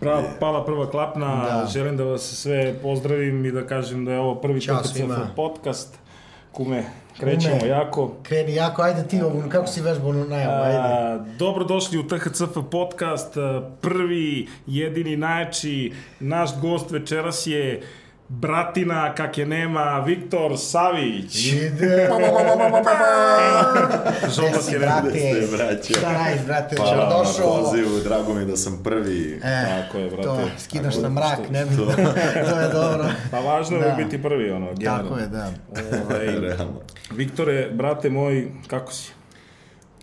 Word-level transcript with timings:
Prava, 0.00 0.22
pala 0.40 0.64
prva 0.64 0.90
klapna, 0.90 1.26
Da. 1.26 1.66
želim 1.66 1.96
da 1.96 2.04
vas 2.04 2.22
sve 2.22 2.74
pozdravim 2.74 3.44
i 3.44 3.52
da 3.52 3.66
kažem 3.66 4.04
da 4.04 4.12
je 4.12 4.18
ovo 4.18 4.34
prvi 4.34 4.60
svima. 4.84 5.28
podcast. 5.36 5.98
Kume, 6.52 6.84
krećemo 7.20 7.58
Kume. 7.58 7.68
jako. 7.68 8.12
Kreni 8.22 8.54
jako, 8.54 8.82
ajde 8.82 9.02
ti 9.02 9.22
ovu, 9.22 9.42
kako 9.48 9.66
si 9.66 9.80
vežbao 9.80 10.10
onu 10.10 10.24
najavu, 10.24 10.62
ajde. 10.62 11.30
Dobrodošli 11.38 11.98
u 11.98 12.08
THCF 12.08 12.42
podcast, 12.70 13.34
prvi, 13.80 14.48
jedini, 14.66 15.16
najjači, 15.16 15.92
naš 16.20 16.50
gost 16.60 16.90
večeras 16.90 17.46
je 17.46 17.82
bratina, 18.28 19.14
kak 19.14 19.38
je 19.38 19.46
nema, 19.46 19.98
Viktor 20.00 20.52
Savić. 20.58 21.46
Ide! 21.46 22.08
Jesi, 24.46 24.72
je 24.72 24.78
brate. 24.78 25.46
Braćo? 25.52 25.94
Šta 25.94 26.12
radiš, 26.14 26.44
brate, 26.46 26.76
Hvala 26.76 26.96
vam 26.96 27.08
na 27.08 27.18
došao. 27.18 27.62
pozivu, 27.62 27.98
drago 28.00 28.34
mi 28.34 28.40
je 28.40 28.46
da 28.46 28.56
sam 28.56 28.80
prvi. 28.84 29.40
E, 29.44 29.64
Tako 29.66 29.98
je, 29.98 30.06
brate. 30.06 30.22
To, 30.22 30.38
skidaš 30.58 30.96
na 30.96 31.02
je, 31.02 31.08
mrak, 31.08 31.34
što- 31.34 31.52
ne 31.52 31.64
bi, 31.64 31.76
to 32.50 32.60
je 32.60 32.68
dobro. 32.70 33.04
Pa 33.30 33.38
važno 33.40 33.76
je 33.76 33.80
Da. 33.80 33.86
uvijek 33.86 34.04
biti 34.04 34.22
prvi, 34.22 34.50
ono, 34.50 34.74
generalno. 34.74 35.08
Tako 35.08 35.20
je, 35.20 35.26
da. 35.26 35.50
Ovaj, 36.04 36.26
Realno. 36.26 36.80
Viktore, 37.10 37.70
brate 37.70 38.10
moj, 38.10 38.48
kako 38.66 38.92
si? 38.92 39.12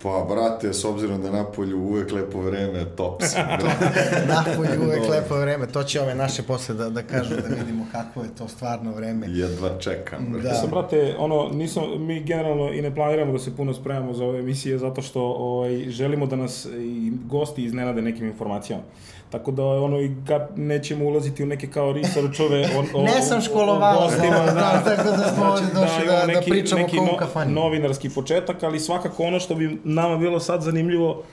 Pa, 0.03 0.25
brate, 0.29 0.73
s 0.73 0.85
obzirom 0.85 1.21
da 1.21 1.31
napolju 1.31 1.79
uvek 1.79 2.11
lepo 2.11 2.41
vreme, 2.41 2.85
top 2.97 3.21
sam. 3.23 3.47
Napolju 4.35 4.83
uvek 4.85 5.09
lepo 5.09 5.35
vreme, 5.35 5.67
to 5.67 5.83
će 5.83 6.01
ove 6.01 6.15
naše 6.15 6.43
posle 6.43 6.75
da, 6.75 6.89
da 6.89 7.03
kažu, 7.03 7.35
da 7.35 7.55
vidimo 7.55 7.85
kako 7.91 8.23
je 8.23 8.35
to 8.37 8.47
stvarno 8.47 8.91
vreme. 8.91 9.27
Jedva 9.29 9.69
čekam. 9.79 10.41
Da. 10.43 10.53
Sam, 10.53 10.69
brate, 10.69 11.15
ono, 11.17 11.49
nisam, 11.49 11.83
mi 11.99 12.23
generalno 12.23 12.73
i 12.73 12.81
ne 12.81 12.95
planiramo 12.95 13.31
da 13.31 13.39
se 13.39 13.55
puno 13.55 13.73
spremamo 13.73 14.13
za 14.13 14.25
ove 14.25 14.39
emisije 14.39 14.77
zato 14.77 15.01
što 15.01 15.21
ovaj, 15.21 15.89
želimo 15.89 16.25
da 16.25 16.35
nas 16.35 16.65
i 16.65 17.11
gosti 17.25 17.63
iznenade 17.63 18.01
nekim 18.01 18.27
informacijama. 18.27 18.83
Tako 19.31 19.51
da 19.51 19.63
ono 19.63 19.99
i 19.99 20.11
kad 20.27 20.47
nećemo 20.55 21.05
ulaziti 21.05 21.43
u 21.43 21.47
neke 21.47 21.67
kao 21.67 21.93
researchove 21.93 22.65
o, 22.67 22.99
o, 22.99 23.03
Ne 23.03 23.21
sam 23.21 23.41
školovao, 23.41 23.97
o 23.97 24.01
gostima, 24.01 24.35
da, 24.55 24.81
tako 24.85 25.09
da 25.11 25.23
smo 25.25 25.45
ovdje 25.45 25.67
došli 25.67 26.03
imamo 26.03 26.19
da- 26.27 26.33
da 26.33 26.41
pričamo 26.41 26.81
neki 26.81 26.97
no- 26.97 27.17
kafani. 27.17 27.53
novinarski 27.53 28.09
početak, 28.09 28.63
ali 28.63 28.79
svakako 28.79 29.23
ono 29.23 29.39
što 29.39 29.55
bi 29.55 29.79
nama 29.83 30.17
bilo 30.17 30.39
sad 30.39 30.61
zanimljivo 30.61 31.23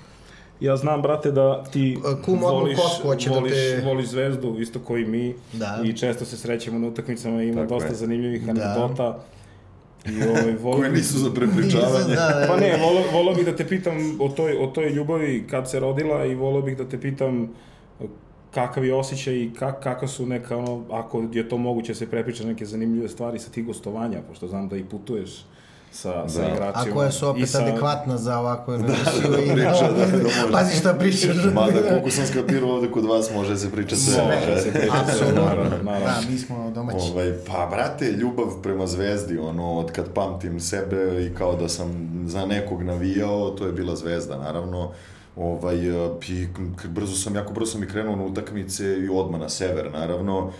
Ja 0.60 0.76
znam, 0.76 1.02
brate, 1.02 1.30
da 1.30 1.64
ti 1.64 1.98
Kum 2.24 2.38
voliš, 2.40 2.78
hoće 3.02 3.30
da 3.30 3.34
voliš, 3.36 3.52
te- 3.52 3.82
voliš 3.84 4.06
zvezdu, 4.06 4.56
isto 4.58 4.78
koji 4.80 5.04
mi. 5.04 5.34
Da. 5.52 5.80
I 5.84 5.92
često 5.92 6.24
se 6.24 6.36
srećemo 6.36 6.78
na 6.78 6.88
utakmicama 6.88 7.42
i 7.42 7.48
ima 7.48 7.60
Tako 7.60 7.68
dosta 7.70 7.88
je. 7.88 7.94
zanimljivih 7.94 8.42
Da. 8.44 8.50
anegdota. 8.52 9.18
I 10.06 10.22
ovaj, 10.24 10.54
volim, 10.62 10.80
Koje 10.80 10.92
nisu 10.92 11.18
za 11.18 11.30
prepričavanje. 11.30 12.14
Da, 12.16 12.28
da, 12.30 12.44
Pa 12.48 12.56
ne, 12.56 12.76
volio, 12.78 13.02
volio 13.12 13.34
bih 13.34 13.44
da 13.46 13.56
te 13.56 13.66
pitam 13.66 13.94
o 14.20 14.28
toj, 14.30 14.52
o 14.54 14.66
toj 14.66 14.88
ljubavi 14.88 15.46
kad 15.50 15.70
se 15.70 15.80
rodila 15.80 16.24
i 16.24 16.34
volio 16.34 16.62
bih 16.62 16.76
da 16.76 16.84
te 16.84 17.00
pitam 17.00 17.48
kakav 18.50 18.84
je 18.84 18.94
osjećaj 18.94 19.34
i 19.34 19.50
kak, 19.54 19.82
kakva 19.82 20.08
su 20.08 20.26
neka, 20.26 20.56
ono, 20.56 20.82
ako 20.90 21.24
je 21.32 21.48
to 21.48 21.58
moguće 21.58 21.94
se 21.94 22.06
prepriča 22.06 22.44
neke 22.44 22.66
zanimljive 22.66 23.08
stvari 23.08 23.38
sa 23.38 23.50
tih 23.50 23.66
gostovanja, 23.66 24.18
pošto 24.28 24.48
znam 24.48 24.68
da 24.68 24.76
i 24.76 24.84
putuješ 24.84 25.44
sa, 25.92 26.28
sa 26.28 26.40
Da. 26.40 26.48
igračima. 26.48 26.84
A 26.84 26.94
koja 26.94 27.10
su 27.10 27.28
opet 27.28 27.48
sa- 27.48 27.62
adekvatna 27.62 28.16
za 28.16 28.38
ovako 28.38 28.72
jednu 28.72 28.86
emisiju 28.88 29.44
i 29.44 29.52
priča, 29.52 29.90
da, 29.90 30.06
da 30.06 30.22
može. 30.22 30.52
Pazi 30.52 30.76
šta 30.76 30.94
pričaš. 30.94 31.36
Mada, 31.54 31.88
koliko 31.88 32.10
sam 32.10 32.26
skapirao 32.26 32.70
ovde 32.70 32.90
kod 32.90 33.04
vas, 33.04 33.30
može 33.32 33.50
da 33.50 33.56
se 33.56 33.70
priča 33.70 33.96
sve. 33.96 34.22
Može 34.24 34.60
se 34.60 34.70
priča 34.72 34.86
sve, 34.96 35.00
Apsolutno. 35.02 35.42
naravno, 35.42 35.76
naravno. 35.82 36.06
Da, 36.06 36.30
mi 36.30 36.38
smo 36.38 36.70
domaći. 36.70 37.10
Ovaj, 37.12 37.32
pa, 37.46 37.66
brate, 37.66 38.06
ljubav 38.06 38.62
prema 38.62 38.86
zvezdi, 38.86 39.38
ono, 39.38 39.72
od 39.72 39.92
kad 39.92 40.12
pamtim 40.12 40.60
sebe 40.60 40.96
i 41.22 41.34
kao 41.34 41.56
da 41.56 41.68
sam 41.68 41.88
za 42.26 42.46
nekog 42.46 42.82
navijao, 42.82 43.50
to 43.50 43.66
je 43.66 43.72
bila 43.72 43.96
zvezda, 43.96 44.36
naravno. 44.38 44.90
Ovaj, 45.38 45.88
e, 45.88 46.10
i 46.28 46.48
brzo 46.88 47.16
sam, 47.16 47.34
jako 47.34 47.52
brzo 47.52 47.72
sam 47.72 47.82
i 47.82 47.88
krenuo 47.88 48.16
na 48.16 48.24
utakmice 48.24 48.84
i 48.84 49.08
odmah 49.08 49.40
na 49.40 49.48
sever, 49.48 49.92
naravno. 49.92 50.52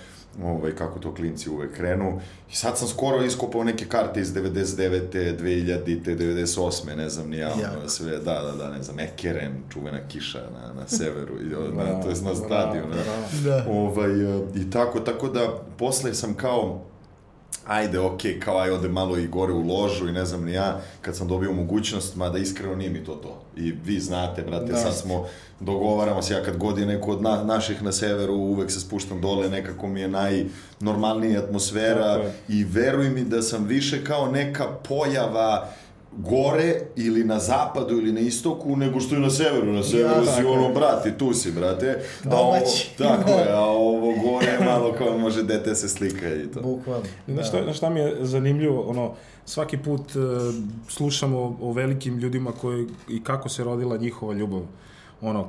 Ovaj, 0.44 0.74
kako 0.74 0.98
to 0.98 1.14
klinci 1.14 1.50
uvek 1.50 1.74
krenu. 1.74 2.20
I 2.52 2.54
sad 2.54 2.78
sam 2.78 2.88
skoro 2.88 3.24
iskopao 3.24 3.64
neke 3.64 3.84
karte 3.84 4.20
iz 4.20 4.34
99. 4.34 5.38
2000. 5.38 6.16
98. 6.16 6.96
ne 6.96 7.08
znam 7.08 7.30
ni 7.30 7.36
ja, 7.36 7.52
sve, 7.86 8.18
da, 8.18 8.42
da, 8.42 8.52
da, 8.52 8.70
ne 8.70 8.82
znam, 8.82 8.98
Ekeren, 8.98 9.52
čuvena 9.72 9.98
kiša 10.08 10.38
na, 10.38 10.72
na 10.80 10.88
severu, 10.98 11.34
i, 11.40 11.74
na, 11.76 12.02
to 12.02 12.08
je 12.08 12.14
na 12.22 12.34
stadionu. 12.34 12.88
bravo. 12.88 13.26
Da. 13.44 13.66
Ovaj, 13.70 14.10
e, 14.10 14.40
I 14.54 14.70
tako, 14.70 15.00
tako 15.00 15.28
da 15.28 15.62
posle 15.78 16.14
sam 16.14 16.34
kao 16.34 16.84
ajde, 17.66 17.98
okej, 17.98 18.40
kao 18.40 18.58
aj 18.58 18.70
ode 18.70 18.88
malo 18.88 19.18
i 19.18 19.26
gore 19.26 19.52
u 19.52 19.62
ložu 19.62 20.08
i 20.08 20.12
ne 20.12 20.24
znam 20.24 20.44
ni 20.44 20.52
ja, 20.52 20.80
kad 21.00 21.16
sam 21.16 21.28
dobio 21.28 21.52
mogućnost, 21.52 22.16
mada 22.16 22.38
iskreno 22.38 22.74
nije 22.74 22.90
mi 22.90 23.04
to 23.04 23.14
to. 23.14 23.42
I 23.56 23.72
vi 23.84 24.00
znate, 24.00 24.42
brate, 24.42 24.72
Da. 24.72 24.76
sad 24.78 24.96
smo, 24.96 25.26
dogovaramo 25.60 26.22
se, 26.22 26.34
ja 26.34 26.42
kad 26.42 26.56
god 26.56 26.78
je 26.78 26.86
neko 26.86 27.10
od 27.10 27.22
na, 27.22 27.44
naših 27.44 27.82
na 27.82 27.92
severu, 27.92 28.34
uvek 28.34 28.70
se 28.70 28.80
spuštam 28.80 29.20
dole, 29.20 29.48
nekako 29.48 29.86
mi 29.88 30.00
je 30.00 30.08
najnormalnija 30.08 31.40
atmosfera 31.40 32.14
Tako 32.14 32.22
je. 32.26 32.32
i 32.48 32.64
veruj 32.64 33.10
mi 33.10 33.24
da 33.24 33.42
sam 33.42 33.64
više 33.64 34.04
kao 34.04 34.30
neka 34.30 34.64
pojava 34.88 35.68
gore 36.16 36.80
ili 36.96 37.24
na 37.24 37.38
zapadu 37.38 37.98
ili 37.98 38.12
na 38.12 38.20
istoku 38.20 38.76
nego 38.76 39.00
što 39.00 39.14
je 39.14 39.20
na 39.20 39.30
severu. 39.30 39.72
Na 39.72 39.82
severu 39.82 40.24
si 40.26 40.36
tako 40.36 40.48
ono, 40.48 40.62
je. 40.62 40.74
brati, 40.74 41.18
tu 41.18 41.32
si, 41.32 41.52
brate. 41.52 42.00
A 42.30 42.36
ovo- 42.36 42.56
tako 42.98 43.30
je, 43.30 43.52
a 43.52 43.60
ovo 43.90 44.14
gore 44.22 44.46
je 44.46 44.64
malo 44.64 44.92
kao 44.98 45.18
može 45.18 45.42
dete 45.42 45.74
se 45.74 45.88
slika 45.88 46.34
i 46.34 46.46
to. 46.46 46.60
Bukvalno. 46.60 47.04
Znaš 47.28 47.48
šta, 47.48 47.62
znaš 47.62 47.76
šta 47.76 47.90
mi 47.90 48.00
je 48.00 48.16
zanimljivo, 48.20 48.82
ono, 48.82 49.14
svaki 49.44 49.78
put 49.78 50.00
e, 50.00 50.18
slušamo 50.88 51.56
o 51.60 51.72
velikim 51.72 52.18
ljudima 52.18 52.52
koji, 52.52 52.86
i 53.08 53.24
kako 53.24 53.48
se 53.48 53.64
rodila 53.64 53.96
njihova 53.96 54.34
ljubav. 54.34 54.62
Ono, 55.22 55.48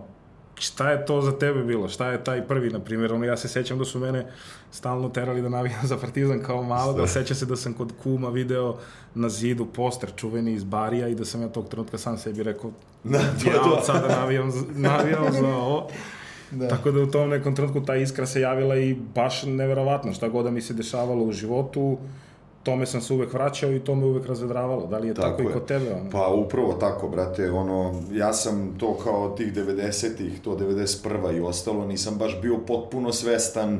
šta 0.59 0.91
je 0.91 1.05
to 1.05 1.21
za 1.21 1.31
tebe 1.33 1.63
bilo? 1.63 1.89
Šta 1.89 2.07
je 2.07 2.23
taj 2.23 2.41
prvi, 2.43 2.69
na 2.69 2.79
primjer? 2.79 3.13
Ono, 3.13 3.25
ja 3.25 3.37
se 3.37 3.47
sećam 3.47 3.77
da 3.77 3.85
su 3.85 3.99
mene 3.99 4.25
stalno 4.71 5.09
terali 5.09 5.41
da 5.41 5.49
navijam 5.49 5.79
za 5.83 5.97
Partizan 5.97 6.39
kao 6.39 6.63
malo, 6.63 6.93
da 6.93 7.07
seća 7.07 7.35
se 7.35 7.45
da 7.45 7.55
sam 7.55 7.73
kod 7.73 7.93
kuma 8.03 8.29
video 8.29 8.75
na 9.15 9.29
zidu 9.29 9.65
poster 9.67 10.09
čuveni 10.15 10.53
iz 10.53 10.63
Barija 10.63 11.07
i 11.07 11.15
da 11.15 11.25
sam 11.25 11.41
ja 11.41 11.47
tog 11.49 11.67
trenutka 11.67 11.97
sam 11.97 12.17
sebi 12.17 12.43
rekao 12.43 12.71
Da, 13.03 13.19
to 13.19 13.49
ja 13.49 13.55
to. 13.55 13.69
od 13.69 13.85
sada 13.85 14.07
navijam, 14.09 14.51
za- 14.51 14.65
navijam 14.69 15.31
za 15.31 15.47
ovo. 15.57 15.87
Da. 16.51 16.67
Tako 16.67 16.91
da 16.91 16.99
u 16.99 17.07
tom 17.07 17.29
nekom 17.29 17.55
trenutku 17.55 17.81
ta 17.81 17.95
iskra 17.95 18.25
se 18.25 18.41
javila 18.41 18.75
i 18.77 18.93
baš 19.15 19.43
neverovatno. 19.43 20.13
Šta 20.13 20.27
god 20.27 20.45
da 20.45 20.51
mi 20.51 20.61
se 20.61 20.73
dešavalo 20.73 21.23
u 21.23 21.31
životu, 21.31 21.97
tome 22.63 22.85
sam 22.85 23.01
se 23.01 23.13
uvek 23.13 23.33
vraćao 23.33 23.71
i 23.71 23.79
to 23.79 23.95
me 23.95 24.05
uvek 24.05 24.25
razvedravalo. 24.25 24.87
Da 24.87 24.97
li 24.97 25.07
je 25.07 25.13
tako, 25.13 25.41
i 25.41 25.45
kod 25.45 25.65
tebe? 25.65 25.93
Ono? 25.93 26.09
Pa 26.09 26.27
upravo 26.27 26.73
tako, 26.73 27.07
brate, 27.07 27.51
ono, 27.51 28.03
ja 28.11 28.33
sam 28.33 28.75
to 28.77 28.97
kao 29.03 29.29
tih 29.29 29.53
90-ih, 29.53 30.41
to 30.41 30.57
91. 30.57 31.37
i 31.37 31.39
ostalo, 31.39 31.85
nisam 31.85 32.15
baš 32.17 32.41
bio 32.41 32.57
potpuno 32.57 33.13
svestan 33.13 33.79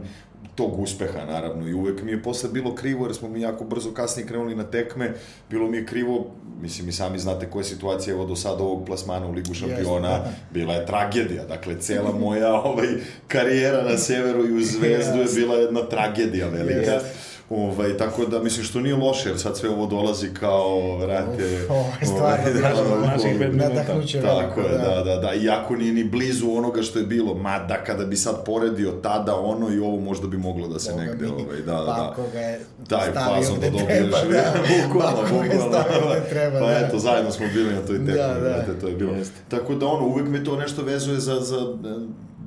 tog 0.56 0.80
uspeha, 0.80 1.26
naravno, 1.26 1.68
i 1.68 1.74
uvek 1.74 2.04
mi 2.04 2.12
je 2.12 2.24
posle 2.24 2.50
bilo 2.50 2.76
krivo, 2.76 3.06
jer 3.06 3.16
smo 3.16 3.30
mi 3.30 3.42
jako 3.42 3.64
brzo 3.64 3.92
kasnije 3.92 4.28
krenuli 4.28 4.56
na 4.56 4.64
tekme, 4.64 5.14
bilo 5.50 5.68
mi 5.68 5.78
je 5.78 5.86
krivo, 5.86 6.26
mislim, 6.62 6.90
i 6.90 6.92
sami 6.92 7.20
znate 7.20 7.50
koja 7.50 7.60
je 7.60 7.64
situacija, 7.64 8.14
evo 8.14 8.26
do 8.26 8.36
sada 8.36 8.64
ovog 8.64 8.86
plasmana 8.86 9.28
u 9.28 9.32
Ligu 9.32 9.54
šampiona, 9.54 10.10
da. 10.10 10.32
bila 10.52 10.74
je 10.74 10.86
tragedija, 10.86 11.46
dakle, 11.46 11.80
cela 11.80 12.12
moja 12.12 12.54
ovaj, 12.54 12.88
karijera 13.28 13.84
na 13.84 13.98
severu 13.98 14.46
i 14.46 14.58
u 14.58 14.64
Zvezdu 14.64 15.20
je 15.20 15.28
bila 15.36 15.56
jedna 15.56 15.82
tragedija 15.82 16.48
velika. 16.48 16.92
Jeste. 16.92 17.29
Ovaj, 17.50 17.98
tako 17.98 18.26
da, 18.26 18.40
mislim, 18.40 18.66
što 18.66 18.80
nije 18.82 18.96
loše, 18.96 19.30
jer 19.30 19.40
sad 19.40 19.58
sve 19.58 19.70
ovo 19.70 19.86
dolazi 19.86 20.30
kao, 20.34 20.98
vrate... 20.98 21.44
Uf, 21.64 21.70
ovo 21.70 21.86
je 22.02 22.08
stvarno 22.08 22.46
ovaj, 22.76 22.94
ono, 22.94 23.06
Naših 23.06 23.36
pet 23.40 23.52
minuta. 23.54 23.70
Nadahnuće 23.70 24.22
Tako 24.22 24.62
je, 24.62 24.78
da, 24.78 25.04
da, 25.04 25.16
da. 25.16 25.34
Iako 25.34 25.76
nije 25.76 25.94
ni 25.94 26.04
blizu 26.04 26.52
onoga 26.52 26.82
što 26.82 27.00
je 27.00 27.06
bilo. 27.06 27.34
Mada 27.34 27.84
kada 27.84 28.06
bi 28.06 28.16
sad 28.16 28.46
poredio 28.46 28.92
tada 28.92 29.36
ono 29.36 29.74
i 29.74 29.80
ovo 29.80 30.00
možda 30.00 30.28
bi 30.28 30.38
moglo 30.38 30.68
da 30.68 30.80
se 30.80 30.92
Boga 30.92 31.04
negde, 31.04 31.26
mi, 31.26 31.32
ovaj, 31.32 31.58
da, 31.58 31.74
da, 31.74 31.78
pa 31.78 31.94
da. 31.94 32.10
ako 32.12 32.22
ga 32.34 32.40
je 32.40 32.60
Taj 32.90 33.12
stavio 33.12 33.36
fazon 33.36 33.60
da 33.60 33.68
gde 33.70 33.80
dobiješ. 33.80 33.90
treba, 33.90 34.18
da. 34.28 34.54
bukvalno, 34.84 35.18
Pa 35.18 35.22
bukvalno. 35.24 36.10
gde 36.12 36.30
treba, 36.30 36.60
pa 36.60 36.66
da. 36.66 36.80
eto, 36.80 37.00
zajedno 37.00 37.32
smo 37.32 37.46
bili 37.54 37.74
na 37.74 37.82
toj 37.82 37.98
tekmi, 37.98 38.14
Da, 38.14 38.28
da. 38.68 38.80
to 38.82 38.88
je 38.88 38.96
bilo. 38.96 39.12
Jeste. 39.14 39.36
Tako 39.50 39.76
da 39.76 39.86
ono, 39.86 40.06
uvek 40.06 40.28
me 40.28 40.44
to 40.44 40.56
nešto 40.56 40.84
vezuje 40.84 41.20
za, 41.20 41.36
za 41.36 41.58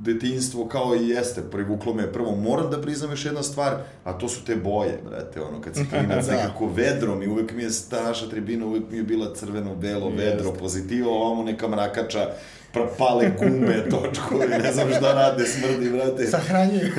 detinjstvo 0.03 0.65
kao 0.65 0.95
i 0.95 1.09
jeste, 1.09 1.41
privuklo 1.43 1.93
me 1.93 2.11
prvo. 2.11 2.31
Moram 2.33 2.71
da 2.71 2.81
priznam 2.81 3.11
još 3.11 3.25
jedna 3.25 3.43
stvar, 3.43 3.73
a 4.03 4.13
to 4.13 4.29
su 4.29 4.45
te 4.45 4.55
boje, 4.55 4.99
brate, 5.09 5.41
ono, 5.41 5.61
kad 5.61 5.75
si 5.75 5.85
klinac 5.89 6.25
Da. 6.27 6.31
nekako 6.31 6.67
vedrom 6.67 7.23
i 7.23 7.27
uvek 7.27 7.51
mi 7.51 7.63
je 7.63 7.69
ta 7.89 8.03
naša 8.03 8.29
tribina, 8.29 8.65
uvek 8.65 8.83
mi 8.91 8.97
je 8.97 9.03
bila 9.03 9.33
crveno, 9.35 9.75
belo, 9.75 10.09
vedro, 10.09 10.45
Jeste. 10.45 10.59
pozitiva, 10.59 11.09
ovamo 11.09 11.43
neka 11.43 11.67
mrakača, 11.67 12.29
propale 12.73 13.31
gume, 13.39 13.83
točkovi, 13.91 14.47
ne 14.47 14.73
znam 14.73 14.89
šta 14.89 15.13
rade, 15.13 15.45
smrdi, 15.45 15.89
brate. 15.89 16.25
Sahranjuju. 16.25 16.91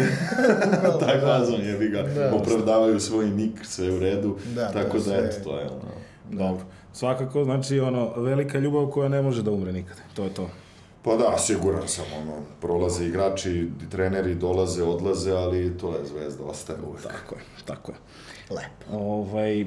Taj 1.00 1.20
fazon 1.20 1.60
je, 1.60 1.76
vi 1.76 1.88
ga 1.88 2.02
Da. 2.02 2.34
opravdavaju 2.34 3.00
svoj 3.00 3.26
nik, 3.26 3.52
sve 3.62 3.90
u 3.90 3.98
redu, 3.98 4.36
Da, 4.54 4.68
tako 4.68 4.96
da, 4.98 5.04
sve- 5.04 5.18
eto, 5.20 5.36
to 5.44 5.58
je 5.58 5.64
ono. 5.64 5.90
Dobro. 6.30 6.64
Svakako, 6.92 7.44
znači, 7.44 7.80
ono, 7.80 8.12
velika 8.16 8.58
ljubav 8.58 8.86
koja 8.86 9.08
ne 9.08 9.22
može 9.22 9.42
da 9.42 9.50
umre 9.50 9.72
nikad. 9.72 9.96
To 10.14 10.24
je 10.24 10.30
to. 10.30 10.50
Pa 11.04 11.16
da, 11.16 11.38
siguran 11.38 11.88
sam, 11.88 12.04
ono, 12.22 12.32
prolaze 12.60 13.06
igrači, 13.06 13.68
treneri 13.90 14.34
dolaze, 14.34 14.82
odlaze, 14.82 15.32
ali 15.32 15.78
to 15.78 15.96
je 15.96 16.04
zvezda, 16.04 16.44
ostaje 16.44 16.78
uvek. 16.88 17.02
Tako 17.02 17.34
je, 17.34 17.40
tako 17.64 17.92
je. 17.92 17.96
Lepo. 18.50 18.98
Ovaj, 18.98 19.66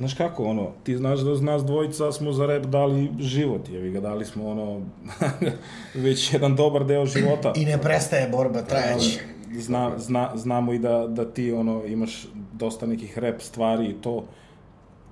Znaš 0.00 0.14
kako, 0.14 0.44
ono, 0.44 0.70
ti 0.84 0.96
znaš 0.96 1.20
da 1.20 1.40
nas 1.40 1.64
dvojica 1.64 2.12
smo 2.12 2.32
za 2.32 2.46
rep 2.46 2.66
dali 2.66 3.10
život, 3.18 3.68
jevi 3.68 3.90
ga, 3.90 4.00
dali 4.00 4.24
smo, 4.24 4.50
ono, 4.50 4.80
već 6.04 6.32
jedan 6.32 6.56
dobar 6.56 6.84
deo 6.84 7.06
života. 7.06 7.52
I 7.56 7.64
ne 7.64 7.78
prestaje 7.78 8.28
borba, 8.28 8.62
trajaći. 8.62 9.20
Zna, 9.58 9.98
zna, 9.98 10.32
znamo 10.34 10.72
i 10.72 10.78
da, 10.78 11.06
da 11.06 11.32
ti, 11.32 11.52
ono, 11.52 11.84
imaš 11.86 12.28
dosta 12.52 12.86
nekih 12.86 13.18
rep 13.18 13.40
stvari 13.40 13.86
i 13.86 14.02
to, 14.02 14.24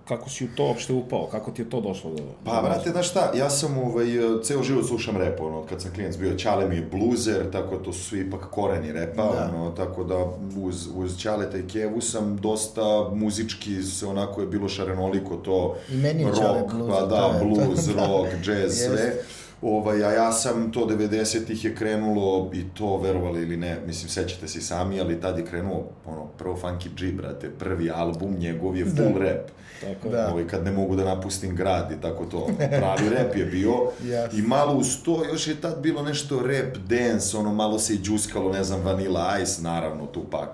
kako 0.08 0.31
si 0.31 0.44
u 0.44 0.49
to 0.56 0.64
uopšte 0.64 0.93
upao, 0.93 1.26
kako 1.26 1.50
ti 1.50 1.62
je 1.62 1.70
to 1.70 1.81
došlo 1.81 2.10
do... 2.10 2.22
Pa, 2.44 2.62
brate, 2.62 2.90
znaš 2.90 3.10
šta, 3.10 3.32
ja 3.34 3.50
sam 3.50 3.78
ovaj, 3.78 4.06
ceo 4.43 4.62
život 4.62 4.87
slušam 4.87 5.16
rep, 5.16 5.40
ono, 5.40 5.62
kad 5.66 5.82
sam 5.82 5.90
klinac 5.94 6.16
bio, 6.16 6.34
Ćale 6.34 6.69
mi 6.69 6.76
je 6.76 6.88
bluzer, 6.93 7.50
tako 7.52 7.76
to 7.76 7.93
su 7.93 8.16
ipak 8.16 8.40
koreni 8.50 8.93
repa, 8.93 9.22
da. 9.22 9.50
ono, 9.55 9.70
tako 9.70 10.05
da 10.05 10.16
uz, 10.62 10.88
uz 10.94 11.19
Ćaleta 11.19 11.58
i 11.58 11.66
Kevu 11.69 12.00
sam 12.00 12.37
dosta 12.37 13.08
muzički, 13.14 13.82
se 13.82 14.06
onako 14.06 14.40
je 14.40 14.46
bilo 14.46 14.69
šarenoliko 14.69 15.37
to, 15.37 15.76
I 15.93 15.96
meni 15.96 16.22
je 16.22 16.26
rock, 16.26 16.72
bluzer, 16.72 16.94
pa 16.94 17.06
da, 17.06 17.40
blues, 17.43 17.87
to, 17.87 17.93
rock, 18.06 18.28
jazz, 18.46 18.76
sve. 18.76 19.22
Ovaj, 19.62 20.05
a 20.05 20.12
ja 20.12 20.32
sam 20.32 20.72
to 20.72 20.87
90-ih 20.87 21.64
je 21.64 21.75
krenulo 21.75 22.50
i 22.55 22.64
to, 22.75 22.96
verovali 22.96 23.43
ili 23.43 23.56
ne, 23.56 23.76
mislim, 23.87 24.08
sećate 24.08 24.49
se 24.49 24.60
sami, 24.60 25.00
ali 25.00 25.20
tad 25.20 25.38
je 25.38 25.46
krenuo, 25.46 25.84
ono, 26.06 26.25
prvo 26.26 26.58
Funky 26.62 26.88
G, 27.00 27.12
brate, 27.12 27.50
prvi 27.50 27.90
album 27.90 28.37
njegov 28.38 28.76
je 28.76 28.84
full 28.84 29.12
Da. 29.12 29.25
rap. 29.25 29.49
Tako, 29.81 30.08
Da. 30.08 30.28
Ovaj, 30.32 30.46
kad 30.46 30.64
ne 30.64 30.70
mogu 30.70 30.96
da 30.96 31.05
napustim 31.05 31.56
grad 31.56 31.93
i 31.93 32.00
tako 32.02 32.25
to. 32.25 32.46
Pravi 32.56 33.08
rap 33.08 33.37
je 33.37 33.44
bio. 33.44 33.72
Jasno. 34.12 34.38
I 34.38 34.43
malo 34.43 34.75
uz 34.75 34.96
to, 35.05 35.25
još 35.25 35.46
je 35.46 35.60
tad 35.60 35.81
bilo 35.81 36.02
nešto 36.02 36.43
rap, 36.43 36.76
dance, 36.76 37.37
ono 37.37 37.55
malo 37.55 37.78
se 37.78 37.94
i 37.94 37.99
džuskalo, 37.99 38.52
ne 38.52 38.64
znam, 38.64 38.81
Vanilla 38.82 39.38
Ice, 39.43 39.62
naravno, 39.62 40.06
Tupac. 40.06 40.49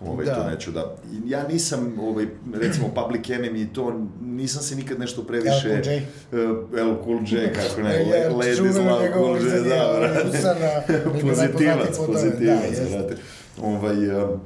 Ovaj, 0.00 0.26
Da. 0.26 0.34
to 0.34 0.50
neću 0.50 0.70
da... 0.70 0.96
Ja 1.26 1.48
nisam, 1.48 1.98
ovaj, 2.00 2.26
recimo, 2.54 2.88
Public 2.88 3.22
Enemy 3.22 3.66
to, 3.72 3.92
nisam 4.22 4.62
se 4.62 4.76
nikad 4.76 4.98
nešto 5.00 5.22
previše... 5.22 5.68
LL 5.68 5.82
Cool 5.82 5.86
J. 5.86 6.02
Uh, 6.32 6.78
L 6.80 6.94
Cool 7.04 7.18
J, 7.26 7.52
kako 7.52 7.80
ne, 7.82 7.94
Ja, 8.00 8.28
Le- 8.28 8.28
Ladies 8.28 8.56
čuveno 8.56 8.90
Love 8.90 9.04
njegovo 9.04 9.24
Cool 9.26 9.36
J, 9.38 9.56
izdanje, 9.56 9.68
da, 10.54 10.94
niko 10.94 11.10
pozitivac, 11.28 11.98
da, 11.98 12.06
pozitivac, 12.06 12.90
brate. 12.92 13.16
Ovaj, 13.62 14.22
um, 14.24 14.40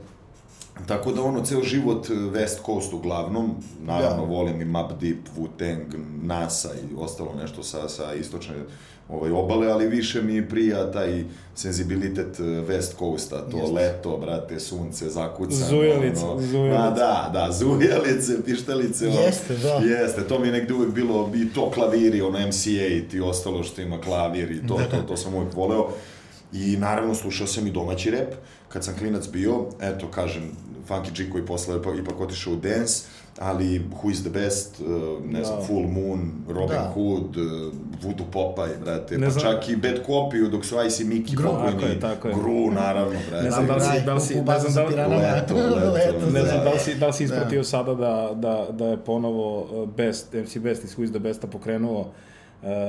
Tako 0.86 1.12
da 1.12 1.22
ono, 1.22 1.44
ceo 1.44 1.62
život 1.62 2.10
eh, 2.10 2.14
West 2.14 2.64
Coast 2.66 2.92
uglavnom, 2.92 3.54
naravno 3.82 4.22
Da. 4.22 4.28
volim 4.28 4.60
i 4.60 4.64
Map 4.64 4.92
Deep, 5.00 5.18
Wu-Tang, 5.38 5.84
NASA 6.22 6.68
i 6.74 6.94
ostalo 6.96 7.34
nešto 7.34 7.62
sa, 7.62 7.88
sa 7.88 8.14
istočne 8.14 8.54
ovaj, 9.12 9.30
obale, 9.30 9.66
ali 9.66 9.86
više 9.88 10.22
mi 10.22 10.48
prija 10.48 10.92
taj 10.92 11.24
senzibilitet 11.54 12.40
eh, 12.40 12.42
West 12.42 12.98
Coasta, 12.98 13.48
to 13.50 13.56
Jeste. 13.56 13.72
leto, 13.72 14.16
brate, 14.16 14.60
sunce, 14.60 15.08
zakucano. 15.08 15.66
Zujelice, 15.68 16.24
ono, 16.24 16.40
zujelice. 16.40 16.76
A, 16.76 16.90
da, 16.90 17.30
da, 17.32 17.52
zujelice, 17.58 18.44
pištalice. 18.44 19.08
ono, 19.08 19.20
Jeste, 19.20 19.56
da. 19.56 19.68
Jeste, 19.68 20.28
to 20.28 20.38
mi 20.38 20.48
je 20.48 20.52
negde 20.52 20.74
uvek 20.74 20.90
bilo 20.90 21.30
i 21.34 21.48
to 21.52 21.70
klaviri, 21.70 22.22
ono 22.22 22.38
MCA 22.38 22.86
i 22.86 23.08
ti 23.10 23.20
ostalo 23.20 23.62
što 23.62 23.82
ima 23.82 24.00
klavir 24.00 24.50
i 24.50 24.66
to, 24.66 24.80
to, 24.90 25.02
to 25.08 25.16
sam 25.16 25.34
uvek 25.34 25.54
voleo. 25.54 25.88
I 26.52 26.76
naravno 26.76 27.14
slušao 27.14 27.46
sam 27.46 27.66
i 27.66 27.70
domaći 27.70 28.10
rep, 28.10 28.34
kad 28.68 28.84
sam 28.84 28.94
klinac 28.98 29.28
bio, 29.28 29.66
eto 29.80 30.06
kažem, 30.08 30.42
Funky 30.88 31.16
G 31.16 31.30
koji 31.30 31.46
posle 31.46 31.80
ipak 32.00 32.20
otišao 32.20 32.52
u 32.52 32.56
dance, 32.56 33.02
ali 33.40 33.78
Who 33.94 34.10
is 34.10 34.20
the 34.20 34.30
best, 34.32 34.80
uh, 34.80 34.86
ne 35.26 35.44
znam, 35.44 35.58
Da. 35.58 35.64
Full 35.64 35.86
Moon, 35.88 36.20
Robin 36.48 36.76
Da. 36.76 36.92
Hood, 36.94 37.36
uh, 37.36 37.72
Voodoo 38.02 38.26
Popeye, 38.26 38.76
brate, 38.78 39.18
Ne 39.18 39.26
pa 39.26 39.30
znam- 39.30 39.42
čak 39.44 39.68
i 39.68 39.76
Bad 39.76 39.98
Copy 40.06 40.50
dok 40.50 40.64
su 40.64 40.76
Ice 40.82 41.02
i 41.02 41.06
Mickey 41.06 41.34
Gru. 41.34 41.48
pokojni, 41.48 41.70
Tako 41.72 41.86
je, 41.86 42.00
tako 42.00 42.28
je. 42.28 42.34
Gru, 42.34 42.70
naravno, 42.72 43.16
brate. 43.30 43.44
Ne 43.44 43.50
znam 43.50 43.66
da 43.66 43.74
li 43.74 43.80
si- 43.82 44.04
da 44.06 44.14
li 44.14 44.20
si- 44.20 44.34
ne 44.36 44.58
znam 44.60 44.74
da 44.74 45.06
li- 45.06 45.16
Leto, 45.16 45.54
leto, 45.54 46.26
Ne 46.26 46.42
znam 46.42 46.58
Da. 46.58 46.64
da 46.64 46.70
li 46.70 46.78
si, 46.78 46.94
da 46.94 47.06
li 47.06 47.12
si 47.12 47.24
ispratio 47.24 47.64
sada 47.64 47.94
da, 47.94 48.30
da, 48.34 48.66
da 48.70 48.86
je 48.86 48.96
ponovo 48.98 49.60
uh, 49.82 49.88
Best, 49.88 50.32
MC 50.34 50.58
Best 50.58 50.84
iz 50.84 50.96
Who 50.96 51.04
is 51.04 51.10
the 51.10 51.18
Besta 51.18 51.46
pokrenuo 51.46 52.00
uh, 52.00 52.06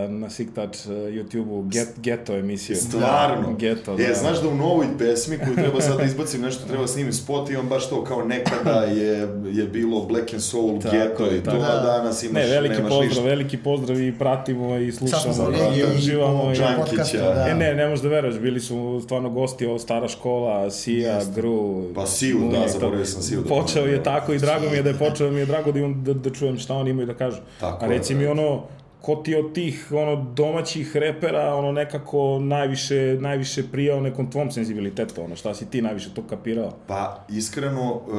na 0.09 0.29
Siktač 0.29 0.77
uh, 0.77 0.91
YouTube-u 0.91 1.61
Get, 1.63 1.87
Geto 1.97 2.35
emisiju. 2.35 2.75
Stvarno. 2.77 3.53
Geto, 3.53 3.93
E, 3.93 4.07
da. 4.07 4.13
znaš 4.13 4.41
da 4.41 4.49
u 4.49 4.55
novoj 4.55 4.85
pesmi 4.99 5.37
koju 5.37 5.55
treba 5.55 5.81
sad 5.81 5.97
da 5.97 6.03
izbacim 6.03 6.41
nešto, 6.41 6.67
treba 6.67 6.87
snimim 6.87 7.13
spot 7.13 7.49
i 7.49 7.55
on 7.55 7.67
baš 7.67 7.89
to 7.89 8.03
kao 8.03 8.23
nekada 8.23 8.71
je, 8.81 9.17
je 9.47 9.63
bilo 9.65 10.01
Black 10.01 10.33
and 10.33 10.41
Soul, 10.43 10.79
Tako 10.79 10.95
Ghetto 10.95 11.25
je, 11.25 11.37
i 11.37 11.41
to, 11.41 11.51
tako. 11.51 11.63
a 11.63 11.81
danas 11.81 12.23
imaš, 12.23 12.33
Ne, 12.35 12.49
veliki 12.49 12.75
nemaš 12.75 12.89
pozdrav, 12.89 13.07
ništa. 13.07 13.23
veliki 13.23 13.57
pozdrav 13.57 13.99
i 13.99 14.13
pratimo 14.13 14.77
i 14.77 14.91
Sad 14.91 14.99
smo 14.99 15.07
slušamo, 15.09 15.33
znali 15.33 15.57
i 15.71 15.79
i 15.81 15.83
uživamo. 15.87 16.51
i- 16.51 16.55
Džankića. 16.55 17.17
da. 17.25 17.45
E 17.49 17.55
ne, 17.55 17.73
ne 17.75 17.87
možeš 17.87 18.01
da 18.01 18.09
veruješ, 18.09 18.35
bili 18.37 18.59
su 18.59 19.01
stvarno 19.03 19.29
gosti, 19.29 19.65
ovo 19.65 19.79
stara 19.79 20.07
škola, 20.07 20.71
Sija, 20.71 21.15
Jeste. 21.15 21.31
Gru. 21.33 21.83
Pa 21.95 22.05
Siju, 22.07 22.37
da, 22.37 22.45
Muni, 22.45 22.55
to- 22.57 22.67
zaboravio 22.69 23.05
sam 23.05 23.21
Siju 23.21 23.41
da 23.41 23.49
Počeo 23.51 23.79
je 23.79 23.85
pomenem, 23.85 24.03
tako 24.05 24.33
i 24.33 24.39
drago 24.39 24.65
mi 24.65 24.75
je 24.75 24.83
da 24.83 24.89
je 24.89 24.97
počeo, 24.97 25.31
mi 25.31 25.39
je 25.39 25.45
drago 25.45 25.71
da, 25.71 25.79
imam, 25.79 26.03
da, 26.03 26.13
da 26.13 26.29
čujem 26.29 26.57
šta 26.57 26.73
oni 26.75 26.89
imaju 26.89 27.07
da 27.07 27.13
kažu. 27.13 27.37
Tako 27.59 27.85
A 27.85 27.87
je, 27.87 27.91
reci 27.91 28.15
mi 28.15 28.25
brate. 28.25 28.41
ono, 28.41 28.63
ko 29.01 29.15
ti 29.15 29.35
od 29.35 29.53
tih 29.53 29.91
ono 29.91 30.15
domaćih 30.35 30.95
repera 30.95 31.55
ono 31.55 31.71
nekako 31.71 32.39
najviše 32.39 33.17
najviše 33.19 33.63
prijao 33.71 34.01
nekom 34.01 34.31
tvom 34.31 34.51
senzibilitetu 34.51 35.23
ono 35.23 35.35
šta 35.35 35.53
si 35.53 35.65
ti 35.65 35.81
najviše 35.81 36.13
to 36.13 36.23
kapirao 36.29 36.71
Pa, 36.87 37.25
iskreno, 37.29 37.93
uh, 37.93 38.11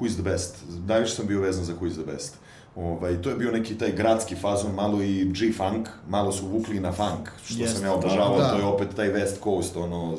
Who 0.00 0.06
is 0.06 0.14
the 0.14 0.22
best? 0.22 0.64
Najviše 0.86 1.14
sam 1.14 1.26
bio 1.26 1.40
vezan 1.40 1.64
za 1.64 1.72
Who 1.80 1.86
is 1.86 1.94
the 1.94 2.12
best. 2.12 2.45
Ovaj, 2.76 3.22
to 3.22 3.30
je 3.30 3.36
bio 3.36 3.50
neki 3.50 3.74
taj 3.74 3.92
gradski 3.92 4.34
fazon, 4.34 4.74
malo 4.74 5.02
i 5.02 5.24
G-funk, 5.24 5.88
malo 6.08 6.32
su 6.32 6.46
vukli 6.46 6.80
na 6.80 6.92
funk, 6.92 7.28
što 7.44 7.62
Jest, 7.62 7.74
sam 7.76 7.84
ja 7.84 7.92
obožavao, 7.94 8.38
da. 8.38 8.50
to 8.50 8.58
je 8.58 8.64
opet 8.64 8.88
taj 8.96 9.08
West 9.08 9.42
Coast, 9.44 9.76
ono, 9.76 10.16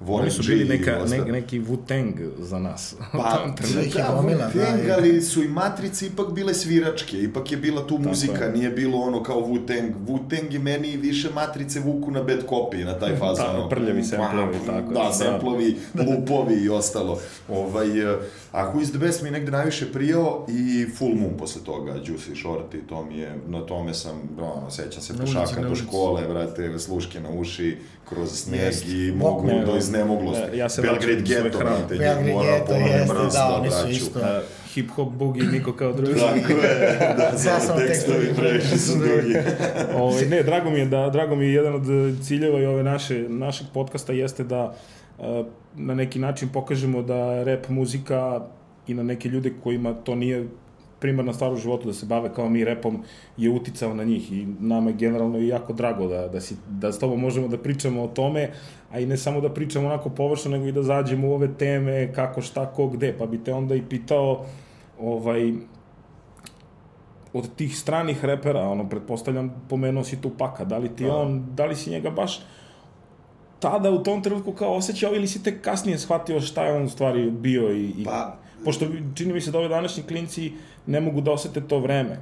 Warren 0.00 0.20
oni 0.20 0.30
su 0.30 0.42
G 0.42 0.48
bili 0.48 0.68
neka, 0.68 1.04
ne, 1.10 1.18
neki 1.18 1.60
Wu-Tang 1.60 2.12
za 2.38 2.58
nas 2.58 2.94
Pa, 3.12 3.46
Sve 3.64 3.82
ih 3.82 3.96
je 3.96 4.02
da, 4.02 4.14
gomila, 4.16 4.38
da, 4.38 4.50
Wu-Tang, 4.50 4.84
je. 4.86 4.92
ali 4.92 5.22
su 5.22 5.42
i 5.42 5.48
Matrice 5.48 6.06
ipak 6.06 6.32
bile 6.32 6.54
sviračke, 6.54 7.22
ipak 7.22 7.52
je 7.52 7.58
bila 7.58 7.86
tu 7.86 7.98
muzika, 7.98 8.44
je. 8.44 8.52
nije 8.52 8.70
bilo 8.70 8.98
ono 8.98 9.22
kao 9.22 9.40
Wu-Tang. 9.40 9.92
Wu-Tang 10.06 10.52
je 10.52 10.58
meni 10.58 10.96
više 10.96 11.30
Matrice 11.34 11.80
vuku 11.80 12.10
na 12.10 12.22
bad 12.22 12.46
copy, 12.48 12.84
na 12.84 12.98
taj 12.98 13.16
fazon. 13.20 13.46
Da, 13.46 13.52
ono, 13.52 13.68
prljavi 13.68 14.04
samplovi, 14.04 14.52
pum, 14.58 14.66
tako 14.66 14.92
Da, 14.92 15.00
da. 15.00 15.12
samplovi, 15.12 15.76
lupovi 15.94 16.54
i 16.54 16.68
ostalo. 16.68 17.18
Ovaj, 17.48 18.12
eh, 18.12 18.16
a 18.52 18.72
Who 18.72 18.82
is 18.82 18.90
the 18.90 18.98
best 18.98 19.22
mi 19.22 19.28
je 19.28 19.32
negde 19.32 19.50
najviše 19.50 19.92
prijao 19.92 20.46
i 20.48 20.86
Full 20.98 21.14
Moon 21.14 21.36
posle 21.38 21.64
toga, 21.64 21.92
Juicy 21.92 22.34
Shorty, 22.44 22.86
to 22.88 23.04
mi 23.04 23.18
je, 23.18 23.34
na 23.48 23.60
tome 23.60 23.94
sam, 23.94 24.20
ono, 24.38 24.70
sećam 24.70 25.02
se 25.02 25.18
pešaka 25.18 25.60
do 25.60 25.74
škole, 25.74 26.28
brate, 26.28 26.78
sluške 26.78 27.20
na 27.20 27.30
uši, 27.30 27.76
kroz 28.08 28.30
sneg 28.32 28.60
Jest. 28.60 28.84
i 28.88 29.12
mogu 29.16 29.46
Ne, 29.46 29.64
do 29.64 29.76
iznemoglosti. 29.76 30.56
ja 30.58 30.68
se 30.68 30.82
Belgrade 30.82 31.20
Ghetto, 31.20 31.58
brate, 31.58 31.94
njih 32.24 32.34
mora 32.34 32.64
ponovno 32.66 32.86
jeste, 32.86 33.14
brsto, 33.14 33.38
da, 33.38 33.54
oni 33.60 33.70
su 33.70 33.88
isto. 33.88 34.18
Uh, 34.18 34.26
hip 34.74 34.90
hop 34.90 35.08
bugi 35.12 35.42
niko 35.42 35.72
kao 35.72 35.92
drugi 35.92 36.14
Tako 36.20 36.52
je, 36.52 36.98
da, 37.16 37.24
Ja 37.32 37.38
samo 37.38 37.60
sam 37.60 37.78
tekstovi 37.78 38.34
previše 38.38 38.78
su 38.78 38.92
dugi. 38.92 39.34
ovaj, 39.94 40.26
ne, 40.26 40.42
drago 40.42 40.70
mi 40.70 40.78
je 40.78 40.86
da 40.86 41.10
drago 41.10 41.36
mi 41.36 41.44
je 41.46 41.52
jedan 41.54 41.74
od 41.74 41.82
ciljeva 42.22 42.60
i 42.60 42.66
ove 42.66 42.82
naše 42.82 43.18
našeg 43.28 43.66
podcasta 43.74 44.12
jeste 44.12 44.44
da 44.44 44.74
na 45.76 45.94
neki 45.94 46.18
način 46.18 46.48
pokažemo 46.52 47.02
da 47.02 47.44
rap 47.44 47.68
muzika 47.68 48.46
i 48.86 48.94
na 48.94 49.02
neke 49.02 49.28
ljude 49.28 49.52
kojima 49.62 49.94
to 49.94 50.14
nije 50.14 50.48
primarna 51.00 51.32
stvar 51.32 51.52
u 51.52 51.56
životu 51.56 51.86
da 51.86 51.92
se 51.92 52.06
bave 52.06 52.34
kao 52.34 52.48
mi 52.48 52.64
repom 52.64 53.02
je 53.36 53.50
uticao 53.50 53.94
na 53.94 54.04
njih 54.04 54.32
i 54.32 54.46
nama 54.60 54.90
je 54.90 54.96
generalno 54.96 55.38
i 55.38 55.48
jako 55.48 55.72
drago 55.72 56.06
da, 56.06 56.28
da, 56.28 56.40
si, 56.40 56.56
da 56.68 56.92
s 56.92 56.98
tobom 56.98 57.20
možemo 57.20 57.48
da 57.48 57.58
pričamo 57.58 58.02
o 58.02 58.08
tome, 58.08 58.50
a 58.90 59.00
i 59.00 59.06
ne 59.06 59.16
samo 59.16 59.40
da 59.40 59.48
pričamo 59.48 59.86
onako 59.86 60.10
površno, 60.10 60.50
nego 60.50 60.66
i 60.66 60.72
da 60.72 60.82
zađemo 60.82 61.28
u 61.28 61.32
ove 61.34 61.48
teme 61.54 62.12
kako, 62.12 62.42
šta, 62.42 62.66
ko, 62.66 62.86
gde, 62.88 63.14
pa 63.18 63.26
bi 63.26 63.44
te 63.44 63.52
onda 63.52 63.74
i 63.74 63.82
pitao 63.82 64.44
ovaj, 65.00 65.52
od 67.32 67.54
tih 67.56 67.78
stranih 67.78 68.24
repera, 68.24 68.68
ono, 68.68 68.88
pretpostavljam, 68.88 69.64
pomenuo 69.68 70.04
si 70.04 70.20
Tupaka, 70.20 70.64
da 70.64 70.78
li 70.78 70.88
ti 70.88 71.04
Da. 71.04 71.16
on, 71.16 71.44
da 71.54 71.66
li 71.66 71.76
si 71.76 71.90
njega 71.90 72.10
baš 72.10 72.42
tada 73.60 73.90
u 73.90 74.02
tom 74.02 74.22
trenutku 74.22 74.52
kao 74.52 74.74
osjećao 74.74 75.14
ili 75.14 75.28
si 75.28 75.42
tek 75.42 75.60
kasnije 75.60 75.98
shvatio 75.98 76.40
šta 76.40 76.64
je 76.64 76.72
on 76.72 76.82
u 76.82 76.88
stvari 76.88 77.30
bio 77.30 77.72
i, 77.72 77.84
i 77.84 78.04
Pa- 78.04 78.36
pošto 78.64 78.86
čini 79.14 79.32
mi 79.32 79.40
se 79.40 79.50
da 79.50 79.58
ove 79.58 79.68
današnji 79.68 80.02
klinci 80.02 80.52
ne 80.86 81.00
mogu 81.00 81.20
da 81.20 81.32
osete 81.32 81.60
to 81.60 81.78
vreme 81.78 82.18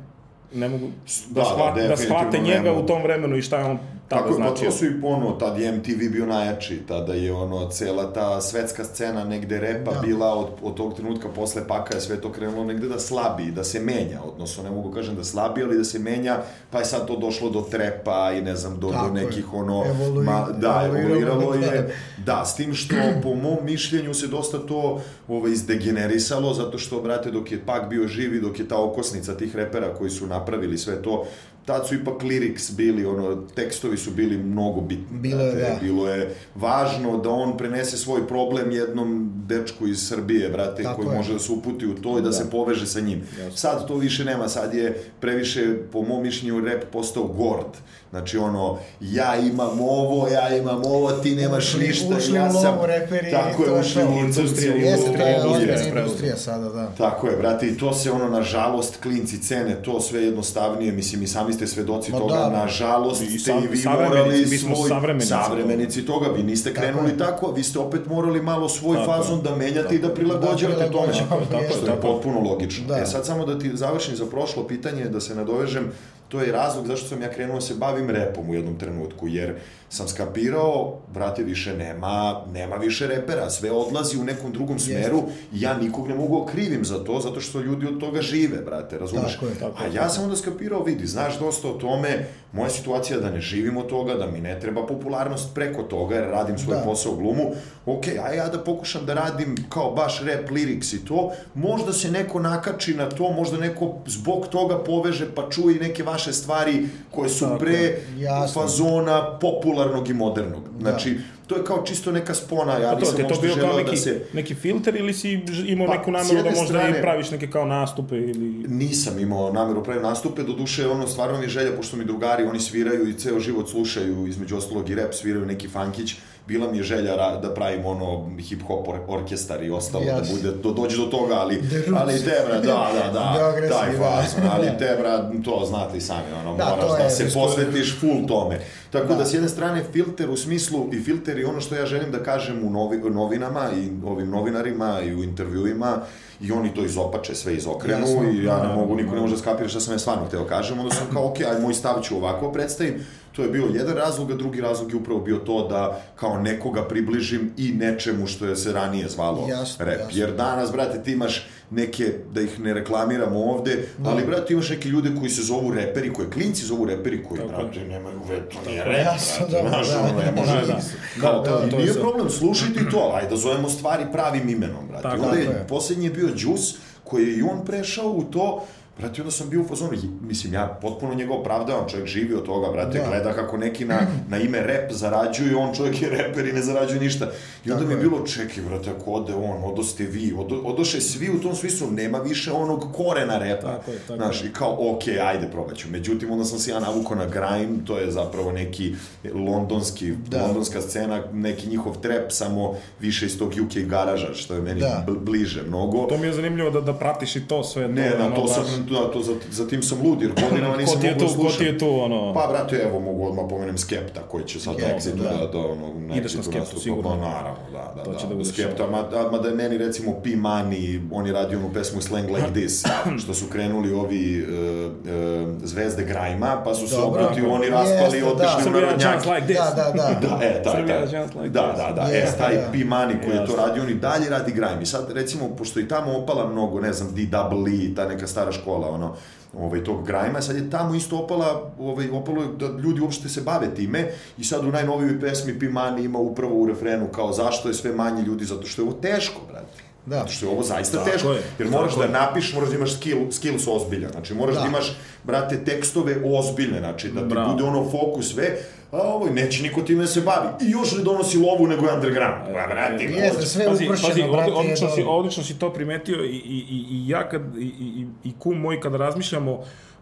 ne 0.54 0.68
mogu 0.68 0.87
da, 0.87 1.35
Da, 1.35 1.40
da, 1.40 1.45
shvate, 1.47 1.83
da, 1.83 1.88
definitivno 1.88 2.21
shvate 2.21 2.38
njega 2.38 2.73
u 2.73 2.87
tom 2.87 3.02
vremenu 3.02 3.37
i 3.37 3.42
šta 3.42 3.59
je 3.59 3.64
on 3.64 3.78
tada 4.09 4.23
Tako 4.23 4.29
je, 4.31 4.38
pa 4.38 4.47
značio. 4.47 4.65
to 4.65 4.73
su 4.73 4.85
i 4.85 5.00
ono, 5.05 5.33
tad 5.33 5.59
je 5.59 5.73
MTV 5.73 6.11
bio 6.11 6.27
najjači, 6.27 6.79
tada 6.79 7.15
je 7.15 7.33
ono, 7.33 7.69
cela 7.69 8.12
ta 8.12 8.41
svetska 8.41 8.85
scena 8.85 9.25
negde 9.25 9.61
repa 9.61 9.93
Da. 9.93 10.00
bila 10.00 10.35
od, 10.35 10.49
od 10.62 10.75
tog 10.75 10.95
trenutka 10.95 11.29
posle 11.29 11.69
paka 11.69 11.95
je 11.95 12.00
sve 12.00 12.17
to 12.17 12.33
krenulo 12.33 12.65
negde 12.65 12.88
da 12.88 12.99
slabi, 12.99 13.45
da 13.47 13.65
se 13.65 13.81
menja, 13.81 14.21
odnosno 14.25 14.62
ne 14.62 14.71
mogu 14.71 14.91
kažem 14.91 15.17
da 15.17 15.25
slabi, 15.25 15.62
ali 15.62 15.79
da 15.79 15.85
se 15.85 15.99
menja, 15.99 16.38
pa 16.71 16.79
je 16.79 16.85
sad 16.85 17.07
to 17.07 17.17
došlo 17.17 17.50
do 17.50 17.61
trepa 17.62 18.33
i 18.33 18.43
ne 18.43 18.57
znam, 18.57 18.79
do, 18.79 18.88
Tako 18.88 19.09
do 19.09 19.19
je. 19.19 19.25
nekih 19.25 19.55
ono, 19.55 19.85
Evolu- 19.85 20.53
da, 20.53 20.83
evoluiralo 20.87 21.55
je, 21.55 21.61
je, 21.62 21.95
da, 22.19 22.45
s 22.45 22.57
tim 22.57 22.75
što 22.75 22.95
po 23.23 23.35
mom 23.37 23.57
mišljenju 23.62 24.15
se 24.15 24.27
dosta 24.27 24.59
to 24.59 25.00
ovaj, 25.29 25.53
izdegenerisalo, 25.53 26.55
zato 26.55 26.79
što, 26.79 27.00
brate, 27.00 27.31
dok 27.31 27.53
je 27.53 27.61
pak 27.61 27.88
bio 27.88 28.09
živi, 28.09 28.41
dok 28.41 28.59
je 28.59 28.69
ta 28.69 28.77
okosnica 28.79 29.37
tih 29.37 29.57
repera 29.57 29.95
koji 29.95 30.11
su 30.11 30.27
napravili 30.27 30.79
sve 30.79 31.03
to, 31.03 31.25
tad 31.69 31.87
su 31.87 31.95
ipak 31.95 32.23
lyrics 32.23 32.73
bili, 32.73 33.07
ono, 33.07 33.37
tekstovi 33.37 33.97
su 33.97 34.11
bili 34.11 34.39
mnogo 34.39 34.81
bitni. 34.81 35.19
Bilo 35.19 35.43
je, 35.43 35.55
da. 35.55 35.79
Bilo 35.81 36.09
je 36.09 36.35
važno 36.55 37.19
da 37.19 37.31
on 37.31 37.57
prenese 37.57 37.97
svoj 37.97 38.29
problem 38.29 38.71
jednom 38.71 39.33
dečku 39.47 39.87
iz 39.87 40.09
Srbije, 40.09 40.49
brate, 40.49 40.83
Tako 40.83 41.03
koji 41.03 41.13
je. 41.13 41.17
može 41.17 41.33
da 41.33 41.39
se 41.39 41.53
uputi 41.53 41.87
u 41.87 41.95
to 41.95 42.19
i 42.19 42.23
da, 42.23 42.33
se 42.33 42.51
poveže 42.51 42.87
sa 42.87 43.01
njim. 43.01 43.23
Sad 43.55 43.89
to 43.89 43.95
više 43.95 44.25
nema, 44.25 44.49
sad 44.49 44.75
je 44.75 45.05
previše, 45.21 45.77
po 45.93 46.03
mom 46.03 46.23
mišljenju, 46.23 46.61
rap 46.61 46.85
postao 46.93 47.25
gord. 47.25 47.77
Znači 48.11 48.38
ono, 48.38 48.79
ja 49.00 49.37
imam 49.37 49.81
ovo, 49.81 50.29
ja 50.29 50.57
imam 50.57 50.83
ovo, 50.85 51.12
ti 51.12 51.35
nemaš 51.35 51.65
Ušli- 51.67 51.81
ništa, 51.81 52.17
ušli 52.17 52.35
ja 52.35 52.47
u 52.49 52.53
sam... 52.53 52.75
lovu 52.75 52.87
reperi 52.87 53.31
Tako 53.31 53.65
je, 53.65 53.81
ušli 53.81 54.03
u 54.05 54.12
industriju. 54.17 54.77
Jeste, 54.77 55.07
to 55.09 55.23
je 55.23 55.35
Industrija, 55.35 55.47
ozbiljna 55.75 56.00
industrija. 56.00 56.37
sada, 56.37 56.69
da. 56.69 56.87
Tako 56.88 57.29
je, 57.29 57.37
brate, 57.37 57.67
i 57.67 57.79
to 57.79 57.93
se 57.95 58.11
ono, 58.12 58.29
nažalost, 58.29 58.97
klinci 58.97 59.38
cene 59.38 59.83
to 59.83 60.00
sve 60.00 60.23
jednostavnije, 60.23 60.93
mislim, 60.93 61.23
i 61.23 61.27
sami 61.27 61.53
ste 61.53 61.67
svedoci 61.67 62.12
Ma 62.12 62.19
toga, 62.19 62.35
da. 62.35 62.50
nažalost, 62.50 63.23
I 63.23 63.38
ste 63.38 63.53
i 63.55 63.67
vi 63.69 63.85
morali 63.87 64.38
mi 64.41 64.59
smo 64.59 64.77
svoj... 64.77 64.88
savremenici 64.88 65.29
savremenici 65.29 66.03
toga, 66.03 66.27
vi 66.29 66.43
niste 66.43 66.75
krenuli 66.75 67.11
je. 67.11 67.19
tako, 67.19 67.53
vi 67.53 67.62
ste 67.62 67.79
opet 67.79 68.07
morali 68.07 68.43
malo 68.43 68.69
svoj 68.69 68.97
Tako 68.97 69.12
je. 69.12 69.19
fazon 69.19 69.43
da 69.43 69.57
menjate 69.57 69.95
i 69.95 69.99
da 69.99 70.09
prilagođavate 70.09 70.59
Da, 70.79 70.91
tome. 70.91 71.07
prilagođavamo, 71.07 71.47
Tako 71.47 71.57
je, 71.57 71.62
jeste. 71.62 71.79
što 71.79 71.87
je 71.87 72.00
potpuno 72.03 72.41
logično. 72.41 72.87
Da. 72.87 72.97
E 72.97 73.07
sad 73.07 73.27
samo 73.27 73.47
da 73.47 73.59
ti 73.59 73.71
završim 73.75 74.17
za 74.17 74.27
prošlo 74.27 74.65
pitanje, 74.65 75.05
da 75.05 75.21
se 75.21 75.35
nadovežem, 75.35 75.93
to 76.29 76.41
je 76.41 76.53
razlog 76.53 76.87
zašto 76.87 77.09
sam 77.09 77.23
ja 77.23 77.31
krenuo 77.31 77.55
da 77.55 77.61
se 77.61 77.75
bavim 77.75 78.11
repom 78.11 78.51
u 78.51 78.55
jednom 78.55 78.79
trenutku, 78.79 79.29
jer 79.29 79.55
sam 79.90 80.09
skapirao, 80.09 80.99
brate, 81.14 81.42
više 81.42 81.76
nema, 81.76 82.40
nema 82.52 82.76
više 82.76 83.07
repera, 83.07 83.50
sve 83.50 83.71
odlazi 83.71 84.18
u 84.18 84.25
nekom 84.25 84.52
drugom 84.52 84.78
smeru 84.78 85.23
i 85.52 85.61
ja 85.61 85.76
nikog 85.78 86.09
ne 86.09 86.14
mogu 86.14 86.42
okrivim 86.42 86.85
za 86.85 87.04
to, 87.04 87.21
zato 87.21 87.40
što 87.40 87.61
ljudi 87.61 87.87
od 87.87 88.00
toga 88.00 88.23
žive, 88.23 88.59
brate, 88.59 88.99
razumeš? 88.99 89.33
Tako 89.35 89.47
je, 89.47 89.54
tako 89.54 89.83
A 89.83 89.87
ja 89.95 90.09
sam 90.09 90.25
onda 90.25 90.37
skapirao, 90.37 90.83
vidi, 90.83 91.07
znaš 91.07 91.38
dosta 91.38 91.68
o 91.68 91.73
tome, 91.73 92.26
moja 92.52 92.71
situacija 92.71 93.16
je 93.16 93.23
da 93.23 93.30
ne 93.30 93.40
živim 93.40 93.76
od 93.76 93.87
toga, 93.87 94.14
da 94.14 94.26
mi 94.26 94.40
ne 94.40 94.61
treba 94.61 94.87
popularnost 94.87 95.54
preko 95.54 95.83
toga, 95.83 96.14
jer 96.14 96.25
radim 96.25 96.59
svoj 96.59 96.76
Da. 96.76 96.83
posao 96.83 97.14
glumu, 97.14 97.50
ok, 97.87 98.04
a 98.25 98.33
ja 98.33 98.49
da 98.49 98.59
pokušam 98.59 99.07
da 99.07 99.14
radim 99.14 99.57
kao 99.68 99.90
baš 99.90 100.21
rap 100.21 100.50
lyrics 100.50 100.95
i 100.97 101.04
to, 101.04 101.33
možda 101.54 101.92
se 101.92 102.11
neko 102.11 102.40
nakači 102.40 102.95
na 102.95 103.09
to, 103.09 103.33
možda 103.33 103.57
neko 103.57 103.95
zbog 104.07 104.47
toga 104.47 104.78
poveže 104.78 105.35
pa 105.35 105.50
čuje 105.50 105.80
neke 105.80 106.02
vaše 106.02 106.33
stvari 106.33 106.88
koje 107.11 107.28
su 107.28 107.45
Tako 107.45 107.59
pre 107.59 107.73
je, 107.73 108.07
jasno. 108.18 108.62
fazona 108.62 109.38
popularnog 109.79 110.09
i 110.09 110.15
modernog. 110.15 110.63
Znači, 110.81 111.19
to 111.49 111.57
je 111.57 111.64
kao 111.64 111.83
čisto 111.85 112.12
neka 112.12 112.35
spona, 112.35 112.73
ja 112.73 112.90
to, 112.90 112.99
nisam 112.99 113.17
te 113.17 113.23
to 113.23 113.28
možda 113.28 113.43
bio 113.43 113.55
kao 113.55 113.62
želeo 113.62 113.76
neki, 113.76 113.90
da 113.90 113.97
se... 113.97 114.21
neki 114.33 114.55
filter 114.55 114.97
ili 114.97 115.14
si 115.14 115.40
imao 115.67 115.87
Pa, 115.87 115.93
neku 115.97 116.11
nameru 116.11 116.43
da 116.43 116.50
možda 116.50 116.64
strane- 116.67 116.99
i 116.99 117.02
praviš 117.02 117.31
neke 117.31 117.50
kao 117.50 117.64
nastupe 117.64 118.17
ili... 118.17 118.49
Nisam 118.69 119.19
imao 119.19 119.52
nameru 119.52 119.85
pravim 119.85 120.02
nastupe, 120.02 120.43
do 120.43 120.52
duše 120.52 120.88
ono 120.88 121.07
stvarno 121.07 121.38
mi 121.38 121.45
je 121.45 121.49
želja, 121.49 121.76
pošto 121.76 121.97
mi 121.97 122.05
drugari, 122.05 122.45
oni 122.45 122.61
sviraju 122.61 123.09
i 123.09 123.19
ceo 123.19 123.40
život 123.40 123.69
slušaju, 123.71 124.26
između 124.26 124.57
ostalog 124.57 124.90
i 124.90 124.95
rap, 124.95 125.14
sviraju 125.14 125.47
neki 125.47 125.69
funkić, 125.69 126.14
bila 126.49 126.71
mi 126.73 126.76
je 126.76 126.83
želja 126.83 127.17
da 127.43 127.55
pravim 127.55 127.87
ono 127.87 128.31
hip-hop 128.38 128.88
or 128.88 128.99
orkestar 129.09 129.62
i 129.62 129.71
ostalo, 129.71 130.05
Jasno. 130.05 130.23
da 130.23 130.33
bude, 130.33 130.62
do, 130.62 130.73
dođe 130.73 130.97
do 130.97 131.07
toga, 131.07 131.35
ali, 131.35 131.55
Roots. 131.87 132.00
ali 132.02 132.12
te 132.25 132.43
bra, 132.47 132.61
da, 132.61 132.90
da, 132.95 133.11
da, 133.12 133.69
taj 133.78 133.93
da. 133.93 133.99
fazon, 133.99 134.50
ali 134.52 134.69
te 134.78 134.97
bra, 135.00 135.31
to 135.45 135.64
znate 135.69 135.97
i 135.97 136.00
sami, 136.00 136.33
ono, 136.40 136.57
Da, 136.57 136.64
moraš 136.64 136.99
da 136.99 137.05
je 137.05 137.11
se 137.11 137.31
posvetiš 137.35 138.00
full 138.00 138.26
tome. 138.26 138.61
Tako 138.90 139.09
da. 139.09 139.14
Da. 139.14 139.25
s 139.25 139.35
jedne 139.35 139.49
strane 139.49 139.85
filter 139.93 140.31
u 140.31 140.37
smislu, 140.37 140.88
i 140.93 141.00
filter 141.00 141.38
je 141.38 141.47
ono 141.47 141.61
što 141.61 141.75
ja 141.75 141.87
želim 141.87 142.11
da 142.12 142.23
kažem 142.23 142.64
u 142.66 142.71
novi, 142.71 142.97
novinama 143.11 143.68
i 143.76 144.07
ovim 144.07 144.30
novinarima 144.30 145.00
i 145.00 145.14
u 145.14 145.23
intervjuima, 145.25 145.99
i 146.40 146.52
oni 146.52 146.75
to 146.75 146.85
izopače, 146.85 147.35
sve 147.35 147.54
izokrenu 147.54 148.00
Jasno. 148.00 148.30
i 148.33 148.45
ja 148.45 148.57
ne 148.62 148.68
Da, 148.68 148.75
mogu, 148.75 148.97
niko 148.97 149.11
da. 149.11 149.14
ne 149.14 149.21
može 149.21 149.35
da 149.35 149.40
skapira 149.40 149.68
šta 149.68 149.80
sam 149.80 149.95
ja 149.95 149.99
stvarno 149.99 150.25
hteo 150.25 150.45
kažem, 150.45 150.78
onda 150.80 150.95
sam 150.95 151.07
kao, 151.12 151.26
ok, 151.26 151.40
aj 151.40 151.61
moj 151.62 151.75
stav 151.75 152.00
ću 152.02 152.16
ovako 152.16 152.52
predstavim, 152.52 152.95
to 153.38 153.45
je 153.45 153.50
bio 153.50 153.64
jedan 153.75 153.97
razlog, 153.97 154.30
a 154.30 154.35
drugi 154.35 154.61
razlog 154.61 154.90
je 154.90 154.97
upravo 154.97 155.21
bio 155.21 155.37
to 155.37 155.68
da 155.68 156.02
kao 156.16 156.40
nekoga 156.42 156.88
približim 156.88 157.52
i 157.57 157.73
nečemu 157.73 158.26
što 158.26 158.47
je 158.47 158.57
se 158.57 158.73
ranije 158.73 159.09
zvalo 159.09 159.47
Jasno, 159.49 159.85
rap. 159.85 159.99
jasno. 159.99 160.21
Jer 160.21 160.33
danas, 160.33 160.73
brate, 160.73 161.02
ti 161.02 161.12
imaš 161.12 161.47
neke, 161.71 162.12
da 162.33 162.40
ih 162.40 162.61
ne 162.61 162.75
reklamiramo 162.75 163.45
ovde, 163.45 163.88
ali, 164.04 164.25
brate, 164.26 164.52
imaš 164.52 164.71
neke 164.71 164.88
ljude 164.88 165.11
koji 165.18 165.30
se 165.30 165.42
zovu 165.42 165.71
reperi, 165.71 166.12
koje 166.12 166.30
klinci 166.30 166.64
zovu 166.64 166.85
reperi, 166.85 167.25
koji, 167.28 167.40
Tako 167.40 167.62
brate, 167.62 167.80
nemaju 167.80 168.21
ve, 168.28 168.49
to 168.49 168.71
nije 168.71 168.85
rap, 168.85 168.97
Jasno, 168.97 169.47
brate, 169.50 169.62
da, 169.62 169.68
znaš, 169.68 169.88
da, 169.88 170.00
ono, 170.00 170.18
ne 170.18 170.33
da, 170.33 170.40
može, 170.40 170.61
da, 170.61 170.66
da. 170.66 170.80
kao, 171.21 171.42
Da, 171.42 171.50
da, 171.50 171.71
to 171.71 171.76
je 171.76 171.83
nije 171.83 171.95
problem, 171.95 172.30
slušajte 172.30 172.80
i 172.80 172.90
to, 172.90 173.12
ajde 173.14 173.28
da 173.30 173.37
zovemo 173.37 173.68
stvari 173.68 174.04
pravim 174.12 174.49
imenom, 174.49 174.88
brate. 174.88 175.02
Tako 175.02 175.23
onda 175.23 175.37
je. 175.37 175.45
je, 175.45 175.66
poslednji 175.68 176.07
je 176.07 176.11
bio 176.11 176.28
Juice, 176.37 176.75
koji 177.04 177.26
je 177.26 177.38
i 177.38 177.42
on 177.42 177.64
prešao 177.64 178.11
u 178.11 178.25
to, 178.25 178.64
Brate, 178.99 179.21
onda 179.21 179.31
sam 179.31 179.49
bio 179.49 179.61
u 179.61 179.67
fazonu, 179.67 179.90
mislim, 180.23 180.52
ja 180.52 180.78
potpuno 180.83 181.14
njega 181.14 181.35
opravdavam, 181.35 181.88
čovjek 181.88 182.07
živi 182.09 182.35
od 182.35 182.45
toga, 182.45 182.73
brate, 182.73 182.99
Da. 182.99 183.05
gleda 183.07 183.33
kako 183.33 183.57
neki 183.57 183.85
na, 183.85 183.99
na 184.28 184.38
ime 184.38 184.61
rep 184.61 184.93
zarađuju, 184.93 185.59
on 185.59 185.75
čovjek 185.75 186.02
je 186.02 186.09
reper 186.11 186.47
i 186.47 186.52
ne 186.52 186.62
zarađuje 186.62 187.00
ništa. 187.00 187.31
I 187.64 187.71
onda 187.71 187.76
Tako 187.76 187.88
mi 187.88 187.95
je 187.95 188.00
bilo, 188.00 188.26
čekaj, 188.26 188.62
brate, 188.64 188.90
ako 188.93 189.11
ode 189.12 189.35
on, 189.35 189.64
odoste 189.64 190.05
vi, 190.05 190.35
odo, 190.38 190.57
odoše 190.57 191.00
svi 191.00 191.31
u 191.31 191.40
tom 191.40 191.55
smislu, 191.55 191.90
nema 191.90 192.19
više 192.21 192.52
onog 192.52 192.85
korena 192.95 193.38
repa. 193.38 193.67
Tako 193.69 193.90
je, 193.90 193.99
tako 193.99 194.17
Znaš, 194.17 194.43
je. 194.43 194.49
i 194.49 194.52
kao, 194.52 194.90
ok, 194.90 195.02
ajde, 195.25 195.49
probat 195.49 195.76
ću. 195.76 195.88
Međutim, 195.90 196.31
onda 196.31 196.45
sam 196.45 196.59
se 196.59 196.71
ja 196.71 196.81
navukao 196.81 197.17
na 197.17 197.26
grime, 197.26 197.85
to 197.85 197.99
je 197.99 198.11
zapravo 198.11 198.52
neki 198.52 198.95
londonski, 199.35 200.12
Da. 200.28 200.43
londonska 200.43 200.81
scena, 200.81 201.23
neki 201.33 201.69
njihov 201.69 201.97
trap, 201.97 202.31
samo 202.31 202.75
više 203.00 203.26
iz 203.26 203.38
tog 203.38 203.52
UK 203.61 203.78
garaža, 203.81 204.35
što 204.35 204.55
je 204.55 204.62
meni 204.62 204.81
Da. 204.81 205.05
bl- 205.09 205.19
bliže 205.21 205.62
mnogo. 205.62 206.07
To 206.07 206.19
mi 206.19 206.26
je 206.26 206.33
zanimljivo 206.33 206.71
da, 206.71 206.81
da 206.83 206.95
pratiš 206.95 207.37
i 207.37 207.40
to 207.43 207.64
sve. 207.64 207.88
Ne, 207.88 208.11
to, 208.11 208.19
na 208.19 208.26
ono, 208.26 208.35
to 208.37 208.43
baš- 208.43 208.55
sam, 208.55 208.87
da, 208.95 209.11
to 209.12 209.23
za, 209.23 209.35
za 209.50 209.68
tim 209.68 209.83
sam 209.83 209.99
lud, 210.02 210.23
jer 210.23 210.33
godinama 210.42 210.76
nisam 210.83 211.04
je 211.04 211.14
mogao 211.14 211.28
tu, 211.28 211.42
ko 211.42 211.49
ti 211.59 211.64
je 211.64 211.78
tu, 211.78 212.00
ono... 212.00 212.35
Pa, 212.35 212.47
brate, 212.50 212.76
evo, 212.76 213.00
mogu 213.00 213.26
odmah 213.26 213.45
pomenem 213.50 213.78
Skepta, 213.78 214.21
koji 214.23 214.45
će 214.45 214.61
sad 214.61 214.73
na 214.73 214.78
Skepta, 214.78 214.97
Exitu 214.97 215.23
da. 215.23 215.30
da, 215.30 215.47
da, 215.47 215.59
ono, 215.59 216.14
Ideš 216.14 216.35
na 216.35 216.42
Skeptu, 216.42 216.59
nastupa. 216.59 216.80
sigurno. 216.83 217.11
Pa, 217.11 217.16
naravno, 217.16 217.59
da, 217.73 217.92
da, 217.97 218.02
To 218.02 218.12
da. 218.12 218.18
će 218.18 218.26
da 218.26 218.35
bude 218.35 218.49
Skepta, 218.49 218.87
ma, 218.87 219.02
da, 219.02 219.30
ma 219.30 219.38
da 219.38 219.49
je 219.49 219.54
meni, 219.54 219.78
recimo, 219.78 220.12
P. 220.25 220.30
Money, 220.30 221.00
on 221.12 221.26
je 221.26 221.33
radio 221.33 221.59
onu 221.59 221.71
pesmu 221.75 222.00
Slang 222.00 222.30
Like 222.30 222.52
This, 222.52 222.85
što 223.23 223.35
su 223.35 223.47
krenuli 223.52 223.92
ovi 223.92 224.42
uh, 224.42 224.49
uh, 224.49 225.49
zvezde 225.62 226.04
Grajma, 226.04 226.62
pa 226.64 226.75
su 226.75 226.88
se 226.88 226.97
obrati 226.97 227.40
oni 227.40 227.68
raspali 227.68 228.21
da. 228.21 228.26
otišli 228.26 228.71
u 228.71 228.73
narodnjak. 228.73 229.26
like 229.26 229.47
this. 229.47 229.57
Da, 229.57 229.75
da, 229.76 229.92
da. 229.92 230.09
Da, 230.28 230.45
e, 230.45 230.62
taj, 230.62 230.87
taj. 230.87 231.21
like 231.42 231.49
da, 231.49 231.75
da, 231.76 231.92
da, 231.97 232.09
e, 232.12 232.26
taj 232.38 232.54
da. 232.54 232.68
P. 232.73 232.78
Money 232.78 233.25
koji 233.25 233.37
je 233.37 233.47
to 233.47 233.57
radio, 233.57 233.83
on 233.83 233.88
i 233.88 233.95
dalje 233.95 234.30
radi 234.30 234.52
grime. 234.52 234.83
I 234.83 234.87
sad, 234.87 235.11
recimo, 235.11 235.49
pošto 235.57 235.80
i 235.80 235.88
tamo 235.88 236.18
opala 236.18 236.47
mnogo, 236.52 236.80
ne 236.80 236.92
znam, 236.92 237.14
DWE, 237.14 237.97
ta 237.97 238.09
neka 238.09 238.26
stara 238.26 238.52
škola, 238.52 238.78
ono, 238.87 239.15
ovaj, 239.59 239.85
tog 239.85 240.07
grajma, 240.07 240.43
sad 240.43 240.57
je 240.57 240.71
tamo 240.71 240.95
isto 240.95 241.19
opala, 241.19 241.71
ovaj, 241.79 242.11
opalo 242.11 242.43
je 242.43 242.49
da 242.49 242.67
ljudi 242.67 243.01
uopšte 243.01 243.29
se 243.29 243.41
bave 243.41 243.75
time 243.75 244.09
i 244.39 244.45
sad 244.45 244.65
u 244.65 244.73
najnovijoj 244.73 245.21
pesmi 245.21 245.59
Pimani 245.59 246.05
ima 246.05 246.19
upravo 246.19 246.55
u 246.55 246.67
refrenu 246.67 247.07
kao 247.07 247.33
zašto 247.33 247.69
je 247.69 247.75
sve 247.75 247.93
manje 247.93 248.23
ljudi, 248.23 248.45
zato 248.45 248.67
što 248.67 248.83
je 248.83 248.89
ovo 248.89 248.97
teško, 249.01 249.41
brate. 249.49 249.88
Da. 250.09 250.17
Zato 250.17 250.29
što 250.29 250.47
je 250.47 250.53
ovo 250.53 250.62
zaista 250.62 250.97
Tako 250.97 251.11
teško. 251.11 251.33
je, 251.33 251.43
Jer 251.59 251.71
moraš 251.71 251.97
da 251.97 252.05
je. 252.05 252.11
napišeš, 252.11 252.55
moraš 252.55 252.71
da 252.71 252.77
imaš 252.77 252.95
skill, 252.95 253.31
skills 253.31 253.67
ozbiljan. 253.69 254.11
Znači 254.12 254.35
moraš 254.35 254.55
da. 254.55 254.61
Da. 254.61 254.67
imaš, 254.67 254.93
brate, 255.25 255.65
tekstove 255.65 256.17
ozbiljne, 256.27 256.79
znači 256.79 257.09
da 257.09 257.21
ti 257.21 257.27
Bravo. 257.27 257.53
bude 257.53 257.65
ono 257.65 257.91
fokus 257.91 258.33
sve, 258.35 258.57
a 258.93 258.99
ovo 258.99 259.27
neće 259.27 259.62
niko 259.62 259.83
time 259.83 260.00
da 260.00 260.07
se 260.07 260.21
bavi. 260.21 260.49
I 260.61 260.71
još 260.71 260.93
ne 260.93 261.03
donosi 261.03 261.38
lovu 261.38 261.67
nego 261.67 261.87
je 261.87 261.95
underground. 261.95 262.35
Pa, 262.47 262.53
brate, 262.67 263.05
Jeste, 263.05 263.31
kođe. 263.31 263.47
sve 263.47 263.67
Pazi, 263.67 263.85
upršeno, 263.85 264.09
pazi, 264.09 264.23
brate. 264.23 264.50
od, 264.53 264.57
odlično, 264.57 264.88
si, 264.88 265.05
odlično 265.09 265.43
si 265.43 265.59
to 265.59 265.73
primetio 265.73 266.17
i, 266.17 266.29
i, 266.29 266.59
i, 266.69 266.87
i 266.91 267.09
ja 267.09 267.29
kad, 267.29 267.43
i, 267.57 267.65
i, 267.65 268.07
i 268.25 268.33
kum 268.38 268.59
moj 268.59 268.81
kada 268.81 268.97
razmišljamo 268.97 269.53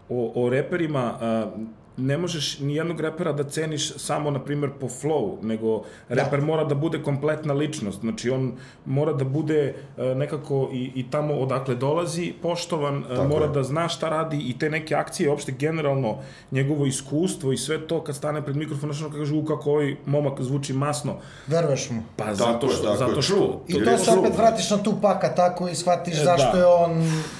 o, 0.09 0.31
o 0.35 0.49
reperima, 0.49 1.17
a, 1.21 1.51
ne 1.97 2.17
možeš 2.17 2.59
ni 2.59 2.75
jednog 2.75 2.99
repera 2.99 3.31
da 3.33 3.43
ceniš 3.43 3.97
samo, 3.97 4.31
na 4.31 4.39
primjer, 4.43 4.71
po 4.79 4.87
flow, 4.87 5.43
nego 5.43 5.83
reper 6.09 6.41
mora 6.41 6.63
da 6.63 6.75
bude 6.75 7.03
kompletna 7.03 7.53
ličnost, 7.53 7.99
znači 7.99 8.29
on 8.29 8.53
mora 8.85 9.13
da 9.13 9.23
bude 9.25 9.75
e, 9.97 10.15
nekako 10.15 10.69
i, 10.73 10.91
i 10.95 11.09
tamo 11.11 11.33
odakle 11.33 11.75
dolazi 11.75 12.33
poštovan, 12.41 12.97
e, 13.03 13.07
Tako 13.07 13.27
mora 13.27 13.45
je. 13.45 13.51
da 13.51 13.63
zna 13.63 13.87
šta 13.89 14.09
radi 14.09 14.37
i 14.37 14.59
te 14.59 14.69
neke 14.69 14.95
akcije, 14.95 15.29
uopšte 15.29 15.51
generalno 15.51 16.17
njegovo 16.51 16.85
iskustvo 16.85 17.51
i 17.51 17.57
sve 17.57 17.87
to 17.87 18.03
kad 18.03 18.15
stane 18.15 18.41
pred 18.41 18.55
mikrofon, 18.55 18.93
znači 18.93 19.13
kaže, 19.17 19.33
u 19.35 19.45
kako 19.45 19.71
ovaj 19.71 19.95
momak 20.05 20.41
zvuči 20.41 20.73
masno, 20.73 21.15
Veruješ 21.47 21.89
mu. 21.89 22.01
pa 22.15 22.23
Tako 22.23 22.35
zato 22.35 22.67
je, 22.67 22.73
što, 22.73 22.81
tako 22.83 23.03
je, 23.03 23.07
zato 23.09 23.21
što. 23.21 23.63
I 23.67 23.83
to 23.85 23.97
se 23.97 24.11
opet 24.11 24.37
vratiš 24.37 24.69
na 24.69 24.77
tu 24.77 24.93
paka 25.01 25.35
tako 25.35 25.67
i 25.67 25.75
shvatiš 25.75 26.13
E, 26.13 26.23
zašto 26.23 26.51
da. 26.51 26.57
je 26.57 26.65
on 26.65 26.91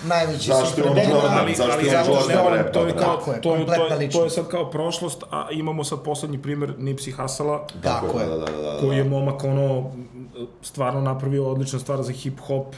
najveći 0.07 0.47
Zašto 0.47 0.81
je 0.81 0.89
on. 0.89 0.97
Jordan, 0.97 1.37
ali, 1.39 1.55
zašto 1.55 1.79
je 1.79 2.57
repa, 2.57 2.71
to 2.71 2.87
je 2.87 2.93
kao, 2.93 3.17
to, 3.17 3.33
je, 3.33 3.41
to, 3.41 3.75
to 3.75 3.87
je 3.87 3.95
ličnost. 3.95 4.46
Sad 4.47 4.51
kao 4.51 4.71
prošlost, 4.71 5.23
a 5.31 5.47
imamo 5.51 5.83
sad 5.83 6.03
poslednji 6.03 6.41
primer 6.41 6.73
Nipsey 6.77 7.21
Hussala, 7.21 7.67
Tako 7.83 8.17
da, 8.17 8.23
je. 8.23 8.29
Da, 8.29 8.37
da, 8.37 8.45
da, 8.45 8.51
da, 8.51 8.61
da. 8.61 8.79
koji 8.79 8.97
je 8.97 9.03
momak 9.03 9.43
ono 9.43 9.91
stvarno 10.61 11.01
napravio 11.01 11.49
odlična 11.49 11.79
stvar 11.79 12.03
za 12.03 12.11
hip 12.11 12.39
hop, 12.39 12.75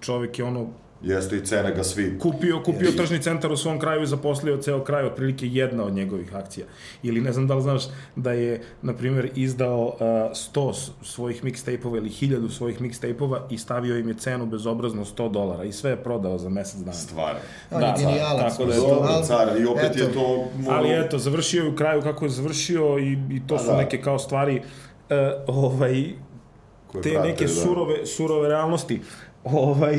čovjek 0.00 0.38
je 0.38 0.44
ono 0.44 0.66
Jeste 1.02 1.36
i 1.36 1.40
cene 1.40 1.72
ga 1.72 1.84
svi. 1.84 2.18
Kupio, 2.18 2.62
kupio 2.62 2.90
tržni 2.92 3.18
centar 3.18 3.52
u 3.52 3.56
svom 3.56 3.78
kraju 3.78 4.02
i 4.02 4.06
zaposlio 4.06 4.56
ceo 4.56 4.80
kraj, 4.80 5.04
otprilike 5.04 5.46
jedna 5.48 5.84
od 5.84 5.92
njegovih 5.92 6.34
akcija. 6.34 6.66
Ili 7.02 7.20
ne 7.20 7.32
znam 7.32 7.46
da 7.46 7.54
li 7.54 7.62
znaš 7.62 7.82
da 8.16 8.32
je, 8.32 8.60
na 8.82 8.94
primjer, 8.94 9.30
izdao 9.34 9.86
uh, 9.86 9.92
100 10.00 10.74
s- 10.74 10.90
svojih 11.04 11.44
mixtapeova 11.44 11.96
ili 11.96 12.10
1000 12.10 12.50
svojih 12.50 12.80
mixtapeova 12.80 13.40
i 13.50 13.58
stavio 13.58 13.98
im 13.98 14.08
je 14.08 14.14
cenu 14.14 14.46
bezobrazno 14.46 15.04
100 15.06 15.30
dolara 15.30 15.64
i 15.64 15.72
sve 15.72 15.90
je 15.90 15.96
prodao 15.98 16.38
za 16.38 16.48
mesec 16.48 16.78
dana. 16.78 16.92
Stvarno. 16.92 17.40
Da, 17.70 17.78
je 17.78 17.94
genijalac. 17.98 18.52
tako 18.52 18.64
da 18.64 18.74
je 18.74 18.80
to- 18.80 18.86
Dobro, 18.88 19.08
ali- 19.08 19.26
car, 19.26 19.60
i 19.60 19.66
opet 19.66 19.84
eto, 19.86 19.98
je 19.98 20.12
to... 20.12 20.44
Ali 20.68 20.88
eto, 20.90 21.18
završio 21.18 21.62
je 21.62 21.68
u 21.68 21.76
kraju 21.76 22.02
kako 22.02 22.24
je 22.24 22.30
završio 22.30 22.98
i, 22.98 23.12
i 23.30 23.42
to 23.46 23.54
Pa 23.54 23.60
su 23.60 23.66
da. 23.66 23.76
neke 23.76 24.00
kao 24.00 24.18
stvari 24.18 24.56
uh, 24.56 25.16
ovaj, 25.48 26.04
te 26.94 27.12
prate, 27.12 27.18
neke 27.20 27.44
da. 27.44 27.50
surove, 27.50 28.06
surove 28.06 28.48
realnosti. 28.48 29.00
Ovaj, 29.44 29.98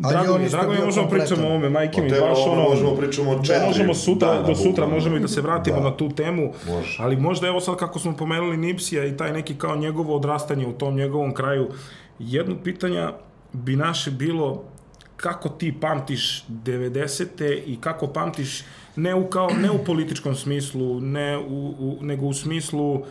drago 0.00 0.38
mi, 0.38 0.44
je, 0.44 0.48
drago 0.50 0.72
mi 0.72 0.78
možemo 0.80 1.08
pričamo 1.08 1.42
o 1.42 1.50
ovome, 1.50 1.68
majke 1.68 2.00
O 2.00 2.04
mi, 2.04 2.10
baš 2.10 2.38
ono 2.46 2.62
možemo 2.62 2.94
pričamo 2.94 3.30
od 3.30 3.46
četiri 3.46 3.66
možemo 3.66 3.94
sutra, 3.94 4.28
dana, 4.28 4.42
do 4.42 4.54
sutra 4.54 4.70
bukvalno. 4.70 4.94
možemo 4.94 5.16
i 5.16 5.20
da 5.20 5.28
se 5.28 5.40
vratimo 5.40 5.76
Da. 5.76 5.82
na 5.82 5.96
tu 5.96 6.08
temu, 6.10 6.52
Može. 6.68 6.96
ali 7.00 7.16
možda 7.16 7.48
evo 7.48 7.60
sad 7.60 7.76
kako 7.76 7.98
smo 7.98 8.16
pomenuli 8.16 8.56
Nipsija 8.56 9.04
i 9.04 9.16
taj 9.16 9.32
neki 9.32 9.54
kao 9.54 9.76
njegovo 9.76 10.16
odrastanje 10.16 10.66
u 10.66 10.72
tom 10.72 10.94
njegovom 10.96 11.34
kraju, 11.34 11.68
jedno 12.18 12.56
pitanja 12.64 13.12
bi 13.52 13.76
naše 13.76 14.10
bilo 14.10 14.62
kako 15.16 15.48
ti 15.48 15.74
pamtiš 15.80 16.44
90. 16.48 17.24
i 17.66 17.76
kako 17.76 18.06
pamtiš 18.06 18.64
ne 18.96 19.14
u, 19.14 19.26
kao, 19.26 19.50
ne 19.52 19.70
u 19.70 19.78
političkom 19.78 20.34
smislu, 20.34 21.00
ne 21.00 21.38
u, 21.38 21.42
u, 21.78 21.98
nego 22.00 22.26
u 22.26 22.34
smislu 22.34 23.02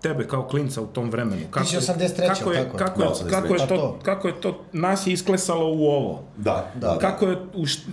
tebe 0.00 0.26
kao 0.28 0.48
klinca 0.48 0.82
u 0.82 0.86
tom 0.86 1.10
vremenu. 1.10 1.42
Kako, 1.50 1.66
si 1.66 1.76
83., 1.76 2.26
kako 2.38 2.52
je, 2.52 2.64
tako? 2.64 2.78
kako, 2.78 3.02
je, 3.02 3.08
Da, 3.24 3.30
kako, 3.30 3.54
je 3.54 3.60
83.. 3.60 3.68
to, 3.68 3.98
kako 4.02 4.28
je 4.28 4.40
to, 4.40 4.64
nas 4.72 5.06
je 5.06 5.12
isklesalo 5.12 5.66
u 5.74 5.84
ovo. 5.86 6.22
Da, 6.36 6.70
da, 6.74 6.88
da. 6.88 6.98
Kako 6.98 7.26
je, 7.26 7.36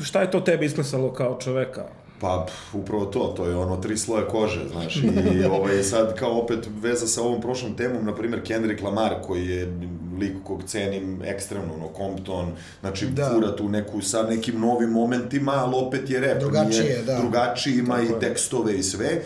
šta 0.04 0.22
je 0.22 0.32
to 0.32 0.40
tebe 0.40 0.66
isklesalo 0.66 1.14
kao 1.14 1.38
čoveka? 1.40 1.84
Pa, 2.20 2.46
upravo 2.74 3.06
to, 3.06 3.34
to 3.38 3.46
je 3.46 3.56
ono 3.56 3.78
tri 3.78 3.98
sloje 3.98 4.26
kože, 4.28 4.60
znaš, 4.72 4.96
i 4.96 5.10
ovaj, 5.60 5.84
sad 5.84 6.16
kao 6.16 6.40
opet 6.40 6.68
veza 6.82 7.08
sa 7.08 7.22
ovom 7.22 7.42
prošlom 7.42 7.76
temom, 7.76 8.06
na 8.06 8.16
primjer 8.16 8.44
Kendrick 8.44 8.84
Lamar, 8.84 9.14
koji 9.22 9.48
je 9.48 9.78
lik 10.20 10.34
kog 10.44 10.64
cenim 10.64 11.22
ekstremno, 11.26 11.74
ono, 11.74 11.90
Compton, 11.98 12.52
znači 12.82 13.06
Da. 13.06 13.30
fura 13.30 13.56
tu 13.56 13.70
neku, 13.70 14.02
sa 14.02 14.24
nekim 14.24 14.60
novim 14.60 14.90
momentima, 14.90 15.52
ali 15.52 15.74
opet 15.76 16.10
je 16.10 16.20
rap, 16.20 16.40
Drugačije, 16.40 16.84
nije, 16.84 17.02
da. 17.04 17.18
drugačiji, 17.18 17.74
ima 17.74 17.96
Tako 17.96 18.08
i 18.08 18.14
je. 18.14 18.20
tekstove 18.20 18.78
i 18.78 18.84
sve, 18.84 19.22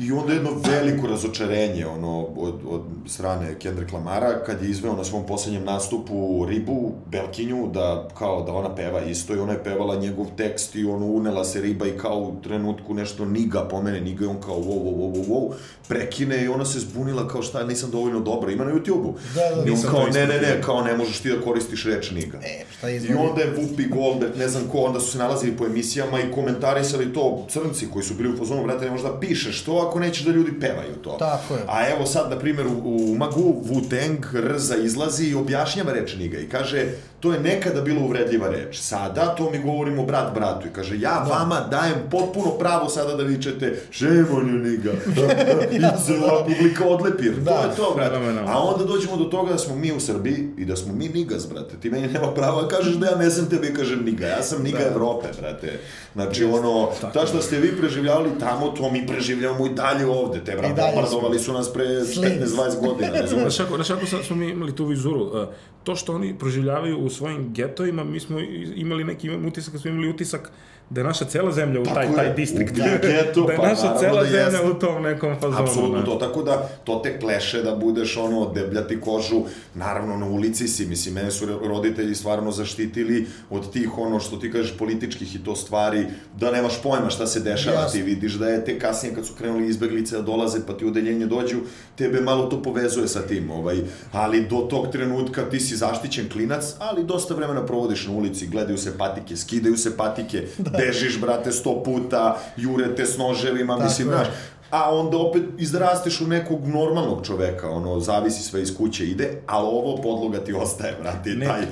I 0.00 0.12
onda 0.12 0.32
jedno 0.32 0.50
veliko 0.66 1.06
razočarenje 1.06 1.86
ono, 1.86 2.20
od, 2.36 2.54
od 2.68 2.82
strane 3.06 3.58
Kendrick 3.58 3.92
Lamara 3.92 4.44
kad 4.46 4.62
je 4.62 4.70
izveo 4.70 4.96
na 4.96 5.04
svom 5.04 5.26
poslednjem 5.26 5.64
nastupu 5.64 6.46
Ribu, 6.48 6.92
Belkinju, 7.06 7.70
da 7.74 8.08
kao 8.18 8.42
da 8.42 8.52
ona 8.52 8.74
peva 8.74 9.00
isto 9.00 9.34
i 9.34 9.38
ona 9.38 9.52
je 9.52 9.64
pevala 9.64 9.96
njegov 9.96 10.26
tekst 10.36 10.76
i 10.76 10.84
ono 10.84 11.06
unela 11.06 11.44
se 11.44 11.60
riba 11.60 11.86
i 11.86 11.98
kao 11.98 12.18
u 12.18 12.42
trenutku 12.42 12.94
nešto 12.94 13.24
niga 13.24 13.60
pomene, 13.60 14.00
niga 14.00 14.24
i 14.24 14.28
on 14.28 14.40
kao 14.40 14.56
wow, 14.56 14.82
wow, 14.84 14.96
wow, 14.96 15.14
wow, 15.14 15.28
wow, 15.28 15.52
prekine 15.88 16.44
i 16.44 16.48
ona 16.48 16.64
se 16.64 16.80
zbunila 16.80 17.28
kao 17.28 17.42
šta, 17.42 17.64
nisam 17.64 17.90
dovoljno 17.90 18.20
dobra, 18.20 18.52
ima 18.52 18.64
na 18.64 18.72
YouTube-u. 18.72 19.14
Da, 19.34 19.62
da, 19.62 19.70
I 19.70 19.70
on 19.70 19.82
kao, 19.90 20.06
ne, 20.06 20.26
ne, 20.26 20.40
ne, 20.40 20.62
kao 20.62 20.82
ne 20.82 20.96
možeš 20.96 21.18
ti 21.18 21.30
da 21.30 21.40
koristiš 21.40 21.84
reč 21.84 22.10
niga. 22.10 22.38
E, 22.42 22.64
šta 22.78 22.88
je 22.88 22.96
I 22.96 23.14
onda 23.14 23.42
je 23.42 23.56
Whoopi 23.56 23.88
Goldberg, 23.88 24.36
ne 24.36 24.48
znam 24.48 24.62
ko, 24.72 24.78
onda 24.78 25.00
su 25.00 25.12
se 25.12 25.18
nalazili 25.18 25.56
po 25.56 25.66
emisijama 25.66 26.20
i 26.20 26.32
komentarisali 26.34 27.12
to 27.12 27.46
crnci 27.50 27.86
koji 27.92 28.04
su 28.04 28.14
bili 28.14 28.34
u 28.34 28.36
fazonu, 28.36 28.64
brate, 28.64 28.84
ne 28.84 28.90
možeš 28.90 29.06
da 29.06 29.20
pišeš 29.20 29.62
to 29.64 29.86
ako 29.88 30.00
nećeš 30.00 30.24
da 30.24 30.32
ljudi 30.32 30.60
pevaju 30.60 30.94
to. 31.02 31.16
Tako 31.18 31.54
je. 31.54 31.60
A 31.68 31.90
evo 31.90 32.06
sad, 32.06 32.30
na 32.30 32.38
primjer, 32.38 32.66
u, 32.66 32.70
u 32.84 33.14
Magu 33.14 33.62
Wu-Tang 33.64 34.48
Rza 34.52 34.76
izlazi 34.76 35.26
i 35.26 35.34
objašnjava 35.34 35.92
reč 35.92 36.16
niga 36.16 36.38
i 36.38 36.48
kaže, 36.48 36.86
to 37.20 37.32
je 37.32 37.40
nekada 37.40 37.80
bilo 37.80 38.00
uvredljiva 38.00 38.48
reč. 38.48 38.78
Sada 38.80 39.34
to 39.34 39.50
mi 39.50 39.58
govorimo 39.58 40.02
brat 40.02 40.34
bratu 40.34 40.68
i 40.68 40.72
kaže, 40.72 41.00
ja 41.00 41.24
Da. 41.28 41.34
vama 41.34 41.60
dajem 41.70 41.94
potpuno 42.10 42.50
pravo 42.50 42.88
sada 42.88 43.14
da 43.16 43.22
vičete, 43.22 43.80
you 43.92 44.62
niga. 44.62 44.92
I 45.86 46.06
cela 46.06 46.44
publika 46.44 46.84
odlepi, 46.86 47.24
jer 47.24 47.34
to 47.34 47.40
Da. 47.40 47.50
je 47.60 47.76
to, 47.76 47.92
brate. 47.96 48.16
A 48.46 48.58
onda 48.60 48.84
dođemo 48.84 49.16
do 49.16 49.24
toga 49.24 49.52
da 49.52 49.58
smo 49.58 49.76
mi 49.76 49.92
u 49.92 50.00
Srbiji 50.00 50.48
i 50.58 50.64
da 50.64 50.76
smo 50.76 50.92
mi 50.92 51.08
nigas, 51.08 51.48
brate. 51.48 51.76
Ti 51.76 51.90
meni 51.90 52.08
nema 52.08 52.30
prava 52.30 52.62
da 52.62 52.68
kažeš 52.68 52.94
da 52.94 53.06
ja 53.06 53.16
ne 53.16 53.30
znam 53.30 53.48
tebe 53.48 53.66
i 53.66 53.74
kažem 53.74 54.04
niga. 54.04 54.26
Ja 54.26 54.42
sam 54.42 54.62
niga 54.62 54.78
Da. 54.78 54.84
Evrope, 54.86 55.28
brate. 55.40 55.78
Znači, 56.14 56.44
ono, 56.44 56.88
ta 57.12 57.26
što 57.26 57.42
ste 57.42 57.58
vi 57.58 57.76
preživljavali 57.76 58.30
tamo, 58.40 58.68
to 58.68 58.90
mi 58.90 59.06
preživljavamo 59.06 59.66
i 59.66 59.70
dalje 59.70 60.06
ovde. 60.06 60.44
Te, 60.44 60.56
bra, 60.56 60.68
I 60.68 60.74
dalje 60.74 60.92
bombardovali 60.94 61.38
su 61.38 61.52
nas 61.52 61.72
pre 61.72 62.04
Slims. 62.04 62.50
15-20 62.50 62.80
godina, 62.80 63.26
znam. 63.26 63.40
Znaš 63.40 63.56
kako, 63.56 63.74
znaš 63.74 63.88
kako 63.88 64.06
sad 64.06 64.24
smo 64.24 64.36
mi 64.36 64.50
imali 64.50 64.76
tu 64.76 64.84
vizuru? 64.86 65.20
Uh, 65.22 65.48
To 65.84 65.96
što 65.96 66.14
oni 66.14 66.38
proživljavaju 66.38 66.98
u 66.98 67.08
svojim 67.10 67.52
getovima, 67.52 68.04
mi 68.04 68.20
smo 68.20 68.40
imali 68.74 69.04
neki 69.04 69.30
utisak, 69.30 69.72
da 69.72 69.78
smo 69.78 69.90
imali 69.90 70.08
utisak 70.10 70.50
da 70.90 71.00
je 71.00 71.04
naša 71.04 71.24
cela 71.24 71.52
zemlja 71.52 71.80
u 71.80 71.84
taj, 71.84 71.94
Tako 71.94 72.16
taj 72.16 72.26
je, 72.26 72.32
distrikt. 72.34 72.70
u 72.78 72.82
getu, 73.02 73.42
da 73.46 73.52
je 73.52 73.56
pa 73.56 73.68
naša 73.68 73.98
cela 73.98 74.22
da 74.22 74.28
zemlja 74.30 74.44
jeste. 74.44 74.66
u 74.70 74.74
tom 74.74 75.02
nekom 75.02 75.34
fazonu. 75.40 75.62
Apsolutno 75.62 76.02
to, 76.02 76.14
tako 76.14 76.42
da 76.42 76.68
to 76.84 77.00
te 77.04 77.20
kleše 77.20 77.62
da 77.62 77.76
budeš 77.76 78.16
ono, 78.16 78.52
debljati 78.52 79.00
kožu, 79.00 79.42
naravno 79.74 80.16
na 80.16 80.26
ulici 80.26 80.68
si, 80.68 80.86
mislim, 80.86 81.14
mene 81.14 81.30
su 81.30 81.46
roditelji 81.46 82.14
stvarno 82.14 82.50
zaštitili 82.50 83.26
od 83.50 83.72
tih 83.72 83.98
ono 83.98 84.20
što 84.20 84.36
ti 84.36 84.52
kažeš 84.52 84.76
političkih 84.78 85.34
i 85.34 85.44
to 85.44 85.56
stvari, 85.56 86.06
da 86.36 86.50
nemaš 86.50 86.82
pojma 86.82 87.10
šta 87.10 87.26
se 87.26 87.40
dešava, 87.40 87.88
ti 87.88 88.02
vidiš 88.02 88.32
da 88.32 88.48
je 88.48 88.64
te 88.64 88.78
kasnije 88.78 89.14
kad 89.14 89.26
su 89.26 89.34
krenuli 89.38 89.68
izbeglice 89.68 90.16
da 90.16 90.22
dolaze 90.22 90.58
pa 90.66 90.72
ti 90.72 90.84
u 90.84 90.88
odeljenje 90.88 91.26
dođu, 91.26 91.56
tebe 91.96 92.20
malo 92.20 92.46
to 92.46 92.62
povezuje 92.62 93.08
sa 93.08 93.22
tim, 93.22 93.50
ovaj, 93.50 93.76
ali 94.12 94.46
do 94.46 94.56
tog 94.56 94.88
trenutka 94.92 95.50
ti 95.50 95.60
si 95.60 95.76
zaštićen 95.76 96.28
klinac, 96.28 96.74
ali 96.78 97.04
dosta 97.04 97.34
vremena 97.34 97.66
provodiš 97.66 98.06
na 98.06 98.12
ulici, 98.12 98.46
gledaju 98.46 98.78
se 98.78 98.98
patike, 98.98 99.36
skidaju 99.36 99.76
se 99.76 99.96
patike, 99.96 100.46
bežiš, 100.78 101.20
brate, 101.20 101.52
sto 101.52 101.82
puta, 101.84 102.38
jure 102.56 102.94
te 102.94 103.06
s 103.06 103.18
noževima, 103.18 103.76
Tako 103.76 103.84
mislim, 103.84 104.08
znaš, 104.08 104.26
a 104.70 104.96
onda 104.96 105.16
opet 105.16 105.42
izrasteš 105.58 106.20
u 106.20 106.26
nekog 106.26 106.66
normalnog 106.66 107.26
čoveka, 107.26 107.70
ono, 107.70 108.00
zavisi 108.00 108.42
sve 108.42 108.62
iz 108.62 108.76
kuće 108.76 109.06
ide, 109.06 109.42
ali 109.46 109.66
ovo 109.66 109.96
podloga 109.96 110.38
ti 110.38 110.52
ostaje, 110.52 110.96
brate, 111.02 111.30
Ne, 111.30 111.46
taj... 111.46 111.62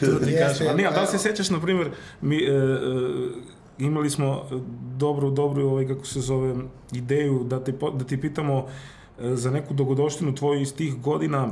To 0.00 0.24
ti 0.24 0.36
kažem. 0.38 0.68
A 0.68 0.72
nije, 0.72 0.88
a 0.88 0.92
da 0.92 1.00
li 1.00 1.06
se 1.06 1.18
sećaš, 1.18 1.50
na 1.50 1.60
primjer, 1.60 1.90
mi 2.20 2.36
e, 2.36 2.50
e, 2.50 2.78
imali 3.78 4.10
smo 4.10 4.44
dobru, 4.96 5.30
dobru, 5.30 5.68
ovaj, 5.68 5.88
kako 5.88 6.06
se 6.06 6.20
zove, 6.20 6.54
ideju 6.92 7.44
da 7.44 7.60
po- 7.80 7.90
da 7.90 8.04
ti 8.04 8.20
pitamo 8.20 8.66
e, 9.20 9.36
za 9.36 9.50
neku 9.50 9.74
dogodoštinu 9.74 10.34
tvoju 10.34 10.60
iz 10.60 10.74
tih 10.74 11.00
godina, 11.00 11.48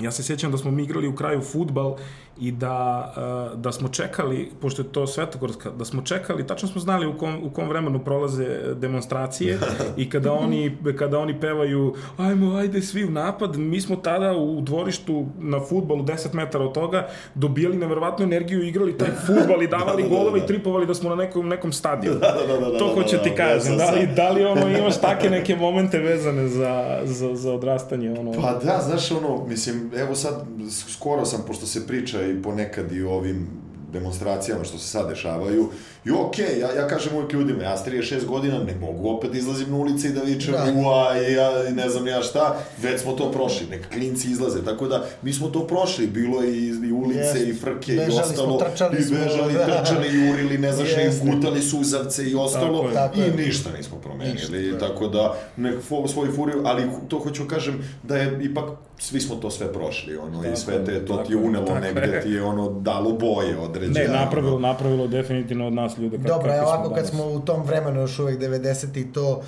Ja 0.00 0.10
se 0.10 0.22
sjećam 0.22 0.52
da 0.52 0.58
smo 0.58 0.70
mi 0.70 0.82
igrali 0.82 1.08
u 1.08 1.16
kraju 1.16 1.40
futbal 1.40 1.96
i 2.40 2.52
da, 2.52 3.12
e, 3.52 3.56
da 3.56 3.72
smo 3.72 3.88
čekali, 3.88 4.50
pošto 4.60 4.82
je 4.82 4.88
to 4.88 5.06
Svetogorska, 5.06 5.70
da 5.70 5.84
smo 5.84 6.02
čekali, 6.02 6.46
tačno 6.46 6.68
smo 6.68 6.80
znali 6.80 7.06
u 7.06 7.18
kom, 7.18 7.44
u 7.44 7.50
kom 7.50 7.68
vremenu 7.68 7.98
prolaze 7.98 8.74
demonstracije 8.74 9.58
i 9.96 10.10
kada 10.10 10.32
oni, 10.32 10.76
kada 10.98 11.18
oni 11.18 11.40
pevaju 11.40 11.94
ajmo, 12.16 12.56
ajde 12.56 12.82
svi 12.82 13.04
u 13.04 13.10
napad, 13.10 13.56
mi 13.56 13.80
smo 13.80 13.96
tada 13.96 14.36
u 14.36 14.60
dvorištu 14.60 15.26
na 15.38 15.60
futbalu 15.60 16.02
10 16.02 16.34
metara 16.34 16.64
od 16.64 16.72
toga 16.72 17.08
dobijali 17.34 17.76
neverovatnu 17.76 18.24
energiju, 18.24 18.62
igrali 18.62 18.98
taj 18.98 19.10
futbal 19.26 19.62
i 19.62 19.66
davali 19.76 20.02
Da, 20.02 20.08
da, 20.08 20.14
da, 20.14 20.16
golove 20.16 20.38
da. 20.38 20.44
i 20.44 20.48
tripovali 20.48 20.86
da 20.86 20.94
smo 20.94 21.10
na 21.10 21.16
nekom, 21.16 21.48
nekom 21.48 21.72
stadionu. 21.72 22.20
Da, 22.26 22.32
da, 22.32 22.60
da, 22.60 22.70
da, 22.70 22.78
to 22.78 22.86
da, 22.86 22.94
hoću 22.94 23.16
da, 23.16 23.22
ti 23.22 23.30
da, 23.30 23.36
kažem, 23.36 23.76
da 23.76 23.90
li, 23.90 24.06
da 24.06 24.30
li 24.30 24.44
ono 24.44 24.68
imaš 24.78 25.00
take 25.00 25.30
neke 25.30 25.56
momente 25.56 25.98
vezane 25.98 26.48
za, 26.48 27.00
za, 27.04 27.34
za 27.34 27.52
odrastanje? 27.52 28.12
Ono, 28.20 28.32
Pa 28.32 28.52
da, 28.64 28.80
znaš, 28.82 29.10
ono, 29.10 29.46
mislim, 29.46 29.90
evo 29.96 30.14
sad, 30.14 30.44
skoro 30.88 31.24
sam, 31.24 31.44
pošto 31.46 31.66
se 31.66 31.86
priča 31.86 32.25
i 32.28 32.42
ponekad 32.42 32.92
i 32.92 33.02
o 33.02 33.10
ovim 33.10 33.65
demonstracijama 33.98 34.64
što 34.64 34.78
se 34.78 34.88
sad 34.88 35.08
dešavaju, 35.08 35.68
i 36.04 36.10
okej, 36.10 36.58
ja, 36.60 36.72
ja 36.72 36.88
kažem 36.88 37.14
uvijek 37.14 37.32
ljudima, 37.32 37.62
ja 37.62 37.76
s 37.76 37.84
36 37.84 38.24
godina 38.24 38.58
ne 38.58 38.74
mogu 38.74 39.08
opet 39.08 39.30
da 39.30 39.38
izlazim 39.38 39.70
na 39.70 39.76
ulici 39.76 40.08
i 40.08 40.12
da 40.12 40.20
vičem 40.22 40.52
Da. 40.52 40.72
ua 40.76 41.16
i 41.20 41.32
ja 41.32 41.68
i 41.68 41.72
ne 41.72 41.88
znam 41.88 42.06
ja 42.06 42.22
šta, 42.22 42.56
već 42.82 43.00
smo 43.00 43.12
to 43.12 43.32
prošli, 43.32 43.66
neka 43.70 43.88
klinci 43.88 44.30
izlaze, 44.30 44.64
tako 44.64 44.86
da 44.86 45.04
mi 45.22 45.32
smo 45.32 45.48
to 45.48 45.66
prošli, 45.66 46.06
bilo 46.06 46.42
je 46.42 46.50
i, 46.52 46.66
i 46.88 46.92
ulice 46.92 47.20
Jest. 47.20 47.46
i 47.46 47.54
frke 47.54 47.92
i 47.92 47.96
Bežali 47.96 48.12
smo, 48.12 48.22
ostalo, 48.22 48.58
trčali 48.58 48.98
i 48.98 49.02
smo, 49.02 49.16
bežali, 49.18 49.54
da. 49.54 49.66
trčali, 49.66 50.06
jurili, 50.14 50.58
ne 50.58 50.72
znaš, 50.72 50.88
i 50.88 51.00
Jeste. 51.00 51.26
gutali 51.26 51.62
suzavce 51.62 52.24
i 52.24 52.34
ostalo, 52.34 52.82
Tako. 52.82 52.94
Tako 52.94 53.18
i 53.18 53.22
je. 53.22 53.46
ništa 53.46 53.70
nismo 53.76 53.96
promenili, 53.98 54.58
Ništa, 54.62 54.78
tako 54.78 55.08
da 55.08 55.34
nek 55.56 55.74
fo, 55.82 56.08
svoju 56.08 56.32
furiju, 56.32 56.62
ali 56.64 56.82
to 57.08 57.18
hoću 57.18 57.44
kažem 57.48 57.84
da 58.02 58.16
je 58.16 58.38
ipak 58.42 58.64
svi 58.98 59.20
smo 59.20 59.36
to 59.36 59.50
sve 59.50 59.72
prošli, 59.72 60.16
ono, 60.16 60.42
Tako 60.42 60.52
i 60.52 60.56
sve 60.56 60.84
te, 60.84 61.04
to 61.04 61.14
tako 61.14 61.26
ti 61.26 61.32
je 61.32 61.36
unelo 61.36 61.66
tako 61.66 61.80
negde, 61.80 62.20
ti 62.20 62.30
je 62.30 62.42
ono 62.42 62.70
dalo 62.70 63.12
boje 63.12 63.58
Ne, 63.88 64.08
napravilo, 64.08 64.58
napravilo 64.58 65.06
definitivno 65.06 65.66
od 65.66 65.72
nas 65.72 65.98
ljude. 65.98 66.18
Dobro, 66.18 66.52
ovako 66.62 66.94
kad 66.94 67.06
smo 67.06 67.24
u 67.24 67.40
tom 67.40 67.62
vremenu 67.62 68.00
još 68.00 68.18
uvek 68.18 68.40
90 68.40 69.00
i 69.00 69.12
to 69.12 69.42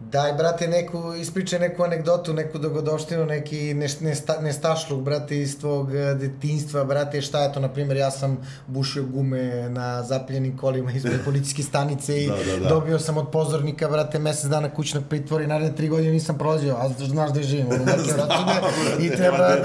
Daj, 0.00 0.32
brate, 0.32 0.68
neku, 0.68 1.14
ispričaj 1.14 1.58
neku 1.58 1.82
anegdotu, 1.82 2.32
neku 2.32 2.58
dogodoštinu, 2.58 3.26
neki 3.26 3.74
neš, 3.74 4.00
nesta, 4.00 4.40
nestašluk, 4.40 5.00
brate, 5.00 5.38
iz 5.38 5.60
tvog 5.60 5.94
eh, 5.94 6.14
detinstva, 6.14 6.84
brate, 6.84 7.20
šta 7.20 7.42
je 7.42 7.52
to, 7.52 7.60
na 7.60 7.68
primjer, 7.68 7.96
ja 7.96 8.10
sam 8.10 8.38
bušio 8.66 9.04
gume 9.04 9.68
na 9.68 10.02
zapljenim 10.02 10.56
kolima 10.56 10.92
ispred 10.92 11.20
policijske 11.24 11.62
stanice 11.62 12.24
i 12.24 12.28
Da, 12.28 12.34
da, 12.52 12.58
da. 12.58 12.68
dobio 12.68 12.98
sam 12.98 13.16
od 13.18 13.30
pozornika, 13.32 13.88
brate, 13.88 14.18
mesec 14.18 14.44
dana 14.44 14.74
kućnog 14.74 15.04
pritvora 15.08 15.44
i 15.44 15.46
naredne 15.46 15.76
tri 15.76 15.88
godine 15.88 16.12
nisam 16.12 16.38
prolazio, 16.38 16.76
a 16.78 16.88
znaš 16.88 17.30
da 17.30 17.42
živim, 17.42 17.66
ono, 17.66 17.84
neke 17.84 18.12
vratude, 18.16 19.06
i 19.06 19.10
treba, 19.10 19.38
da 19.38 19.56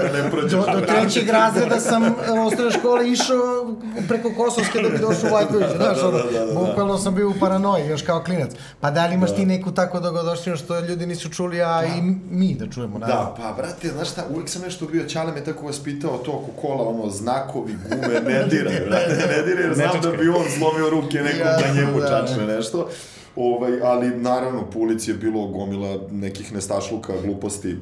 do, 0.50 0.80
do 0.80 0.86
trećeg 0.86 1.28
razreda 1.28 1.80
sam 1.80 2.02
u 2.04 2.46
osnovne 2.46 2.70
škole 2.70 3.10
išao 3.10 3.74
preko 4.08 4.32
Kosovske 4.36 4.82
da 4.82 4.88
bi 4.88 4.98
došao 4.98 5.30
u 5.30 5.34
Lajković, 5.34 5.66
znaš, 5.76 5.98
Da, 6.00 6.08
ono, 6.08 6.18
da, 6.18 6.38
da, 6.38 6.46
da. 6.46 6.60
bukvalno 6.60 6.98
sam 6.98 7.14
bio 7.14 7.30
u 7.30 7.34
paranoji, 7.40 7.86
još 7.86 8.02
kao 8.02 8.22
klinac. 8.24 8.50
Pa 8.80 8.90
da 8.90 9.06
li 9.06 9.14
imaš 9.14 9.34
ti 9.34 9.46
neku 9.46 9.72
tako 9.72 10.00
dogodoštinu 10.00 10.21
što 10.56 10.80
ljudi 10.80 11.06
nisu 11.06 11.28
čuli, 11.28 11.62
a 11.62 11.82
i 11.84 12.02
mi 12.30 12.54
da 12.54 12.66
čujemo, 12.70 12.98
naravno. 12.98 13.24
Da, 13.24 13.34
pa 13.36 13.52
brate, 13.52 13.88
znaš 13.88 14.10
šta, 14.10 14.24
uvijek 14.30 14.48
sam 14.48 14.62
nešto 14.62 14.86
bio, 14.86 15.04
Ćale 15.04 15.32
me 15.32 15.44
tako 15.44 15.66
vaspitao 15.66 16.18
to 16.18 16.32
oko 16.32 16.60
kola, 16.60 16.88
ono, 16.88 17.10
znakovi, 17.10 17.76
gume, 17.88 18.20
ne 18.20 18.44
diraj, 18.44 18.80
brate, 18.88 19.26
ne 19.36 19.42
diraj, 19.42 19.64
jer 19.64 19.74
znam 19.74 20.00
da 20.02 20.10
bi 20.10 20.28
on 20.28 20.44
slomio 20.58 20.90
ruke 20.90 21.18
nekom 21.18 21.38
da 21.38 21.66
Jasno, 21.66 21.74
njemu 21.74 22.00
da. 22.00 22.08
čačne 22.08 22.46
nešto. 22.46 22.88
Ovaj, 23.36 23.80
ali 23.82 24.16
naravno, 24.16 24.70
po 24.70 24.78
ulici 24.78 25.10
je 25.10 25.14
bilo 25.14 25.46
gomila 25.46 25.98
nekih 26.10 26.52
nestašluka, 26.52 27.12
gluposti. 27.24 27.76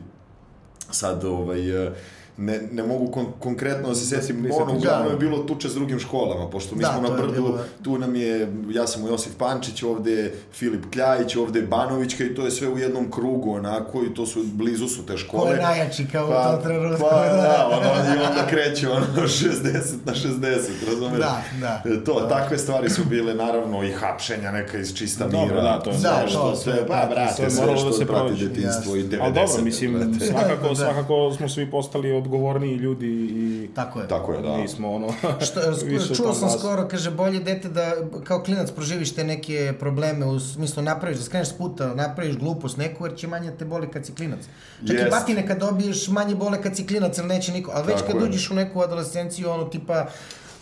Sad, 0.90 1.24
ovaj, 1.24 1.86
eh, 1.86 1.92
ne, 2.40 2.60
ne 2.72 2.82
mogu 2.84 3.06
kon 3.08 3.26
konkretno 3.38 3.88
da 3.88 3.94
se 3.94 4.06
setim, 4.06 4.36
Nisam- 4.38 4.62
ono, 4.62 4.74
uglavnom 4.74 5.10
je 5.10 5.18
bilo 5.18 5.38
tuče 5.38 5.68
s 5.68 5.74
drugim 5.74 5.98
školama, 5.98 6.48
pošto 6.48 6.74
mi 6.74 6.82
Da, 6.82 6.88
smo 6.88 7.00
na 7.00 7.10
brdu, 7.12 7.32
bilo, 7.32 7.48
da. 7.50 7.64
tu 7.82 7.98
nam 7.98 8.14
je, 8.16 8.40
ja 8.70 8.86
sam 8.86 9.04
u 9.04 9.08
Josif 9.08 9.32
Pančić, 9.34 9.82
ovde 9.84 10.12
je 10.12 10.34
Filip 10.52 10.84
Kljajić, 10.92 11.36
ovde 11.36 11.60
je 11.60 11.66
Banovićka 11.66 12.24
i 12.24 12.34
to 12.34 12.44
je 12.44 12.50
sve 12.50 12.68
u 12.68 12.78
jednom 12.78 13.10
krugu, 13.10 13.52
onako, 13.52 14.02
i 14.02 14.14
to 14.14 14.26
su, 14.26 14.40
blizu 14.44 14.88
su 14.88 15.06
te 15.06 15.16
škole. 15.18 15.42
Ko 15.42 15.50
je 15.50 15.62
najjači 15.62 16.06
kao 16.06 16.26
u 16.26 16.52
tom 16.52 16.62
trenutku? 16.62 17.00
Pa, 17.00 17.16
da, 17.16 17.68
ono, 17.72 18.14
i 18.14 18.18
onda 18.20 18.46
kreće 18.46 18.88
ono 18.90 19.06
60 19.16 19.62
na 20.04 20.12
60, 20.14 20.58
razumeš? 20.86 21.18
Da, 21.18 21.42
da. 21.60 21.82
To, 22.04 22.20
takve 22.20 22.58
stvari 22.58 22.90
su 22.90 23.04
bile, 23.04 23.34
naravno, 23.36 23.82
i 23.82 23.90
hapšenja 23.90 24.50
neka 24.52 24.78
iz 24.78 24.94
čista 24.94 25.24
Dobro, 25.26 25.46
mira. 25.46 25.62
da, 25.62 25.80
to 25.80 25.90
je- 25.90 25.96
Da, 25.98 26.24
što, 26.26 26.38
to 26.40 26.56
sve, 26.56 26.76
pa, 26.78 26.84
prati, 26.86 27.10
brate, 27.10 27.50
sve 27.50 27.60
moralo 27.60 27.78
što 27.78 27.86
da 27.86 27.94
se 27.94 28.06
prati 28.06 28.34
detinstvo 28.38 28.96
i 28.96 29.02
90. 29.02 29.18
Ali 29.20 29.34
dobro, 29.34 29.62
mislim, 29.62 30.14
svakako, 30.22 30.68
Da. 30.68 30.74
svakako 30.74 31.32
smo 31.32 31.48
svi 31.48 31.70
postali 31.70 32.12
odgovorniji 32.30 32.76
ljudi 32.76 33.06
i 33.08 33.68
Tako 33.74 34.00
je. 34.00 34.08
Tako 34.08 34.32
je, 34.32 34.42
da. 34.42 34.56
nismo 34.56 34.92
ono... 34.92 35.12
Što, 35.46 35.60
više 35.86 36.12
u 36.12 36.16
čuo 36.16 36.34
sam 36.34 36.50
skoro, 36.50 36.88
kaže, 36.88 37.10
bolje 37.10 37.40
dete 37.40 37.68
da 37.68 37.92
kao 38.24 38.42
klinac 38.42 38.70
proživiš 38.70 39.14
te 39.14 39.24
neke 39.24 39.72
probleme, 39.80 40.26
u 40.26 40.40
smislu 40.40 40.82
napraviš, 40.82 41.18
da 41.18 41.24
skreneš 41.24 41.48
s 41.48 41.52
puta, 41.52 41.94
napraviš 41.94 42.36
glupost 42.36 42.76
neku, 42.76 43.06
jer 43.06 43.16
će 43.16 43.26
manje 43.28 43.52
te 43.58 43.64
boli 43.64 43.90
kad 43.90 44.06
si 44.06 44.14
klinac. 44.14 44.40
Čak 44.86 44.96
i 44.96 45.00
Jest. 45.00 45.10
batine 45.10 45.46
kad 45.46 45.58
dobiješ, 45.58 46.08
manje 46.08 46.34
bole 46.34 46.62
kad 46.62 46.76
si 46.76 46.86
klinac, 46.86 47.18
jer 47.18 47.26
neće 47.26 47.52
niko. 47.52 47.72
Ali 47.74 47.86
već 47.86 47.96
Tako 47.96 48.12
kad 48.12 48.22
je. 48.22 48.28
uđeš 48.28 48.50
u 48.50 48.54
neku 48.54 48.82
adolescenciju, 48.82 49.50
ono, 49.50 49.64
tipa, 49.64 50.06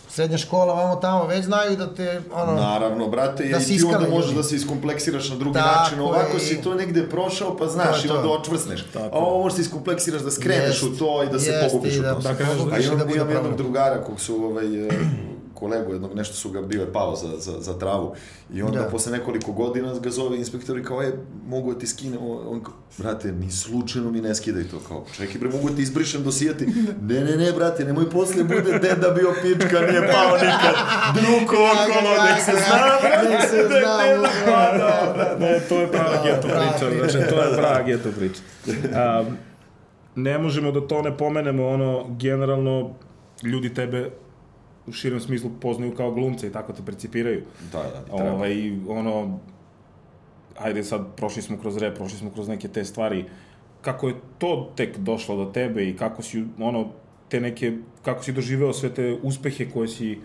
srednja 0.09 0.37
škola, 0.37 0.73
vamo 0.75 0.95
tamo, 0.95 1.25
već 1.25 1.45
znaju 1.45 1.77
da 1.77 1.87
te, 1.87 2.21
ono... 2.33 2.53
Naravno, 2.53 3.07
brate, 3.07 3.43
Da 3.43 3.57
i 3.59 3.63
ti 3.67 3.83
onda 3.85 4.09
možeš 4.09 4.31
da 4.31 4.43
se 4.43 4.55
iskompleksiraš 4.55 5.29
na 5.29 5.35
drugi 5.35 5.53
Tako 5.53 5.79
način. 5.79 5.99
Ovako 6.01 6.33
je. 6.33 6.39
si 6.39 6.61
to 6.61 6.75
negde 6.75 7.09
prošao, 7.09 7.57
pa 7.57 7.67
znaš, 7.67 8.01
To 8.01 8.03
je 8.03 8.07
i 8.07 8.11
onda 8.11 8.23
to. 8.23 8.31
očvrsneš. 8.31 8.85
Tako 8.93 9.05
A 9.07 9.19
ovo 9.19 9.41
možeš 9.41 9.55
da 9.55 9.61
iskompleksiraš, 9.61 10.21
da 10.21 10.31
skreneš 10.31 10.67
Jest. 10.67 10.83
u 10.83 10.97
to 10.97 11.23
i 11.23 11.27
da 11.27 11.39
se 11.39 11.61
pogubiš 11.63 11.97
u 11.97 12.01
da- 12.01 12.13
to. 12.13 12.19
da 12.19 12.35
kreneš 12.35 12.57
pogubiš 12.57 12.75
A 12.75 12.81
i 12.81 12.85
imam, 12.85 12.97
da 12.99 13.05
bude 13.05 13.15
imam 13.15 13.27
jednog 13.27 13.43
problem. 13.43 13.57
drugara 13.57 14.03
kog 14.03 14.19
su 14.19 14.35
ovaj, 14.37 14.65
e, 14.77 14.89
kolegu 15.59 15.93
jednog, 15.93 16.15
nešto 16.15 16.35
su 16.35 16.49
ga, 16.51 16.61
bio 16.61 16.81
je 16.81 16.93
pao 16.93 17.15
za, 17.15 17.27
za, 17.37 17.61
za 17.61 17.79
travu. 17.79 18.13
I 18.53 18.61
onda 18.61 18.79
Da. 18.79 18.85
posle 18.85 19.11
nekoliko 19.11 19.51
godina 19.51 19.93
ga 19.99 20.09
zove 20.09 20.37
inspektor 20.37 20.77
i 20.77 20.83
kao, 20.83 21.03
e, 21.03 21.11
mogu 21.47 21.73
da 21.73 21.79
ti 21.79 21.87
skinem, 21.87 22.19
ovo?" 22.21 22.49
on 22.49 22.63
kao, 22.63 22.73
brate, 22.97 23.31
ni 23.31 23.51
slučajno 23.51 24.11
mi 24.11 24.21
ne 24.21 24.35
skidaj 24.35 24.63
to, 24.63 24.79
kao, 24.87 25.05
čekaj 25.17 25.39
bre, 25.39 25.49
mogu 25.49 25.69
da 25.69 25.75
ti 25.75 25.81
izbrišem 25.81 26.23
dosijeti, 26.23 26.65
ne, 27.01 27.23
ne, 27.23 27.37
ne, 27.37 27.51
brate, 27.51 27.85
nemoj 27.85 28.09
posle 28.09 28.43
bude 28.43 28.79
deda 28.79 29.09
bio 29.09 29.33
pička, 29.41 29.79
nije 29.79 30.11
pao 30.13 30.33
nikad, 30.33 30.75
druko 31.13 31.55
okolo, 31.55 32.23
nek 32.25 32.43
se 32.45 32.51
zna, 32.51 33.29
Nek 33.29 33.49
se 33.49 33.67
zna, 33.67 33.97
ne 33.97 34.17
bukvalno. 34.17 34.89
Ne, 35.39 35.59
to 35.69 35.79
je 35.81 35.91
prava 35.91 36.23
geto 36.23 36.47
priča. 36.47 36.97
znači, 36.97 37.29
to 37.29 37.41
je 37.41 37.57
prava 37.57 37.81
geto 37.81 38.09
priča. 38.11 38.41
Um, 38.67 39.37
ne 40.15 40.37
možemo 40.37 40.71
da 40.71 40.87
to 40.87 41.01
ne 41.01 41.17
pomenemo, 41.17 41.67
ono, 41.67 42.05
generalno, 42.19 42.91
ljudi 43.43 43.73
tebe 43.73 44.09
u 44.89 44.93
širem 44.93 45.19
smislu 45.19 45.49
poznaju 45.61 45.95
kao 45.95 46.11
glumca 46.11 46.47
i 46.47 46.51
tako 46.51 46.73
te 46.73 46.81
percipiraju. 46.85 47.43
Da, 47.71 47.83
da, 47.83 48.17
treba. 48.17 48.31
Ovaj, 48.33 48.71
ono, 48.87 49.39
ajde 50.57 50.83
sad, 50.83 51.15
prošli 51.15 51.41
smo 51.41 51.57
kroz 51.57 51.77
rep, 51.77 51.95
prošli 51.95 52.17
smo 52.17 52.31
kroz 52.31 52.47
neke 52.47 52.67
te 52.67 52.85
stvari. 52.85 53.25
Kako 53.81 54.07
je 54.07 54.15
to 54.37 54.71
tek 54.75 54.97
došlo 54.97 55.35
do 55.35 55.51
tebe 55.51 55.89
i 55.89 55.95
kako 55.97 56.21
si, 56.21 56.43
ono, 56.59 56.87
te 57.29 57.39
neke, 57.41 57.77
kako 58.01 58.23
si 58.23 58.33
doživeo 58.33 58.73
sve 58.73 58.89
te 58.93 59.17
uspehe 59.23 59.69
koje 59.69 59.87
si 59.87 60.17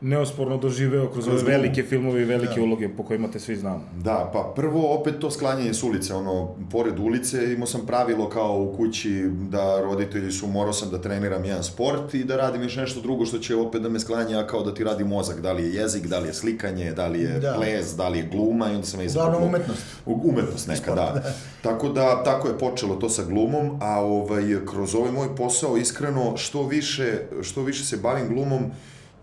neosporno 0.00 0.56
doživeo 0.56 1.02
kroz, 1.04 1.24
Kroz 1.24 1.34
ove 1.34 1.42
glum. 1.42 1.52
velike 1.52 1.82
filmove 1.82 2.22
i 2.22 2.26
velike 2.26 2.60
uloge 2.60 2.88
po 2.88 3.02
kojima 3.02 3.28
te 3.28 3.40
svi 3.40 3.56
znamo. 3.56 3.80
Da, 3.94 4.30
pa 4.32 4.52
prvo 4.56 4.94
opet 4.94 5.14
to 5.18 5.30
sklanjanje 5.30 5.74
s 5.74 5.82
ulice, 5.82 6.14
ono, 6.14 6.32
pored 6.68 6.98
ulice 6.98 7.52
imao 7.52 7.66
sam 7.66 7.80
pravilo 7.82 8.28
kao 8.28 8.62
u 8.62 8.76
kući 8.76 9.10
da 9.30 9.80
roditelji 9.82 10.32
su, 10.32 10.46
morao 10.46 10.72
sam 10.72 10.90
da 10.90 11.00
treniram 11.00 11.44
jedan 11.44 11.64
sport 11.64 12.14
i 12.14 12.24
da 12.24 12.36
radim 12.36 12.62
još 12.62 12.76
nešto 12.76 13.00
drugo 13.00 13.26
što 13.26 13.38
će 13.38 13.56
opet 13.56 13.82
da 13.82 13.88
me 13.88 14.00
sklanja 14.00 14.42
kao 14.42 14.62
da 14.62 14.74
ti 14.74 14.84
radi 14.84 15.04
mozak, 15.04 15.40
da 15.40 15.52
li 15.52 15.62
je 15.62 15.74
jezik, 15.74 16.06
da 16.06 16.18
li 16.18 16.28
je 16.28 16.34
slikanje, 16.34 16.92
da 16.92 17.06
li 17.06 17.20
je 17.20 17.38
Da. 17.40 17.54
ples, 17.54 17.86
da 17.88 18.08
li 18.08 18.18
je 18.18 18.26
gluma 18.26 18.66
i 18.66 18.74
onda 18.74 18.86
sam 18.86 19.00
izabrao 19.02 19.26
Uglavnom 19.28 19.48
umetnost. 19.50 19.82
U- 20.06 20.20
Umetnost 20.24 20.68
neka, 20.68 20.94
da. 20.94 21.22
Tako 21.62 21.88
da, 21.88 22.22
tako 22.24 22.48
je 22.48 22.58
počelo 22.58 22.96
to 22.96 23.08
sa 23.08 23.22
glumom, 23.24 23.78
a 23.80 24.00
ovaj, 24.00 24.42
kroz 24.66 24.94
ovaj 24.94 25.12
moj 25.12 25.36
posao, 25.36 25.76
iskreno, 25.76 26.36
što 26.36 26.62
više, 26.62 27.12
što 27.42 27.62
više 27.62 27.84
se 27.84 27.96
bavim 27.96 28.28
glumom, 28.28 28.62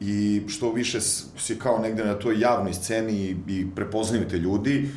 i 0.02 0.42
što 0.48 0.72
više 0.72 1.02
si 1.38 1.60
kao 1.60 1.78
negde 1.78 2.06
na 2.06 2.14
toj 2.14 2.40
javnoj 2.40 2.74
sceni 2.74 3.14
i, 3.14 3.36
i 3.48 3.66
prepoznaju 3.76 4.28
te 4.28 4.38
ljudi, 4.38 4.90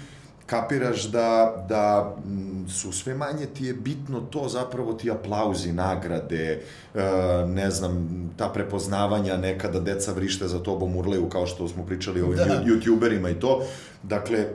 kapiraš 0.46 1.04
da, 1.04 1.64
da 1.68 2.16
mm, 2.26 2.68
su 2.68 2.92
sve 2.92 3.14
manje 3.14 3.46
ti 3.46 3.64
je 3.64 3.74
bitno 3.74 4.20
to 4.20 4.48
zapravo 4.48 4.92
ti 4.92 5.10
aplauzi, 5.10 5.72
nagrade, 5.72 6.62
e, 6.94 7.00
ne 7.46 7.70
znam, 7.70 8.08
ta 8.36 8.48
prepoznavanja 8.48 9.36
nekada 9.36 9.80
deca 9.80 10.12
vrište 10.12 10.48
za 10.48 10.58
tobom 10.58 10.96
urleju 10.96 11.28
kao 11.28 11.46
što 11.46 11.68
smo 11.68 11.86
pričali 11.86 12.22
o 12.22 12.26
ovim 12.26 12.36
Da. 12.36 12.64
youtuberima 12.66 13.36
i 13.36 13.40
to. 13.40 13.62
Dakle, 14.02 14.38
e, 14.38 14.48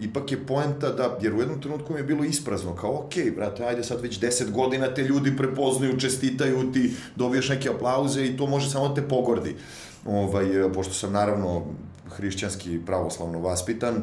ipak 0.00 0.32
je 0.32 0.46
poenta 0.46 0.90
da, 0.90 1.18
jer 1.20 1.34
u 1.34 1.40
jednom 1.40 1.60
trenutku 1.60 1.92
mi 1.92 1.98
je 1.98 2.04
bilo 2.04 2.24
isprazno, 2.24 2.74
kao 2.76 2.98
ok, 2.98 3.14
brate, 3.36 3.64
ajde 3.64 3.84
sad 3.84 4.00
već 4.00 4.20
10 4.20 4.50
godina 4.50 4.94
te 4.94 5.02
ljudi 5.02 5.36
prepoznaju, 5.36 5.98
čestitaju 5.98 6.72
ti, 6.72 6.94
dobiješ 7.16 7.48
neke 7.48 7.68
aplauze 7.68 8.26
i 8.26 8.36
to 8.36 8.46
može 8.46 8.70
samo 8.70 8.88
te 8.88 9.02
pogordi. 9.02 9.56
Ovaj, 10.06 10.66
e, 10.66 10.72
pošto 10.72 10.94
sam 10.94 11.12
naravno 11.12 11.62
hrišćanski 12.16 12.80
pravoslavno 12.86 13.40
vaspitan, 13.40 14.02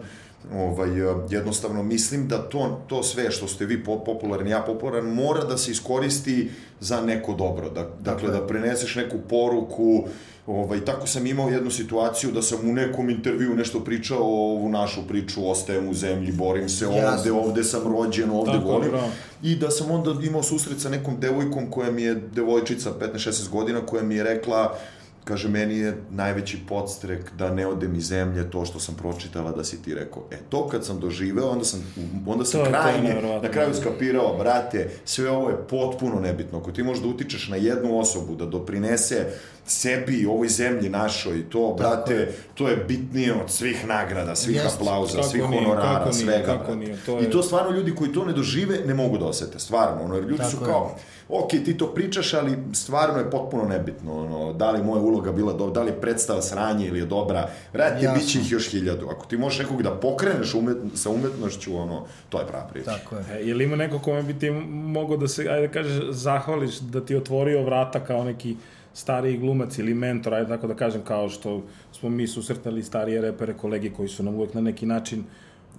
ovaj, 0.56 0.90
e, 1.02 1.16
jednostavno 1.30 1.84
mislim 1.84 2.28
da 2.28 2.50
to, 2.50 2.82
to 2.88 3.04
sve 3.04 3.32
što 3.32 3.48
ste 3.48 3.66
vi 3.66 3.84
po- 3.84 4.04
popularni, 4.04 4.50
ja 4.50 4.62
popularan, 4.62 5.06
mora 5.06 5.44
da 5.44 5.58
se 5.58 5.72
iskoristi 5.72 6.50
za 6.80 7.02
neko 7.02 7.34
dobro. 7.34 7.70
Da, 7.70 7.90
dakle, 8.00 8.32
da 8.32 8.48
preneseš 8.48 8.96
neku 8.96 9.18
poruku, 9.30 10.04
Ovaj, 10.48 10.86
tako 10.86 11.08
sam 11.08 11.28
imao 11.28 11.50
jednu 11.50 11.72
situaciju 11.72 12.32
da 12.32 12.42
sam 12.42 12.70
u 12.70 12.74
nekom 12.74 13.10
intervju 13.10 13.56
nešto 13.56 13.80
pričao 13.80 14.20
o 14.20 14.52
ovu 14.52 14.70
našu 14.70 15.08
priču, 15.08 15.50
ostajem 15.50 15.90
u 15.90 15.94
zemlji, 15.94 16.32
borim 16.32 16.70
se 16.70 16.88
ovde, 16.88 17.00
Jasno. 17.00 17.40
ovde 17.40 17.64
sam 17.64 17.82
rođen, 17.84 18.30
ovde 18.30 18.52
Tako 18.52 18.68
volim. 18.68 18.90
bravo. 18.90 19.08
I 19.44 19.56
da 19.56 19.70
sam 19.72 19.92
onda 19.92 20.16
imao 20.24 20.44
susret 20.44 20.80
sa 20.82 20.90
nekom 20.90 21.20
devojkom 21.20 21.72
koja 21.72 21.92
mi 21.92 22.02
je, 22.02 22.16
devojčica 22.16 22.92
15-16 23.00 23.50
godina, 23.50 23.86
koja 23.86 24.04
mi 24.04 24.16
je 24.16 24.24
rekla, 24.24 24.78
kaže, 25.24 25.50
meni 25.50 25.78
je 25.78 25.98
najveći 26.10 26.58
podstrek 26.60 27.32
da 27.32 27.52
ne 27.52 27.68
odem 27.68 27.96
iz 27.96 28.04
zemlje 28.04 28.52
to 28.52 28.66
što 28.66 28.80
sam 28.80 28.96
pročitala 28.96 29.52
da 29.52 29.64
si 29.64 29.82
ti 29.82 29.94
rekao. 29.94 30.24
E, 30.32 30.38
to 30.50 30.68
kad 30.68 30.86
sam 30.86 31.00
doživeo, 31.00 31.48
onda 31.48 31.66
sam, 31.66 31.94
onda 32.26 32.46
sam 32.46 32.52
To 32.54 32.66
je- 32.66 32.72
to 32.72 32.78
je 32.78 32.84
krajnje, 32.84 33.02
nevjerovatno. 33.04 33.42
na 33.42 33.52
kraju 33.52 33.74
skapirao, 33.74 34.38
brate, 34.38 34.90
sve 35.06 35.30
ovo 35.32 35.50
je 35.50 35.58
potpuno 35.60 36.16
nebitno. 36.18 36.60
Ako 36.60 36.72
ti 36.72 36.84
možeš 36.84 37.04
da 37.04 37.10
utičeš 37.10 37.48
na 37.48 37.56
jednu 37.58 38.00
osobu, 38.00 38.36
da 38.36 38.46
doprinese 38.46 39.26
sebi 39.66 40.14
i 40.14 40.26
ovoj 40.26 40.48
zemlji 40.50 40.90
našoj, 40.90 41.50
to, 41.50 41.76
brate, 41.78 42.28
to 42.54 42.68
je 42.68 42.76
bitnije 42.78 43.34
od 43.36 43.52
svih 43.52 43.88
nagrada, 43.88 44.36
svih 44.36 44.56
Jest. 44.56 44.76
aplauza, 44.76 45.24
svih 45.24 45.44
nije, 45.44 45.64
honorara, 45.64 45.94
kako 45.96 46.10
nije, 46.10 46.14
svega, 46.16 46.46
kako 46.50 46.76
nije, 46.76 46.98
to 47.06 47.18
je- 47.18 47.24
I 47.24 47.32
to 47.32 47.44
stvarno 47.44 47.72
ljudi 47.72 47.96
koji 47.96 48.14
to 48.14 48.26
ne 48.26 48.34
dožive 48.34 48.80
ne 48.80 48.94
mogu 48.94 49.18
da 49.18 49.26
osete, 49.26 49.60
stvarno, 49.60 50.04
ono, 50.04 50.16
jer 50.16 50.24
ljudi 50.24 50.44
su 50.46 50.60
Tako 50.60 50.72
je. 50.90 51.04
Ok, 51.32 51.50
ti 51.50 51.78
to 51.78 51.94
pričaš, 51.94 52.34
ali 52.34 52.58
stvarno 52.74 53.20
je 53.20 53.32
potpuno 53.32 53.64
nebitno, 53.64 54.14
ono, 54.14 54.54
da 54.54 54.72
li 54.72 54.84
moja 54.84 55.02
uloga 55.02 55.32
bila 55.32 55.54
dobra, 55.54 55.74
da 55.74 55.84
li 55.84 55.92
je 55.92 56.02
predstava 56.02 56.42
sranje 56.42 56.88
ili 56.88 57.00
je 57.00 57.06
dobra, 57.06 57.50
Jasno. 57.74 58.14
bit 58.14 58.30
će 58.32 58.40
ih 58.40 58.52
još 58.52 58.72
hiljadu. 58.72 59.08
Ako 59.10 59.26
ti 59.26 59.38
možeš 59.38 59.60
nekog 59.60 59.84
da 59.84 59.92
pokreneš 59.92 60.54
umet, 60.54 60.78
sa 60.96 61.10
umetnošću, 61.10 61.78
ono, 61.78 62.06
to 62.30 62.40
je 62.40 62.48
prava 62.48 62.68
priča. 62.68 62.92
Tako 62.92 63.16
je. 63.16 63.24
E, 63.32 63.48
je 63.48 63.54
li 63.54 63.64
ima 63.64 63.76
neko 63.76 64.00
kome 64.00 64.24
bi 64.24 64.40
ti 64.40 64.50
mogao 64.72 65.18
da 65.18 65.28
se, 65.28 65.48
ajde 65.50 65.68
da 65.68 65.74
kažeš, 65.74 66.04
zahvališ 66.10 66.80
da 66.80 67.06
ti 67.06 67.16
otvorio 67.16 67.64
vrata 67.64 68.00
kao 68.00 68.24
neki 68.24 68.56
stariji 68.94 69.38
glumac 69.38 69.78
ili 69.78 69.94
mentor, 69.94 70.34
ajde 70.34 70.48
tako 70.48 70.68
da 70.68 70.76
kažem, 70.76 71.02
kao 71.02 71.30
što 71.30 71.62
smo 72.00 72.10
mi 72.10 72.28
susretali 72.28 72.84
starije 72.84 73.22
repere, 73.22 73.54
kolege 73.54 73.90
koji 73.90 74.10
su 74.10 74.24
nam 74.24 74.36
uvek 74.36 74.54
na 74.54 74.62
neki 74.62 74.86
način 74.86 75.24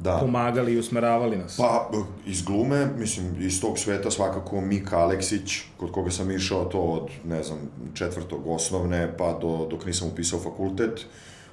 Da. 0.02 0.18
pomagali 0.20 0.72
i 0.72 0.78
usmeravali 0.78 1.36
nas. 1.36 1.56
Pa, 1.56 1.90
iz 2.26 2.42
glume, 2.42 2.88
mislim, 2.98 3.36
iz 3.40 3.60
tog 3.60 3.78
sveta 3.78 4.10
svakako 4.10 4.60
Mika 4.60 4.98
Aleksić, 4.98 5.60
kod 5.76 5.92
koga 5.92 6.10
sam 6.10 6.30
išao 6.30 6.64
to 6.64 6.80
od, 6.80 7.08
ne 7.24 7.42
znam, 7.42 7.58
četvrtog 7.94 8.46
osnovne, 8.46 9.14
pa 9.18 9.38
do, 9.40 9.66
dok 9.70 9.86
nisam 9.86 10.08
upisao 10.08 10.38
fakultet. 10.38 11.00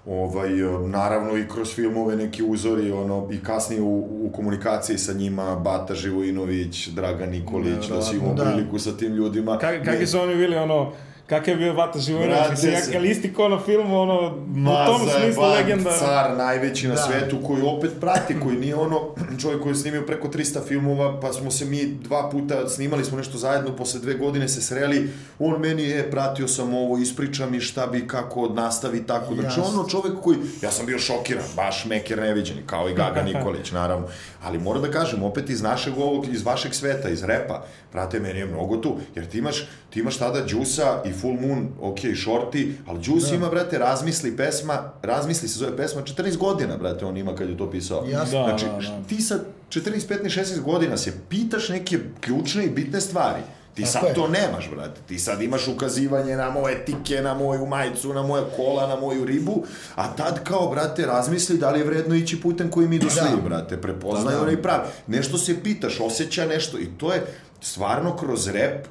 Ovaj, 0.05 0.49
naravno 0.87 1.37
i 1.37 1.47
kroz 1.47 1.75
filmove 1.75 2.15
neki 2.15 2.43
uzori, 2.43 2.91
ono, 2.91 3.27
i 3.31 3.43
kasnije 3.43 3.81
u, 3.81 4.25
u 4.25 4.31
komunikaciji 4.35 4.97
sa 4.97 5.13
njima, 5.13 5.55
Bata 5.55 5.95
Živojinović, 5.95 6.87
Dragan 6.87 7.29
Nikolić, 7.29 7.87
da, 7.89 7.95
da 7.95 8.01
si 8.01 8.15
imao 8.15 8.33
Da. 8.33 8.43
priliku 8.43 8.79
sa 8.79 8.97
tim 8.97 9.13
ljudima. 9.13 9.57
Kak, 9.57 9.85
kakvi 9.85 10.07
su 10.07 10.19
oni 10.19 10.35
bili, 10.35 10.55
ono, 10.55 10.91
kakav 11.29 11.49
je 11.49 11.55
bio 11.55 11.73
Vata 11.73 11.99
Živojinović, 11.99 12.49
mislim, 12.51 13.03
je 13.03 13.11
isti 13.11 13.33
ko 13.33 13.49
na 13.49 13.59
filmu, 13.59 14.01
ono, 14.01 14.37
Ma, 14.47 14.71
u 14.71 14.85
tom 14.85 15.09
smislu 15.09 15.43
legenda. 15.43 15.91
car, 15.99 16.37
najveći 16.37 16.87
na 16.87 16.95
Da. 16.95 17.01
svetu, 17.01 17.37
koji 17.47 17.61
opet 17.63 17.91
prati, 17.99 18.39
koji 18.39 18.57
nije 18.57 18.75
ono 18.75 18.99
čovjek 19.41 19.61
koji 19.61 19.71
je 19.71 19.75
snimio 19.75 20.01
preko 20.01 20.27
300 20.27 20.67
filmova, 20.67 21.19
pa 21.19 21.33
smo 21.33 21.51
se 21.51 21.65
mi 21.65 21.85
dva 21.85 22.29
puta 22.29 22.69
snimali 22.69 23.05
smo 23.05 23.17
nešto 23.17 23.37
zajedno, 23.37 23.75
posle 23.75 23.99
dve 23.99 24.13
godine 24.13 24.47
se 24.47 24.61
sreli, 24.61 25.09
on 25.39 25.61
meni 25.61 25.83
je, 25.83 26.11
pratio 26.11 26.47
sam 26.47 26.73
ovo, 26.73 26.97
ispriča 26.97 27.45
mi 27.45 27.59
šta 27.59 27.87
bi, 27.87 28.07
kako 28.07 28.47
nastavi, 28.47 29.03
tako. 29.03 29.35
Znači, 29.35 29.59
ono 29.59 29.89
čovjek 29.89 30.13
koji, 30.23 30.37
ja 30.61 30.71
sam 30.71 30.85
bio 30.85 30.99
šokiran, 30.99 31.43
baš 31.55 31.85
meker 31.85 32.19
neviđeni, 32.19 32.61
kao 32.65 32.89
i 32.89 32.93
Gaga 32.93 33.21
Nikolić, 33.23 33.71
naravno. 33.71 34.07
Ali 34.43 34.59
moram 34.59 34.81
da 34.81 34.91
kažem, 34.91 35.23
opet 35.23 35.49
iz 35.49 35.61
našeg 35.61 35.97
ovog, 35.97 36.27
iz 36.33 36.43
vašeg 36.45 36.73
sveta, 36.73 37.09
iz 37.09 37.23
repa, 37.23 37.63
brate, 37.91 38.19
meni 38.19 38.39
je 38.39 38.45
mnogo 38.45 38.77
tu, 38.77 38.97
jer 39.15 39.25
ti 39.25 39.37
imaš, 39.37 39.67
ti 39.89 39.99
imaš 39.99 40.17
tada 40.17 40.41
Đusa 40.41 41.01
i 41.05 41.13
Full 41.13 41.41
Moon, 41.41 41.67
ok, 41.81 41.99
Shorty, 41.99 42.71
ali 42.87 42.99
Đus 42.99 43.31
ima, 43.31 43.49
brate, 43.49 43.77
razmisli 43.77 44.37
pesma, 44.37 44.91
razmisli 45.01 45.47
se 45.47 45.59
zove 45.59 45.77
pesma, 45.77 46.01
14 46.01 46.37
godina, 46.37 46.77
brate, 46.77 47.05
on 47.05 47.17
ima 47.17 47.35
kad 47.35 47.49
je 47.49 47.57
to 47.57 47.71
pisao. 47.71 48.05
Jasno. 48.09 48.39
Da, 48.39 48.45
znači, 48.45 48.65
da, 48.65 48.71
da. 48.71 49.03
ti 49.09 49.21
sa 49.21 49.39
14, 49.69 49.81
15, 50.07 50.39
16 50.39 50.61
godina 50.61 50.97
se 50.97 51.13
pitaš 51.29 51.69
neke 51.69 51.99
ključne 52.21 52.65
i 52.65 52.69
bitne 52.69 53.01
stvari. 53.01 53.41
Ti 53.79 53.85
Tako 53.85 53.91
sad 53.93 54.07
je. 54.07 54.13
to 54.13 54.27
nemaš, 54.27 54.69
brate. 54.69 55.01
Ti 55.01 55.19
sad 55.19 55.41
imaš 55.41 55.67
ukazivanje 55.67 56.35
na 56.35 56.49
moje 56.49 56.85
tike, 56.85 57.21
na 57.21 57.33
moju 57.33 57.65
majicu, 57.65 58.13
na 58.13 58.23
moje 58.23 58.43
kola, 58.55 58.87
na 58.87 58.95
moju 58.95 59.25
ribu, 59.25 59.63
a 59.95 60.07
tad 60.09 60.43
kao, 60.43 60.67
brate, 60.67 61.05
razmisli 61.05 61.57
da 61.57 61.71
li 61.71 61.79
je 61.79 61.85
vredno 61.85 62.15
ići 62.15 62.41
putem 62.41 62.71
koji 62.71 62.87
mi 62.87 62.99
došli, 62.99 63.21
Da. 63.31 63.37
brate. 63.39 63.77
Prepoznaj 63.77 64.23
Da, 64.25 64.31
da. 64.31 64.41
onaj 64.41 64.61
pravi. 64.61 64.83
Nešto 65.07 65.37
se 65.37 65.63
pitaš, 65.63 65.99
osjeća 65.99 66.45
nešto 66.45 66.77
i 66.79 66.87
to 66.97 67.13
je 67.13 67.25
stvarno 67.61 68.17
kroz 68.17 68.47
rep 68.47 68.87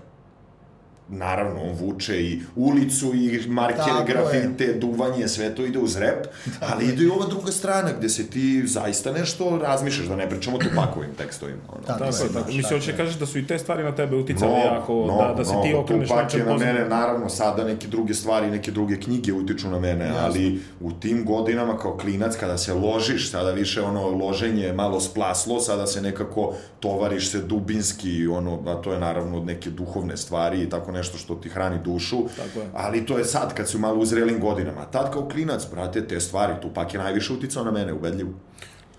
naravno, 1.09 1.63
on 1.63 1.73
vuče 1.81 2.23
i 2.23 2.41
ulicu 2.57 3.15
i 3.15 3.49
markere, 3.49 3.85
Tako 3.87 3.99
je. 3.99 4.05
grafite, 4.05 4.73
duvanje, 4.73 5.29
sve 5.29 5.55
to 5.55 5.65
ide 5.65 5.79
uz 5.79 5.97
rep, 5.97 6.27
ali 6.61 6.85
ide 6.85 7.05
i 7.05 7.09
ova 7.09 7.27
druga 7.27 7.53
strana 7.53 7.91
gde 7.99 8.09
se 8.09 8.27
ti 8.27 8.67
zaista 8.67 9.13
nešto 9.13 9.59
razmišljaš, 9.63 10.07
da 10.09 10.17
ne 10.17 10.29
pričamo 10.29 10.59
tu 10.59 10.67
pakovim 10.77 11.11
tekstovima. 11.19 11.59
Ono. 11.69 11.81
Da, 11.81 11.87
Tako 11.87 12.05
tako. 12.05 12.29
znaš, 12.33 12.47
Mislim, 12.47 12.81
hoće 12.81 12.97
kažeš 12.97 13.15
da 13.15 13.27
su 13.27 13.39
i 13.39 13.47
te 13.47 13.59
stvari 13.59 13.83
na 13.83 13.95
tebe 13.95 14.17
uticale 14.17 14.59
jako, 14.61 15.19
da, 15.21 15.35
da 15.35 15.45
se 15.45 15.55
ti 15.63 15.75
okreneš 15.75 16.09
Tupak 16.09 16.35
je 16.35 16.45
na 16.45 16.57
mene, 16.57 16.89
naravno, 16.89 17.29
sada 17.29 17.65
neke 17.65 17.87
druge 17.89 18.15
stvari, 18.15 18.51
neke 18.51 18.71
druge 18.71 19.01
knjige 19.01 19.33
utiču 19.33 19.69
na 19.69 19.79
mene, 19.79 20.13
ali 20.21 20.61
u 20.81 20.93
tim 20.93 21.25
godinama 21.25 21.79
kao 21.79 21.97
klinac, 21.97 22.37
kada 22.37 22.59
se 22.59 22.75
ložiš, 22.75 23.31
sada 23.31 23.51
više 23.51 23.83
ono 23.83 24.11
loženje 24.11 24.63
je 24.63 24.73
malo 24.73 25.01
splaslo, 25.01 25.61
sada 25.61 25.87
se 25.87 26.03
nekako 26.03 26.55
tovariš 26.81 27.31
se 27.31 27.39
dubinski, 27.43 28.27
ono, 28.27 28.59
a 28.67 28.75
to 28.75 28.93
je 28.93 29.01
naravno 29.01 29.37
od 29.37 29.47
neke 29.47 29.71
duhovne 29.71 30.17
stvari 30.17 30.63
i 30.63 30.71
tako 30.71 30.93
nešto 30.99 31.19
što 31.19 31.35
ti 31.35 31.49
hrani 31.49 31.79
dušu, 31.85 32.23
Tako 32.37 32.61
je. 32.61 32.71
ali 32.75 33.07
to 33.07 33.19
je 33.19 33.25
sad 33.25 33.55
kad 33.55 33.69
si 33.69 33.79
malo 33.79 33.99
u 33.99 34.07
zrelim 34.07 34.41
godinama. 34.41 34.85
Tad 34.85 35.13
kao 35.13 35.29
klinac, 35.29 35.67
brate, 35.71 36.07
te 36.07 36.21
stvari, 36.21 36.53
Tupak 36.63 36.95
je 36.95 37.01
najviše 37.01 37.33
uticao 37.33 37.65
na 37.65 37.71
mene, 37.71 37.93
ubedljivo. 37.93 38.31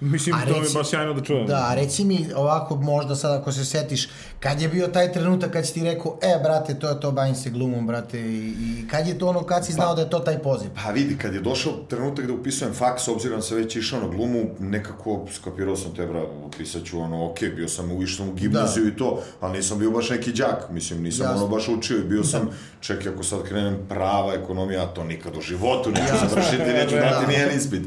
Mislim, 0.02 0.36
A 0.36 0.40
to 0.40 0.46
mi 0.46 0.56
je 0.56 0.62
reci- 0.62 0.74
baš 0.74 0.90
sjajno 0.90 1.14
da 1.14 1.22
čujem. 1.22 1.48
Da, 1.48 1.72
reci 1.74 2.06
mi 2.06 2.28
ovako 2.36 2.76
možda 2.76 3.16
sad 3.16 3.32
ako 3.34 3.52
se 3.52 3.66
setiš, 3.66 4.08
kad 4.40 4.62
je 4.62 4.68
bio 4.68 4.88
taj 4.88 5.12
trenutak 5.12 5.52
kad 5.52 5.68
si 5.68 5.74
ti 5.74 5.84
rekao, 5.84 6.18
e 6.24 6.40
brate, 6.44 6.74
to 6.74 6.90
je 6.90 7.00
to, 7.00 7.12
bavim 7.12 7.36
se 7.36 7.50
glumom, 7.50 7.88
brate, 7.88 8.20
i, 8.22 8.48
i 8.50 8.88
kad 8.88 9.08
je 9.08 9.18
to 9.18 9.28
ono, 9.28 9.44
kad 9.44 9.66
si 9.66 9.74
znao 9.74 9.96
da 9.96 10.02
je 10.02 10.10
to 10.10 10.20
taj 10.20 10.40
poziv? 10.40 10.70
Pa 10.76 10.92
vidi, 10.92 11.18
kad 11.18 11.34
je 11.34 11.40
došao 11.42 11.74
trenutak 11.90 12.28
da 12.28 12.34
upisujem 12.34 12.74
faks, 12.74 13.04
s 13.04 13.08
obzirom 13.08 13.38
da 13.38 13.44
sam 13.44 13.58
već 13.58 13.76
išao 13.76 14.00
na 14.00 14.08
glumu, 14.08 14.40
nekako 14.60 15.26
skapirao 15.32 15.76
sam 15.76 15.96
te, 15.96 16.06
bra, 16.06 16.24
upisat 16.46 16.84
ću 16.84 17.00
ono, 17.00 17.26
ok, 17.26 17.40
bio 17.56 17.68
sam 17.68 17.92
u 17.92 18.04
išao 18.04 18.28
u 18.28 18.34
gimnaziju 18.34 18.88
i 18.88 18.96
to, 18.96 19.22
ali 19.40 19.58
nisam 19.58 19.80
bio 19.80 19.92
baš 19.92 20.10
neki 20.10 20.32
đak, 20.34 20.70
mislim, 20.72 21.04
nisam 21.04 21.26
Jasno. 21.26 21.38
ono 21.38 21.48
baš 21.48 21.68
učio 21.70 21.98
i 21.98 22.04
bio 22.04 22.24
sam, 22.24 22.50
čekaj, 22.80 23.12
ako 23.14 23.24
sad 23.24 23.44
krenem 23.44 23.78
prava, 23.90 24.34
ekonomija, 24.34 24.86
to 24.86 25.04
nikad 25.04 25.38
u 25.38 25.42
životu 25.42 25.90
neću 25.92 26.14
završiti, 26.30 26.64
neću 26.74 26.96
Da. 26.96 27.02
dati 27.02 27.28
nijedan 27.28 27.58
ispit. 27.58 27.82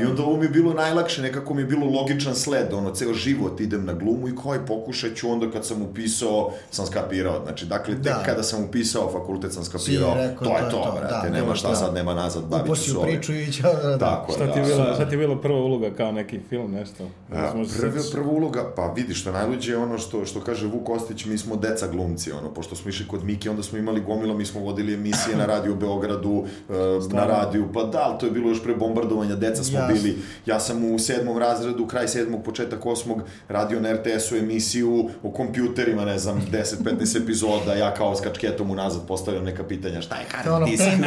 I 0.00 0.04
onda 0.04 0.22
ovo 0.22 0.36
mi 0.36 0.44
je 0.44 0.50
bilo 0.50 0.74
najlakše, 0.74 1.22
nekako 1.22 1.54
mi 1.58 1.62
je 1.62 1.66
bilo 1.66 1.86
logičan 1.86 2.34
sled, 2.34 2.72
ono, 2.72 2.90
ceo 2.94 3.14
život 3.14 3.60
idem 3.60 3.84
na 3.84 3.92
glumu 3.92 4.28
i 4.28 4.36
kao 4.42 4.54
i 4.54 4.58
pokušat 4.66 5.14
ću 5.16 5.30
onda 5.30 5.50
kad 5.50 5.66
sam 5.66 5.82
upisao, 5.82 6.50
sam 6.70 6.86
skapirao, 6.86 7.42
znači, 7.44 7.66
dakle, 7.66 7.94
tek 7.94 8.02
Da. 8.02 8.22
kada 8.24 8.42
sam 8.42 8.64
upisao 8.64 9.10
fakultet 9.12 9.52
sam 9.52 9.64
skapirao, 9.64 10.14
rekao, 10.14 10.48
to 10.48 10.56
je 10.56 10.70
to, 10.70 10.92
brate, 11.00 11.14
da, 11.14 11.22
to 11.22 11.30
nema 11.30 11.54
šta 11.54 11.68
to. 11.68 11.74
sad, 11.74 11.94
nema 11.94 12.14
nazad, 12.14 12.44
bavit 12.44 12.66
ću 12.76 12.90
se 12.90 12.96
u 12.96 13.00
ovim. 13.00 13.14
priču 13.14 13.34
i 13.34 13.52
će... 13.52 13.62
Da, 13.62 13.72
da. 13.72 13.98
Tako 13.98 14.32
Šta 14.32 14.52
ti, 14.52 14.58
je 14.58 14.62
da, 14.62 14.68
bila, 14.68 14.84
da. 14.86 14.94
šta 14.94 15.08
ti 15.08 15.14
je 15.14 15.18
bila 15.18 15.40
prva 15.40 15.58
uloga 15.58 15.90
kao 15.96 16.12
neki 16.12 16.40
film, 16.48 16.70
nešto? 16.72 17.04
A, 17.32 17.52
Možda 17.56 17.74
se 17.74 17.80
prva, 17.80 18.02
prva 18.12 18.30
uloga, 18.32 18.72
pa 18.76 18.92
vidi 18.96 19.14
što 19.14 19.32
najluđe 19.32 19.72
je 19.72 19.78
ono 19.78 19.98
što, 19.98 20.26
što 20.26 20.40
kaže 20.40 20.66
Vuk 20.66 20.86
Kostić, 20.86 21.24
mi 21.24 21.38
smo 21.38 21.56
deca 21.56 21.86
glumci, 21.88 22.32
ono, 22.32 22.54
pošto 22.54 22.76
smo 22.76 22.88
išli 22.88 23.08
kod 23.08 23.24
Mike, 23.24 23.50
onda 23.50 23.62
smo 23.62 23.78
imali 23.78 24.00
gomila, 24.00 24.34
mi 24.34 24.46
smo 24.46 24.60
vodili 24.60 24.94
emisije 24.94 25.36
na 25.36 25.46
radiju 25.46 25.72
u 25.72 25.76
Beogradu, 25.76 26.44
e, 26.70 26.72
na 27.14 27.24
radiju, 27.26 27.68
pa 27.74 27.84
da, 27.84 27.98
ali 28.02 28.18
to 28.18 28.26
je 28.26 28.32
bilo 28.32 28.48
još 28.48 28.62
pre 28.62 28.74
bombardovanja, 28.74 29.34
deca 29.34 29.64
smo 29.64 29.78
Jasno. 29.78 29.94
bili, 29.94 30.16
ja 30.46 30.60
sam 30.60 30.84
u 30.94 30.98
sedmom 30.98 31.38
razredu, 31.48 31.86
kraj 31.86 32.08
sedmog, 32.08 32.42
početak 32.42 32.86
osmog, 32.86 33.18
radio 33.48 33.80
na 33.80 33.92
RTS-u 33.92 34.36
emisiju 34.36 35.10
o 35.22 35.30
kompjuterima, 35.30 36.04
ne 36.04 36.18
znam, 36.18 36.40
10-15 36.52 37.22
epizoda, 37.22 37.74
ja 37.74 37.94
kao 37.94 38.16
s 38.16 38.20
kačketom 38.20 38.70
unazad 38.70 39.06
postavljam 39.08 39.44
neka 39.44 39.64
pitanja, 39.64 40.00
šta 40.00 40.14
je 40.16 40.24
To 40.44 40.50
je 40.50 40.52
ono 40.52 40.66
Harry, 40.66 40.70
ti 40.70 40.76
si 40.76 40.84
e, 40.84 40.98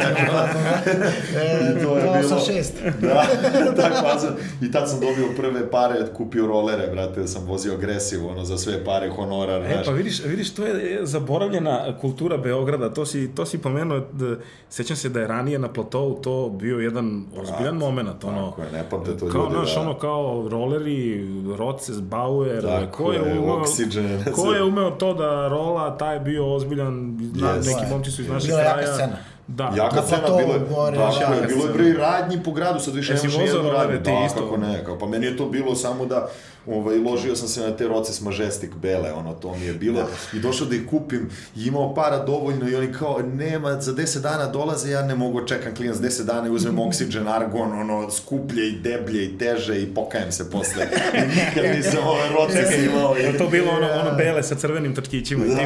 To 1.82 1.98
je 1.98 2.04
bilo- 2.04 2.30
8-6. 2.30 2.72
da, 3.00 3.24
tako, 3.82 4.06
a 4.06 4.16
i 4.62 4.72
tad 4.72 4.90
sam 4.90 5.00
dobio 5.00 5.26
prve 5.36 5.70
pare, 5.70 6.08
kupio 6.08 6.46
rolere, 6.46 6.88
brate, 6.88 7.26
sam 7.26 7.44
vozio 7.44 7.74
agresivu, 7.74 8.28
ono, 8.28 8.44
za 8.44 8.58
sve 8.58 8.84
pare, 8.84 9.10
honorar, 9.10 9.62
E, 9.62 9.68
znaš. 9.68 9.86
pa 9.86 9.92
vidiš, 9.92 10.24
vidiš, 10.24 10.50
to 10.50 10.64
je 10.64 10.72
zaboravljena 11.02 11.72
kultura 12.00 12.36
Beograda, 12.36 12.90
to 12.90 13.06
si, 13.06 13.28
to 13.28 13.46
si 13.46 13.58
pomenuo, 13.58 14.00
da, 14.12 14.36
sećam 14.70 14.96
se 14.96 15.08
da 15.08 15.20
je 15.20 15.26
ranije 15.26 15.58
na 15.58 15.68
platovu 15.68 16.14
to 16.14 16.48
bio 16.50 16.78
jedan 16.78 17.24
ozbiljan 17.36 17.76
moment, 17.76 18.24
ono, 18.24 18.52
je, 18.58 18.72
ne 18.72 18.84
pamte 18.90 19.12
to 19.12 19.28
kao, 19.28 19.42
ljudi, 19.42 19.54
znaš, 19.54 19.74
da. 19.74 19.80
ono, 19.80 19.94
kao 19.94 20.31
roleri, 20.48 21.26
Roces, 21.56 22.00
Bauer, 22.00 22.62
Tako 22.62 23.04
ko 23.04 23.12
je, 23.12 23.18
je, 23.18 23.38
umeo, 23.38 23.54
Oxygen, 23.56 24.32
ko 24.32 24.52
je 24.52 24.62
umeo 24.62 24.90
to 24.90 25.14
da 25.14 25.48
rola, 25.48 25.96
taj 25.96 26.16
je 26.16 26.20
bio 26.20 26.54
ozbiljan, 26.54 26.94
Yes. 27.34 27.66
neki 27.66 27.90
momci 27.90 28.10
su 28.10 28.22
iz 28.22 28.28
našeg 28.28 28.48
Bila 28.48 28.60
je 28.60 28.64
jaka 28.64 28.76
kraja. 28.76 28.94
scena. 28.94 29.16
Da, 29.56 29.72
Jaka 29.76 29.96
Na 29.96 30.02
cena, 30.02 30.18
platovu 30.18 30.38
bilo 30.38 30.54
je, 30.54 30.60
gore, 30.70 30.96
tako 30.96 31.20
jaka 31.20 31.34
je, 31.34 31.46
bilo 31.46 31.66
je 31.66 31.72
bre 31.72 31.92
radnji 31.92 32.42
po 32.42 32.52
gradu, 32.52 32.80
sad 32.80 32.94
više 32.94 33.12
Jesi 33.12 33.26
nemaš 33.26 33.38
nijednu 33.38 33.70
radnju. 33.70 33.96
ti 34.02 34.10
Da, 34.10 34.26
isto? 34.26 34.40
kako 34.40 34.56
ne, 34.56 34.84
kao, 34.84 34.98
pa 34.98 35.06
meni 35.06 35.26
je 35.26 35.36
to 35.36 35.46
bilo 35.46 35.74
samo 35.74 36.06
da, 36.06 36.28
ovaj, 36.66 36.98
ložio 36.98 37.36
sam 37.36 37.48
se 37.48 37.60
na 37.60 37.76
te 37.76 37.88
Roces 37.88 38.20
Majestic 38.20 38.70
bele, 38.74 39.12
ono, 39.12 39.32
to 39.32 39.56
mi 39.56 39.66
je 39.66 39.74
bilo, 39.74 40.08
i 40.32 40.38
došao 40.38 40.66
da 40.66 40.76
ih 40.76 40.86
kupim, 40.90 41.30
i 41.56 41.66
imao 41.66 41.94
para 41.94 42.18
dovoljno, 42.24 42.68
i 42.68 42.74
oni 42.74 42.92
kao, 42.92 43.18
nema, 43.34 43.80
za 43.80 43.92
10 43.92 44.20
dana 44.20 44.46
dolaze, 44.46 44.90
ja 44.90 45.02
ne 45.02 45.14
mogu, 45.14 45.46
čekam 45.46 45.74
klijent 45.74 45.96
za 45.96 46.02
10 46.02 46.24
dana 46.24 46.46
i 46.46 46.50
uzmem 46.50 46.76
Oxygen, 46.86 47.34
Argon, 47.34 47.72
ono, 47.80 48.10
skuplje 48.10 48.68
i 48.68 48.72
deblje 48.72 49.24
i 49.24 49.38
teže 49.38 49.82
i 49.82 49.94
pokajem 49.94 50.32
se 50.32 50.50
posle. 50.50 50.86
I 51.14 51.20
nikad 51.20 51.76
nisam 51.76 51.98
ove 52.12 52.28
Roces 52.28 52.84
imao. 52.86 53.16
je 53.16 53.38
to 53.38 53.48
bilo 53.48 53.70
ono, 53.70 53.88
ono 54.00 54.16
bele 54.16 54.42
sa 54.42 54.54
crvenim 54.54 54.94
tačkićima 54.94 55.44
i 55.44 55.48
ti 55.48 55.54
da, 55.54 55.64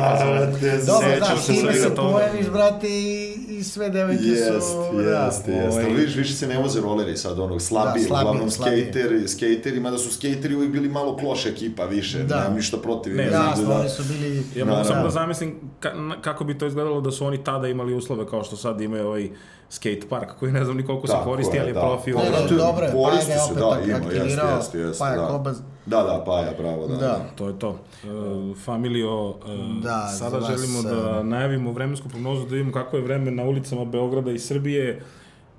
da, 0.87 1.72
se 1.72 1.94
toga. 1.94 2.12
pojaviš, 2.12 2.46
brate, 2.46 2.88
i, 2.88 3.35
i 3.49 3.64
sve 3.77 3.91
devojke 3.91 4.25
Jest, 4.25 4.47
su... 4.62 5.01
jest, 5.01 5.49
jest. 5.49 5.73
Ovaj- 5.73 5.85
Ali 5.85 5.95
vidiš, 5.95 6.17
više 6.17 6.33
se 6.35 6.47
ne 6.47 6.59
voze 6.59 6.81
roleri 6.81 7.17
sad, 7.17 7.39
onog 7.39 7.62
slabiji, 7.62 8.03
Da, 8.03 8.09
slabiji, 8.09 8.23
uglavnom 8.23 8.51
slabiji. 8.51 8.83
skejteri, 8.83 9.29
skejteri, 9.29 9.81
mada 9.81 9.99
su 9.99 10.11
skejteri 10.11 10.55
uvijek 10.55 10.73
bili 10.73 10.89
malo 10.91 11.17
kloša 11.17 11.49
ekipa 11.49 11.85
više, 11.87 12.19
Da. 12.21 12.37
nemam 12.37 12.55
ništa 12.55 12.77
protiv. 12.79 13.17
Ne, 13.17 13.23
ima 13.25 13.33
Jasno, 13.35 13.51
ljudi 13.57 13.67
da- 13.67 13.81
oni 13.81 13.89
su 13.89 14.03
bili... 14.05 14.43
Ja 14.55 14.65
mogu 14.65 14.79
Da, 14.79 14.85
samo 14.85 14.97
da. 14.97 15.03
da 15.03 15.11
zamislim 15.11 15.55
ka, 15.81 15.93
kako 16.21 16.45
bi 16.45 16.59
to 16.59 16.67
izgledalo 16.67 17.01
da 17.01 17.11
su 17.11 17.27
oni 17.27 17.45
tada 17.45 17.69
imali 17.69 17.95
uslove 17.95 18.27
kao 18.27 18.45
što 18.45 18.57
sad 18.57 18.81
imaju 18.81 19.07
ovaj 19.07 19.29
skate 19.71 20.01
park 20.09 20.29
koji 20.31 20.53
ne 20.53 20.65
znam 20.65 20.77
ni 20.77 20.87
koliko 20.87 21.07
se 21.07 21.15
koristi, 21.25 21.57
je, 21.57 21.61
ali 21.61 21.71
je 21.71 21.75
da. 21.75 21.81
profi 21.81 22.11
Ne, 22.11 22.17
ne, 22.17 22.23
ogromno. 22.23 22.41
Brate, 22.41 22.55
dobro 22.57 22.85
je, 22.85 22.93
ga 22.93 23.21
se, 23.23 23.41
opet 23.43 23.59
da, 23.59 23.79
ima, 23.87 23.97
jeste, 24.15 24.43
jeste, 24.57 24.79
jeste, 24.79 24.99
Paja 24.99 25.17
da. 25.17 25.27
Kobaz. 25.29 25.57
Da, 25.87 26.03
da, 26.03 26.25
Paja, 26.27 26.53
bravo, 26.59 26.87
da. 26.87 26.94
Da. 26.94 27.01
da. 27.01 27.25
To 27.37 27.49
je 27.49 27.59
to. 27.59 27.68
Uh, 27.68 28.57
familio, 28.64 29.29
uh, 29.29 29.37
Da, 29.83 30.07
sada 30.09 30.40
želimo 30.40 30.83
da 30.83 31.22
najavimo 31.22 31.72
vremensku 31.72 32.09
prognozu, 32.09 32.44
da 32.44 32.51
vidimo 32.51 32.72
kako 32.72 32.96
je 32.96 33.03
vreme 33.03 33.31
na 33.31 33.42
ulicama 33.44 33.85
Beograda 33.85 34.31
i 34.31 34.38
Srbije. 34.38 35.03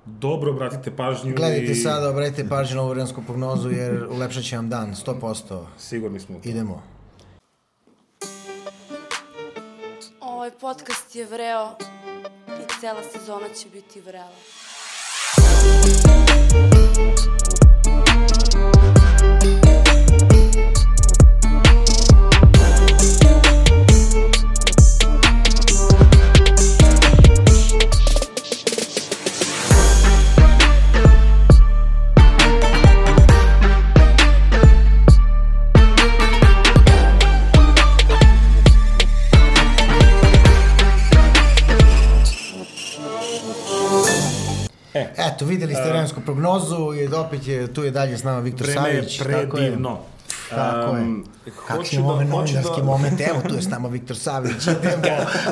Dobro 0.04 0.50
obratite 0.52 0.96
pažnju 0.96 1.34
Gledajte 1.36 1.72
i 1.72 1.74
sada, 1.74 2.10
obratite 2.10 2.48
pažnju 2.48 2.76
na 2.76 2.82
ovu 2.82 2.90
vremensku 2.90 3.22
prognozu 3.26 3.70
jer 3.70 4.06
ulepšat 4.10 4.44
će 4.44 4.56
vam 4.56 4.68
dan, 4.68 4.94
100%. 4.94 5.64
sigurni 5.78 6.20
smo. 6.20 6.36
Idemo. 6.44 6.82
Ovaj 10.20 10.50
podcast 10.50 11.16
je 11.16 11.26
vreo 11.26 11.76
i 12.48 12.80
cela 12.80 13.02
sezona 13.12 13.48
će 13.54 13.68
biti 13.68 14.00
vrela. 14.00 14.32
Eto, 45.18 45.44
videli 45.44 45.74
ste 45.74 45.84
vremensku 45.84 46.20
prognozu 46.20 46.76
i 46.94 47.06
opet 47.08 47.46
je, 47.48 47.66
tu 47.68 47.84
je 47.84 47.90
dalje 47.90 48.18
s 48.18 48.24
nama 48.24 48.40
Viktor 48.40 48.66
Vreme 48.66 48.80
Savić. 48.92 49.18
tako 49.18 49.30
je. 49.30 49.48
predivno. 49.48 49.98
Tako 50.50 50.96
je. 50.96 51.02
Um, 51.02 51.24
Kakvi 51.68 51.88
imamo 51.92 52.14
da- 52.14 52.24
novinarski 52.24 52.76
da- 52.76 52.82
moment, 52.82 53.20
evo 53.22 53.40
tu 53.42 53.54
je 53.54 53.62
s 53.62 53.68
nama 53.68 53.88
Viktor 53.88 54.16
Savić, 54.18 54.66
idemo, 54.68 55.02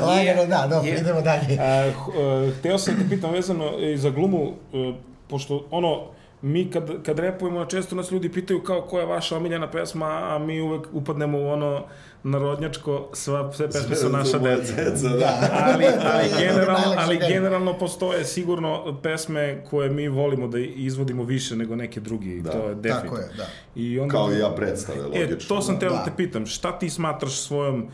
lagano, 0.03 0.47
da, 0.47 0.67
dobro, 0.67 0.89
idemo 0.91 1.21
dalje. 1.23 1.59
A, 1.61 1.93
h- 1.95 2.21
e, 2.49 2.53
hteo 2.53 2.79
sam 2.79 2.95
da 2.95 3.03
te 3.03 3.09
pitam 3.09 3.33
vezano 3.33 3.79
i 3.81 3.99
za 3.99 4.11
glumu, 4.11 4.53
e, 4.75 4.93
pošto 5.29 5.67
ono, 5.71 6.03
mi 6.43 6.71
kad, 6.71 7.03
kad 7.03 7.19
repujemo, 7.19 7.65
često 7.65 7.97
nas 7.97 8.11
ljudi 8.11 8.33
pitaju 8.33 8.63
kao 8.63 8.83
koja 8.83 9.01
je 9.01 9.07
vaša 9.07 9.37
omiljena 9.37 9.71
pesma, 9.71 10.07
a 10.07 10.39
mi 10.39 10.61
uvek 10.61 10.87
upadnemo 10.93 11.39
u 11.39 11.47
ono 11.47 11.85
narodnjačko, 12.23 13.09
sva, 13.13 13.53
sve 13.53 13.67
pesme 13.67 13.97
su 13.97 14.09
naša 14.09 14.39
deca. 14.39 14.75
deca, 14.75 15.09
da. 15.09 15.39
ali, 15.53 15.85
ali, 16.05 16.29
generalno, 16.39 16.95
ali 16.99 17.19
generalno 17.29 17.73
postoje 17.75 18.25
sigurno 18.25 18.99
pesme 19.03 19.65
koje 19.71 19.91
mi 19.91 20.09
volimo 20.09 20.49
da 20.49 20.59
izvodimo 20.59 21.25
više 21.25 21.57
nego 21.57 21.77
neke 21.77 22.01
drugi, 22.01 22.41
Da. 22.41 22.51
to 22.51 22.69
je 22.69 22.75
definitivno. 22.75 23.17
Tako 23.17 23.33
je, 23.33 23.37
da. 23.37 23.47
I 23.77 24.01
onda, 24.01 24.13
Kao 24.13 24.33
i 24.33 24.39
ja 24.39 24.51
predstave, 24.51 24.99
E, 24.99 25.03
logično. 25.23 25.49
to 25.49 25.63
sam 25.63 25.75
da. 25.75 25.81
teo 25.81 25.91
da 25.91 25.97
Da. 25.97 26.05
te 26.05 26.11
pitam, 26.17 26.47
šta 26.47 26.79
ti 26.79 26.91
smatraš 26.91 27.41
svojom, 27.41 27.87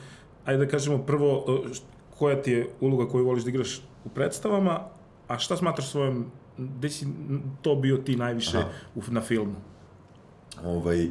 ajde 0.44 0.64
da 0.64 0.70
kažemo 0.70 0.98
prvo, 0.98 1.44
e, 1.66 1.68
koja 2.18 2.42
ti 2.42 2.52
je 2.52 2.68
uloga 2.80 3.08
koju 3.08 3.24
voliš 3.24 3.42
da 3.42 3.50
igraš 3.50 3.76
u 4.04 4.08
predstavama, 4.08 4.80
a 5.28 5.38
šta 5.38 5.56
smatraš 5.56 5.88
svojom, 5.88 6.26
gde 6.58 6.90
si 6.90 7.06
to 7.62 7.74
bio 7.74 7.96
ti 7.96 8.16
najviše 8.16 8.58
Aha. 8.58 8.68
u, 8.94 9.02
na 9.08 9.20
filmu? 9.20 9.54
Ovaj, 10.64 11.08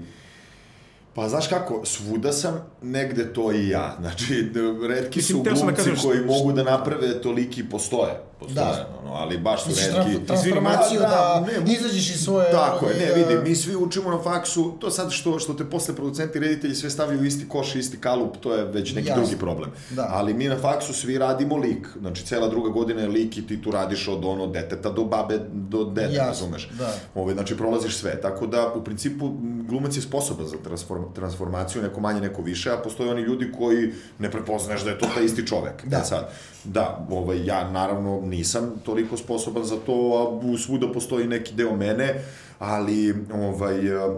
pa 1.13 1.29
znaš 1.29 1.47
kako, 1.47 1.85
svuda 1.85 2.31
sam 2.31 2.65
negde 2.81 3.33
to 3.33 3.51
i 3.51 3.69
ja. 3.69 3.97
Znači, 3.99 4.51
redki 4.89 5.19
Mislim, 5.19 5.37
su 5.37 5.43
da 5.43 5.51
glumci 5.51 5.75
kažem, 5.75 5.95
koji 6.03 6.25
mogu 6.25 6.51
da 6.51 6.63
naprave 6.63 7.21
toliki 7.21 7.69
postoje. 7.69 8.30
Postoje, 8.41 8.65
Da. 8.65 8.87
ono, 9.01 9.13
ali 9.13 9.37
baš 9.37 9.63
su 9.63 9.69
redki. 9.69 10.11
tra- 10.11 10.25
transformaciju 10.27 10.99
Da, 10.99 11.07
da, 11.07 11.45
ne, 11.63 11.73
izađeš 11.73 12.09
iz 12.09 12.23
svoje... 12.23 12.51
Tako 12.51 12.85
je, 12.87 12.95
ne, 12.95 13.11
ovaj, 13.11 13.23
vidi, 13.35 13.49
mi 13.49 13.55
svi 13.55 13.75
učimo 13.75 14.09
na 14.09 14.19
faksu, 14.19 14.71
to 14.71 14.91
sad 14.91 15.11
što, 15.11 15.39
što 15.39 15.53
te 15.53 15.65
posle 15.65 15.95
producenti 15.95 16.37
i 16.37 16.41
reditelji 16.41 16.75
sve 16.75 16.89
stavljaju 16.89 17.21
u 17.21 17.25
isti 17.25 17.49
koš, 17.49 17.75
isti 17.75 17.97
kalup, 17.97 18.37
to 18.37 18.53
je 18.55 18.65
već 18.65 18.93
neki 18.93 19.07
Jasno. 19.07 19.21
drugi 19.21 19.37
problem. 19.37 19.71
Da. 19.89 20.07
Ali 20.11 20.33
mi 20.33 20.47
na 20.47 20.57
faksu 20.57 20.93
svi 20.93 21.17
radimo 21.17 21.57
lik, 21.57 21.87
znači 21.99 22.25
cela 22.25 22.47
druga 22.47 22.69
godina 22.69 23.01
je 23.01 23.07
lik 23.07 23.37
i 23.37 23.47
ti 23.47 23.61
tu 23.61 23.71
radiš 23.71 24.07
od 24.07 24.25
ono 24.25 24.47
deteta 24.47 24.89
do 24.89 25.03
babe, 25.03 25.39
do 25.51 25.83
dede, 25.83 26.13
Jasno, 26.13 26.25
razumeš? 26.27 26.69
da. 26.69 26.93
Ovaj, 27.15 27.33
znači 27.33 27.57
prolaziš 27.57 27.95
sve, 27.95 28.21
tako 28.21 28.47
da 28.47 28.73
u 28.75 28.83
principu 28.83 29.31
glumac 29.61 29.95
je 29.95 30.01
sposoban 30.01 30.45
za 30.47 30.57
transform, 30.57 31.03
transformaciju, 31.15 31.81
neko 31.81 31.99
manje, 31.99 32.21
neko 32.21 32.41
više, 32.41 32.71
a 32.71 32.77
postoje 32.77 33.11
oni 33.11 33.21
ljudi 33.21 33.51
koji 33.51 33.91
ne 34.19 34.31
prepoznaš 34.31 34.83
da 34.83 34.89
je 34.89 34.99
to 34.99 35.07
taj 35.15 35.25
isti 35.25 35.47
čovek. 35.47 35.85
Da. 35.85 35.97
E 35.97 36.03
sad, 36.03 36.29
da, 36.63 37.07
ovaj, 37.11 37.45
ja 37.45 37.71
naravno 37.71 38.21
nisam 38.31 38.79
toliko 38.85 39.17
sposoban 39.17 39.63
za 39.63 39.75
to, 39.85 39.93
a 39.93 40.57
svuda 40.57 40.87
postoji 40.91 41.27
neki 41.27 41.53
deo 41.53 41.75
mene, 41.75 42.15
ali 42.61 43.15
ovaj, 43.33 43.73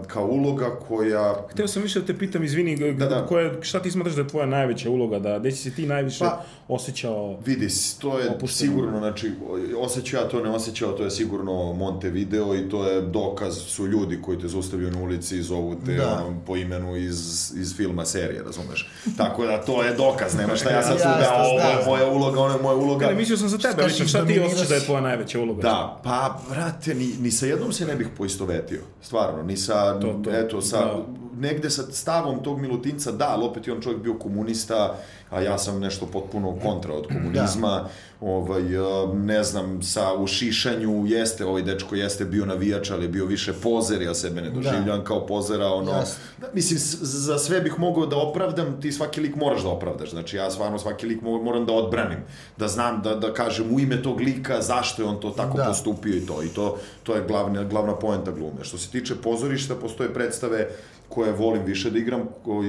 kao 0.06 0.26
uloga 0.26 0.70
koja... 0.88 1.34
Hteo 1.50 1.68
sam 1.68 1.82
više 1.82 2.00
da 2.00 2.06
te 2.06 2.18
pitam, 2.18 2.44
izvini, 2.44 2.94
Da, 2.94 3.06
da. 3.06 3.26
Koja, 3.26 3.62
šta 3.62 3.82
ti 3.82 3.90
smatraš 3.90 4.14
da 4.14 4.20
je 4.22 4.28
tvoja 4.28 4.46
najveća 4.46 4.90
uloga, 4.90 5.18
da 5.18 5.38
gde 5.38 5.50
si 5.52 5.70
se 5.70 5.76
ti 5.76 5.86
najviše 5.86 6.24
Pa, 6.24 6.44
osjećao? 6.68 7.38
Vidi, 7.46 7.68
to 7.98 8.18
je 8.18 8.30
Opušteno. 8.30 8.48
sigurno, 8.70 8.98
znači, 8.98 9.32
osjećao 9.78 10.22
ja 10.22 10.28
to, 10.28 10.42
ne 10.42 10.50
osjećao, 10.50 10.92
to 10.92 11.04
je 11.04 11.10
sigurno 11.10 11.72
Montevideo 11.72 12.54
i 12.54 12.68
to 12.68 12.88
je 12.88 13.02
dokaz, 13.02 13.54
su 13.56 13.86
ljudi 13.86 14.18
koji 14.22 14.38
te 14.38 14.48
zaustavljaju 14.48 14.92
na 14.92 15.02
ulici 15.02 15.38
i 15.38 15.42
zovu 15.42 15.76
te 15.86 15.92
Da. 15.94 16.24
ono, 16.26 16.36
po 16.46 16.56
imenu 16.56 16.96
iz, 16.96 17.52
iz 17.56 17.76
filma, 17.76 18.04
serije, 18.04 18.42
razumeš? 18.42 18.90
Tako 19.16 19.46
da 19.46 19.60
to 19.60 19.82
je 19.82 19.94
dokaz, 19.94 20.34
nema 20.34 20.56
šta 20.56 20.70
ja 20.70 20.82
sad 20.82 20.98
Jasno, 21.00 21.18
da, 21.20 21.44
ovo 21.44 21.68
je 21.68 21.86
moja 21.86 22.12
uloga, 22.12 22.40
ono 22.40 22.54
je 22.54 22.62
moja 22.62 22.76
uloga. 22.76 23.06
Ne, 23.06 23.14
mislio 23.14 23.36
sam 23.36 23.48
za 23.48 23.58
tebe, 23.58 23.82
Šta 23.82 23.88
si 23.88 24.08
šta 24.08 24.26
ti 24.26 24.40
osjećaš 24.40 24.68
da 24.68 24.74
je 24.74 24.80
tvoja 24.84 25.00
najveća 25.00 25.40
uloga? 25.40 25.62
Da, 25.62 26.00
pa, 26.04 26.40
brate, 26.50 26.94
ni, 26.94 27.06
ni 27.20 27.30
sa 27.30 27.46
jednom 27.46 27.72
se 27.72 27.86
ne 27.86 27.94
bih 27.96 28.06
poistovetio. 28.38 28.80
Stvarno, 29.02 29.42
ni 29.42 29.56
sa, 29.56 29.98
To, 30.00 30.20
to, 30.24 30.30
eto, 30.30 30.60
sa, 30.60 30.78
da. 30.78 31.23
Negde 31.36 31.70
sa 31.70 31.82
stavom 31.82 32.42
tog 32.42 32.60
Milutinca, 32.60 33.12
da, 33.12 33.28
ali 33.28 33.44
opet 33.44 33.66
je 33.66 33.72
on 33.72 33.80
čovjek 33.80 34.02
bio 34.02 34.14
komunista, 34.14 34.96
a 35.30 35.40
ja 35.40 35.58
sam 35.58 35.80
nešto 35.80 36.06
potpuno 36.06 36.56
kontra 36.56 36.94
od 36.94 37.06
komunizma. 37.06 37.88
Ovaj, 38.20 38.62
eh, 38.74 38.80
ne 39.14 39.44
znam, 39.44 39.82
sa 39.82 40.14
u 40.14 40.26
šišanju 40.26 41.04
jeste, 41.06 41.44
ovaj 41.44 41.62
dečko 41.62 41.94
jeste 41.94 42.24
bio 42.24 42.46
navijač, 42.46 42.90
ali 42.90 43.04
je 43.04 43.08
bio 43.08 43.26
više 43.26 43.52
pozer, 43.52 44.02
ja 44.02 44.14
sebe 44.14 44.40
ne 44.40 44.50
doživljam 44.50 45.04
kao 45.04 45.26
pozera, 45.26 45.66
ono, 45.66 45.90
Jasno. 45.92 46.24
da, 46.38 46.46
mislim, 46.54 46.78
za 47.02 47.38
sve 47.38 47.60
bih 47.60 47.78
mogao 47.78 48.06
da 48.06 48.16
opravdam, 48.18 48.80
ti 48.80 48.92
svaki 48.92 49.20
lik 49.20 49.36
moraš 49.36 49.62
da 49.62 49.68
opravdaš, 49.68 50.10
znači 50.10 50.36
ja 50.36 50.50
stvarno 50.50 50.78
svaki 50.78 51.06
lik 51.06 51.22
mo- 51.22 51.42
moram 51.42 51.66
da 51.66 51.72
odbranim, 51.72 52.18
da 52.56 52.68
znam, 52.68 53.02
da, 53.02 53.14
da 53.14 53.34
kažem 53.34 53.74
u 53.74 53.80
ime 53.80 54.02
tog 54.02 54.20
lika 54.20 54.62
zašto 54.62 55.02
je 55.02 55.08
on 55.08 55.20
to 55.20 55.30
tako 55.30 55.56
Da. 55.56 55.64
postupio 55.64 56.16
i 56.16 56.26
to, 56.26 56.42
i 56.42 56.48
to, 56.48 56.76
to 57.02 57.14
je 57.14 57.24
glavna, 57.28 57.64
glavna 57.64 57.94
poenta 57.94 58.30
glume. 58.30 58.62
Što 58.64 58.78
se 58.78 58.90
tiče 58.90 59.14
pozorišta, 59.14 59.74
postoje 59.74 60.14
predstave 60.14 60.68
koje 61.14 61.32
volim 61.32 61.64
više 61.64 61.90
da 61.90 61.98
igram 61.98 62.20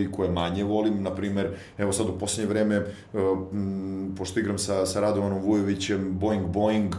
i 0.02 0.12
koje 0.12 0.32
manje 0.32 0.64
volim, 0.64 1.04
na 1.04 1.16
primer, 1.16 1.50
evo 1.78 1.92
sad 1.92 2.10
u 2.10 2.20
posljednje 2.20 2.50
vreme, 2.50 2.78
uh, 2.78 3.22
m, 3.54 4.16
pošto 4.18 4.40
igram 4.40 4.58
sa, 4.58 4.86
sa 4.86 5.00
Radovanom 5.00 5.42
Vujovićem, 5.42 6.20
Boing 6.20 6.46
Boing, 6.48 6.96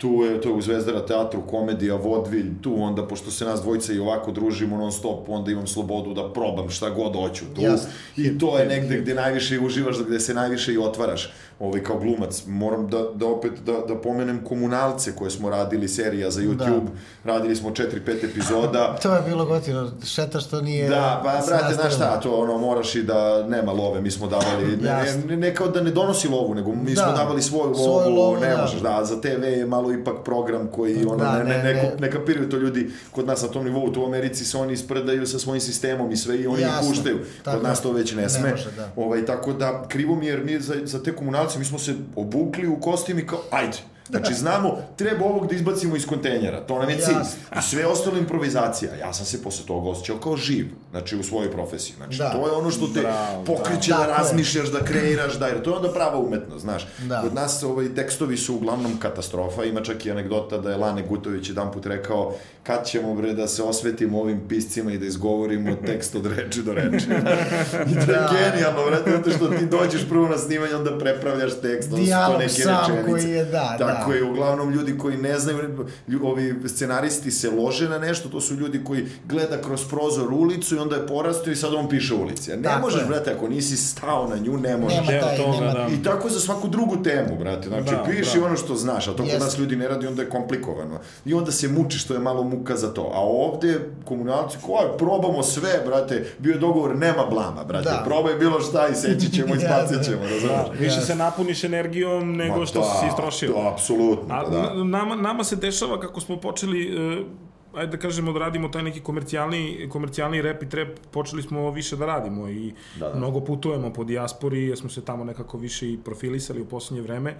tu 0.00 0.08
je, 0.24 0.40
to 0.40 0.48
je 0.48 0.54
u 0.54 0.62
Zvezdara 0.62 1.06
teatru, 1.06 1.42
komedija, 1.50 1.94
vodvilj, 1.94 2.50
tu 2.62 2.82
onda, 2.82 3.06
pošto 3.06 3.30
se 3.30 3.44
nas 3.44 3.60
dvojica 3.62 3.92
i 3.92 3.98
ovako 3.98 4.32
družimo 4.32 4.76
non 4.76 4.92
stop, 4.92 5.28
onda 5.28 5.50
imam 5.50 5.66
slobodu 5.66 6.14
da 6.14 6.32
probam 6.32 6.70
šta 6.70 6.90
god 6.90 7.14
hoću 7.16 7.44
tu. 7.54 7.62
Jasno. 7.62 7.88
I 8.16 8.38
to 8.38 8.58
je 8.58 8.66
negde 8.66 9.00
gde 9.00 9.14
najviše 9.14 9.54
i 9.54 9.58
uživaš, 9.66 9.96
gde 9.98 10.20
se 10.20 10.34
najviše 10.34 10.72
i 10.72 10.78
otvaraš 10.78 11.32
ovaj, 11.58 11.82
kao 11.82 11.98
glumac. 11.98 12.42
Moram 12.46 12.88
da, 12.88 13.02
da 13.14 13.26
opet 13.26 13.52
da, 13.66 13.72
da 13.88 14.00
pomenem 14.00 14.44
komunalce 14.44 15.12
koje 15.16 15.30
smo 15.30 15.50
radili, 15.50 15.88
serija 15.88 16.30
za 16.30 16.40
YouTube, 16.40 16.86
radili 17.24 17.56
smo 17.56 17.70
4-5 17.70 18.30
epizoda. 18.30 18.96
To 19.02 19.14
je 19.14 19.22
bilo 19.28 19.44
gotivno, 19.44 19.90
šteta 20.04 20.40
što 20.40 20.60
nije... 20.60 20.88
Da, 20.88 21.20
pa 21.24 21.46
brate, 21.46 21.74
znaš 21.74 21.94
šta, 21.94 22.20
to 22.20 22.32
ono, 22.34 22.58
moraš 22.58 22.94
i 22.94 23.02
da 23.02 23.46
nema 23.48 23.72
love, 23.72 24.00
mi 24.00 24.10
smo 24.10 24.26
davali, 24.26 24.76
ne, 24.76 25.04
ne, 25.28 25.36
ne 25.36 25.54
kao 25.54 25.68
da 25.68 25.80
ne 25.82 25.90
donosi 25.90 26.28
lovu, 26.28 26.54
nego 26.54 26.72
mi 26.72 26.94
Da. 26.94 27.02
smo 27.02 27.12
davali 27.12 27.42
svoju 27.42 27.64
lovu, 27.64 27.74
Svoju 27.74 28.14
lovu, 28.14 28.40
ne 28.40 28.50
da. 28.50 28.62
možeš, 28.62 28.80
da, 28.80 29.04
za 29.04 29.20
TV 29.20 29.44
je 29.44 29.66
malo 29.66 29.89
ipak 29.92 30.24
program 30.24 30.66
koji, 30.66 31.04
ono, 31.04 31.16
Da, 31.16 31.38
ne, 31.38 31.44
ne, 31.44 31.62
ne, 31.62 31.72
ne, 31.74 31.92
ne. 31.98 32.10
kapiraju 32.10 32.48
to 32.48 32.56
ljudi 32.56 32.90
kod 33.10 33.26
nas 33.26 33.42
na 33.42 33.48
tom 33.48 33.64
nivou, 33.64 33.92
tu 33.92 34.02
u 34.02 34.06
Americi 34.06 34.44
se 34.44 34.58
oni 34.58 34.76
spredaju 34.76 35.26
sa 35.26 35.38
svojim 35.38 35.60
sistemom 35.60 36.10
i 36.12 36.16
sve 36.16 36.38
i 36.38 36.46
oni 36.46 36.58
ih 36.58 36.66
Jasno. 36.66 36.88
puštaju, 36.88 37.18
Tako 37.44 37.56
kod 37.56 37.68
nas 37.68 37.82
to 37.82 37.92
već 37.92 38.12
ne 38.12 38.22
Ne 38.22 38.28
sme, 38.28 38.50
može, 38.50 38.70
da. 38.70 38.92
ovaj, 38.96 39.26
tako 39.26 39.52
da, 39.52 39.84
krivo 39.88 40.14
mi 40.16 40.26
je, 40.26 40.30
jer 40.30 40.44
mi 40.44 40.60
za, 40.60 40.74
za 40.84 41.02
te 41.02 41.12
komunalce, 41.12 41.58
mi 41.58 41.64
smo 41.64 41.78
se 41.78 41.94
obukli 42.16 42.68
u 42.68 42.80
kostim 42.80 43.18
i 43.18 43.26
kao, 43.26 43.38
ajde, 43.50 43.78
Znači, 44.10 44.34
znamo, 44.34 44.78
treba 44.96 45.24
ovog 45.24 45.46
da 45.48 45.54
izbacimo 45.54 45.96
iz 45.96 46.06
kontejnera, 46.06 46.60
to 46.60 46.78
nam 46.78 46.90
je 46.90 46.98
cilj. 46.98 47.14
I 47.58 47.62
sve 47.62 47.86
ostalo 47.86 48.16
improvizacija. 48.18 48.94
Ja 48.94 49.12
sam 49.12 49.26
se 49.26 49.42
posle 49.42 49.66
toga 49.66 49.88
osjećao 49.88 50.16
kao 50.16 50.36
živ, 50.36 50.66
znači 50.90 51.16
u 51.16 51.22
svojoj 51.22 51.52
profesiji. 51.52 51.94
Znači, 51.96 52.18
Da. 52.18 52.30
to 52.30 52.46
je 52.46 52.52
ono 52.52 52.70
što 52.70 52.86
te 52.86 53.00
Bravo, 53.00 53.44
pokreće 53.44 53.90
da. 53.90 53.98
da, 53.98 54.06
razmišljaš, 54.08 54.68
da 54.68 54.78
kreiraš, 54.80 55.34
da, 55.34 55.46
jer 55.46 55.62
to 55.62 55.70
je 55.70 55.76
onda 55.76 55.88
prava 55.88 56.18
umetnost, 56.18 56.62
znaš. 56.62 56.86
Da. 56.98 57.20
Kod 57.20 57.34
nas 57.34 57.62
ovaj, 57.62 57.94
tekstovi 57.94 58.36
su 58.36 58.54
uglavnom 58.54 58.96
katastrofa, 58.98 59.64
ima 59.64 59.80
čak 59.80 60.06
i 60.06 60.10
anegdota 60.10 60.58
da 60.58 60.70
je 60.70 60.76
Lane 60.76 61.02
Gutović 61.02 61.48
jedan 61.48 61.72
put 61.72 61.86
rekao 61.86 62.34
kad 62.62 62.86
ćemo 62.86 63.14
bre 63.14 63.32
da 63.32 63.46
se 63.46 63.62
osvetimo 63.62 64.20
ovim 64.20 64.40
piscima 64.48 64.92
i 64.92 64.98
da 64.98 65.06
izgovorimo 65.06 65.76
tekst 65.86 66.14
od 66.14 66.26
reči 66.26 66.62
do 66.62 66.74
reči. 66.74 67.06
I 67.90 67.94
to 67.96 68.12
je 68.12 68.18
Da. 68.18 68.30
genijalno, 68.34 68.84
vrati, 68.84 69.10
zato 69.10 69.30
što 69.30 69.48
ti 69.48 69.66
dođeš 69.66 70.08
prvo 70.08 70.28
na 70.28 70.38
snimanje, 70.38 70.74
onda 70.74 70.98
prepravljaš 70.98 71.50
tekst, 71.52 71.88
onda 71.88 71.96
su 71.96 72.02
to 72.02 72.04
Dijalog 72.04 72.38
neke 72.38 72.50
sam 72.52 72.80
rečenice. 72.80 73.10
koji 73.10 73.30
je, 73.30 73.44
da, 73.44 73.76
Tako 74.00 74.10
da. 74.10 74.16
je, 74.16 74.24
uglavnom 74.24 74.70
ljudi 74.70 74.98
koji 74.98 75.16
ne 75.16 75.38
znaju, 75.38 75.86
ovi 76.22 76.54
scenaristi 76.68 77.30
se 77.30 77.50
lože 77.50 77.88
na 77.88 77.98
nešto, 77.98 78.28
to 78.28 78.40
su 78.40 78.54
ljudi 78.54 78.84
koji 78.84 79.06
gleda 79.24 79.62
kroz 79.62 79.84
prozor 79.88 80.32
ulicu 80.32 80.76
i 80.76 80.78
onda 80.78 80.96
je 80.96 81.06
porastao 81.06 81.52
i 81.52 81.56
sad 81.56 81.74
on 81.74 81.88
piše 81.88 82.14
ulici. 82.14 82.52
A 82.52 82.56
ne 82.56 82.62
Tako 82.62 82.80
možeš, 82.80 83.00
je. 83.00 83.06
brate, 83.06 83.32
ako 83.32 83.48
nisi 83.48 83.76
stao 83.76 84.28
na 84.28 84.36
nju, 84.36 84.56
ne 84.56 84.76
možeš. 84.76 84.98
Nema 85.08 85.20
taj, 85.20 85.36
toga, 85.36 85.60
nema... 85.60 85.72
da. 85.72 85.88
I 85.94 86.02
tako 86.02 86.28
za 86.28 86.40
svaku 86.40 86.68
drugu 86.68 87.02
temu, 87.02 87.36
brate. 87.38 87.68
Znači, 87.68 87.90
Da, 87.90 88.04
piši 88.10 88.38
da. 88.38 88.46
ono 88.46 88.56
što 88.56 88.74
znaš, 88.74 89.08
a 89.08 89.12
to 89.12 89.22
kod 89.22 89.40
nas 89.40 89.58
ljudi 89.58 89.76
ne 89.76 89.88
radi, 89.88 90.06
onda 90.06 90.22
je 90.22 90.28
komplikovano. 90.28 90.98
I 91.24 91.34
onda 91.34 91.52
se 91.52 91.68
muči 91.68 91.98
što 91.98 92.14
je 92.14 92.20
malo 92.20 92.42
muka 92.42 92.76
za 92.76 92.94
to. 92.94 93.10
A 93.14 93.20
ovde, 93.20 93.80
komunalci, 94.04 94.58
ko, 94.62 94.94
probamo 94.98 95.42
sve, 95.42 95.82
brate, 95.86 96.26
bio 96.38 96.52
je 96.52 96.58
dogovor, 96.58 96.96
nema 96.96 97.26
blama, 97.30 97.64
brate. 97.64 97.90
Da. 97.90 98.02
Probaj 98.04 98.34
bilo 98.34 98.60
šta 98.60 98.88
i 98.88 98.94
seći 98.94 99.32
ćemo, 99.32 99.54
izbacit 99.60 100.04
ćemo, 100.04 100.22
razumeš? 100.22 100.80
Više 100.80 101.00
se 101.00 101.14
napuniš 101.14 101.64
energijom 101.64 102.36
nego 102.36 102.58
Ma 102.58 102.66
što 102.66 102.80
da, 102.80 103.00
si 103.00 103.06
istrošio. 103.08 103.52
To, 103.52 103.76
apsolutno, 103.94 104.34
A 104.34 104.50
da. 104.50 104.84
nama, 104.84 105.14
nama 105.16 105.44
se 105.44 105.56
dešava 105.56 106.00
kako 106.00 106.20
smo 106.20 106.36
počeli, 106.36 106.96
uh, 107.18 107.26
ajde 107.74 107.90
da 107.90 107.96
kažemo 107.96 108.32
da 108.32 108.38
radimo 108.38 108.68
taj 108.68 108.82
neki 108.82 109.00
komercijalni, 109.00 109.88
komercijalni 109.92 110.42
rap 110.42 110.62
i 110.62 110.68
trap, 110.68 110.88
počeli 111.10 111.42
smo 111.42 111.70
više 111.70 111.96
da 111.96 112.06
radimo 112.06 112.48
i 112.48 112.72
Da, 112.98 113.08
da. 113.08 113.16
mnogo 113.16 113.40
putujemo 113.40 113.92
po 113.92 114.04
dijaspori, 114.04 114.66
jer 114.66 114.78
smo 114.78 114.90
se 114.90 115.04
tamo 115.04 115.24
nekako 115.24 115.58
više 115.58 115.92
i 115.92 115.98
profilisali 115.98 116.60
u 116.60 116.66
posljednje 116.68 117.02
vreme. 117.02 117.36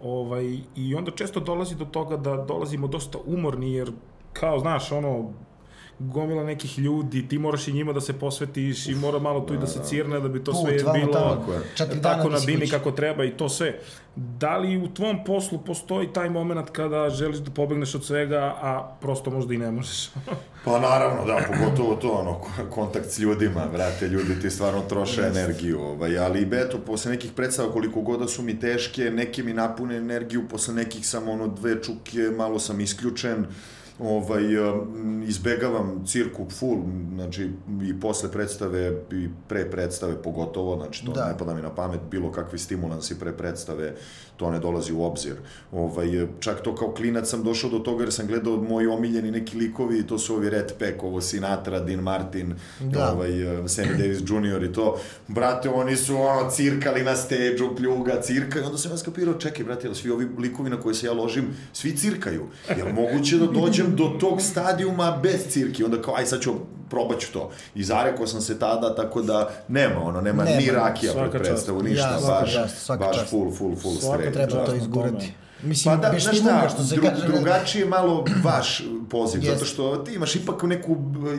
Ovaj, 0.00 0.58
I 0.76 0.94
onda 0.94 1.10
često 1.10 1.40
dolazi 1.40 1.74
do 1.74 1.84
toga 1.84 2.16
da 2.16 2.36
dolazimo 2.36 2.86
dosta 2.86 3.18
umorni, 3.26 3.72
jer 3.72 3.92
kao, 4.32 4.58
znaš, 4.58 4.92
ono, 4.92 5.32
gomila 5.98 6.44
nekih 6.44 6.78
ljudi, 6.78 7.28
ti 7.28 7.38
moraš 7.38 7.68
i 7.68 7.72
njima 7.72 7.92
da 7.92 8.00
se 8.00 8.12
posvetiš 8.12 8.86
i 8.86 8.94
mora 8.94 9.18
malo 9.18 9.40
tu 9.40 9.54
i 9.54 9.58
da 9.58 9.66
se 9.66 9.80
cirne 9.84 10.20
da 10.20 10.28
bi 10.28 10.44
to 10.44 10.52
Put, 10.52 10.60
sve 10.60 10.82
vamo 10.82 10.98
bilo 10.98 11.12
tamo, 11.12 11.46
Tako 11.78 11.94
tako 12.02 12.28
da 12.28 12.38
na 12.38 12.44
bini 12.46 12.68
kako 12.68 12.90
treba 12.90 13.24
i 13.24 13.30
to 13.30 13.48
sve. 13.48 13.78
Da 14.16 14.56
li 14.56 14.76
u 14.76 14.94
tvom 14.94 15.24
poslu 15.24 15.58
postoji 15.58 16.12
taj 16.12 16.30
moment 16.30 16.70
kada 16.70 17.10
želiš 17.10 17.38
da 17.38 17.50
pobegneš 17.50 17.94
od 17.94 18.04
svega, 18.04 18.56
a 18.60 18.96
prosto 19.00 19.30
možda 19.30 19.54
i 19.54 19.58
ne 19.58 19.70
možeš? 19.70 20.10
Pa 20.64 20.80
naravno, 20.80 21.24
da, 21.24 21.40
pogotovo 21.46 21.94
to, 21.96 22.10
ono, 22.10 22.34
ko- 22.34 22.70
kontakt 22.70 23.06
s 23.10 23.18
ljudima, 23.18 23.66
brate, 23.72 24.08
ljudi 24.08 24.40
ti 24.40 24.50
stvarno 24.50 24.80
troše 24.80 25.22
energiju, 25.22 25.80
ovaj, 25.80 26.18
ali 26.18 26.40
i 26.40 26.46
beto, 26.46 26.78
posle 26.78 27.10
nekih 27.10 27.32
predstava, 27.32 27.72
koliko 27.72 28.00
god 28.00 28.20
da 28.20 28.28
su 28.28 28.42
mi 28.42 28.60
teške, 28.60 29.02
neke 29.10 29.42
mi 29.42 29.52
napune 29.52 29.96
energiju, 29.96 30.48
posle 30.48 30.74
nekih 30.74 31.08
sam, 31.08 31.28
ono, 31.28 31.48
dve 31.48 31.82
čuke, 31.82 32.18
malo 32.36 32.58
sam 32.58 32.80
isključen, 32.80 33.46
ovaj, 33.98 34.42
izbegavam 35.26 36.04
cirku 36.06 36.46
full, 36.50 36.82
znači 37.14 37.50
i 37.82 38.00
posle 38.00 38.30
predstave 38.32 38.92
i 39.12 39.28
pre 39.48 39.70
predstave 39.70 40.22
pogotovo, 40.22 40.76
znači 40.76 41.04
to 41.06 41.12
Da. 41.12 41.28
ne 41.28 41.38
pada 41.38 41.54
mi 41.54 41.62
na 41.62 41.74
pamet, 41.74 42.00
bilo 42.10 42.32
kakvi 42.32 42.58
stimulansi 42.58 43.18
pre 43.18 43.32
predstave, 43.32 43.94
to 44.36 44.50
ne 44.50 44.58
dolazi 44.60 44.92
u 44.92 45.02
obzir. 45.02 45.34
Ovaj, 45.72 46.26
čak 46.40 46.60
to 46.62 46.74
kao 46.74 46.92
klinac 46.92 47.28
sam 47.30 47.42
došao 47.42 47.70
do 47.70 47.78
toga 47.78 48.02
jer 48.04 48.12
sam 48.12 48.26
gledao 48.26 48.56
moji 48.56 48.86
omiljeni 48.86 49.30
neki 49.30 49.56
likovi, 49.58 50.06
to 50.06 50.18
su 50.18 50.34
ovi 50.34 50.50
Red 50.50 50.72
Pack, 50.78 51.02
ovo 51.02 51.20
Sinatra, 51.20 51.80
Dean 51.80 52.00
Martin, 52.00 52.54
Da. 52.80 53.12
ovaj, 53.12 53.30
Sammy 53.64 53.96
Davis 53.98 54.18
Jr. 54.20 54.64
i 54.64 54.72
to. 54.72 54.98
Brate, 55.28 55.68
oni 55.68 55.96
su 55.96 56.16
ono, 56.16 56.50
cirkali 56.50 57.02
na 57.02 57.16
stage 57.16 57.56
pljuga, 57.76 58.20
cirka, 58.22 58.58
i 58.58 58.62
onda 58.62 58.78
sam 58.78 58.90
ja 58.90 58.96
skapirao, 58.98 59.34
čekaj, 59.34 59.64
brate, 59.64 59.94
svi 59.94 60.10
ovi 60.10 60.28
likovi 60.38 60.70
na 60.70 60.80
koje 60.80 60.94
se 60.94 61.06
ja 61.06 61.12
ložim, 61.12 61.44
svi 61.72 61.96
cirkaju. 61.96 62.46
Jel 62.76 62.92
moguće 62.92 63.38
da 63.38 63.46
dođem 63.84 63.96
do 63.96 64.18
tog 64.20 64.42
stadijuma 64.42 65.18
bez 65.22 65.48
cirki? 65.48 65.84
Onda 65.84 66.02
kao, 66.02 66.14
aj 66.16 66.26
sad 66.26 66.40
ću, 66.40 66.52
probat 66.90 67.20
ću 67.20 67.32
to. 67.32 67.50
I 67.74 67.84
zarekao 67.84 68.26
sam 68.26 68.40
se 68.40 68.58
tada, 68.58 68.94
tako 68.94 69.22
da 69.22 69.50
nema, 69.68 70.00
ono, 70.02 70.20
nema, 70.20 70.44
Nema. 70.44 70.56
ni 70.56 70.70
rakija 70.70 71.12
Svaka 71.12 71.30
pred 71.30 71.42
predstavu, 71.42 71.82
ništa, 71.82 72.06
Ja, 72.06 72.18
svaka 72.20 72.40
baš, 72.40 72.52
čast, 72.54 72.78
svaka 72.78 73.04
baš 73.06 73.16
čast. 73.16 73.30
full, 73.30 73.50
full, 73.50 73.76
full 73.76 73.94
Svaka 73.94 74.16
straight. 74.18 74.32
Treba 74.34 74.64
to 74.66 74.74
izgurati. 74.74 75.32
Mislim, 75.64 75.94
Pa 75.94 76.02
da, 76.02 76.10
bez 76.10 76.22
šta, 76.22 76.68
što 76.68 76.82
se 76.82 76.94
dru, 76.94 77.04
kaže. 77.04 77.26
drugačiji 77.26 77.80
je 77.80 77.86
malo 77.86 78.24
vaš 78.44 78.82
poziv, 79.10 79.44
Jest. 79.44 79.52
zato 79.52 79.64
što 79.64 79.96
ti 79.96 80.14
imaš 80.14 80.36
ipak 80.36 80.62
neku 80.62 80.96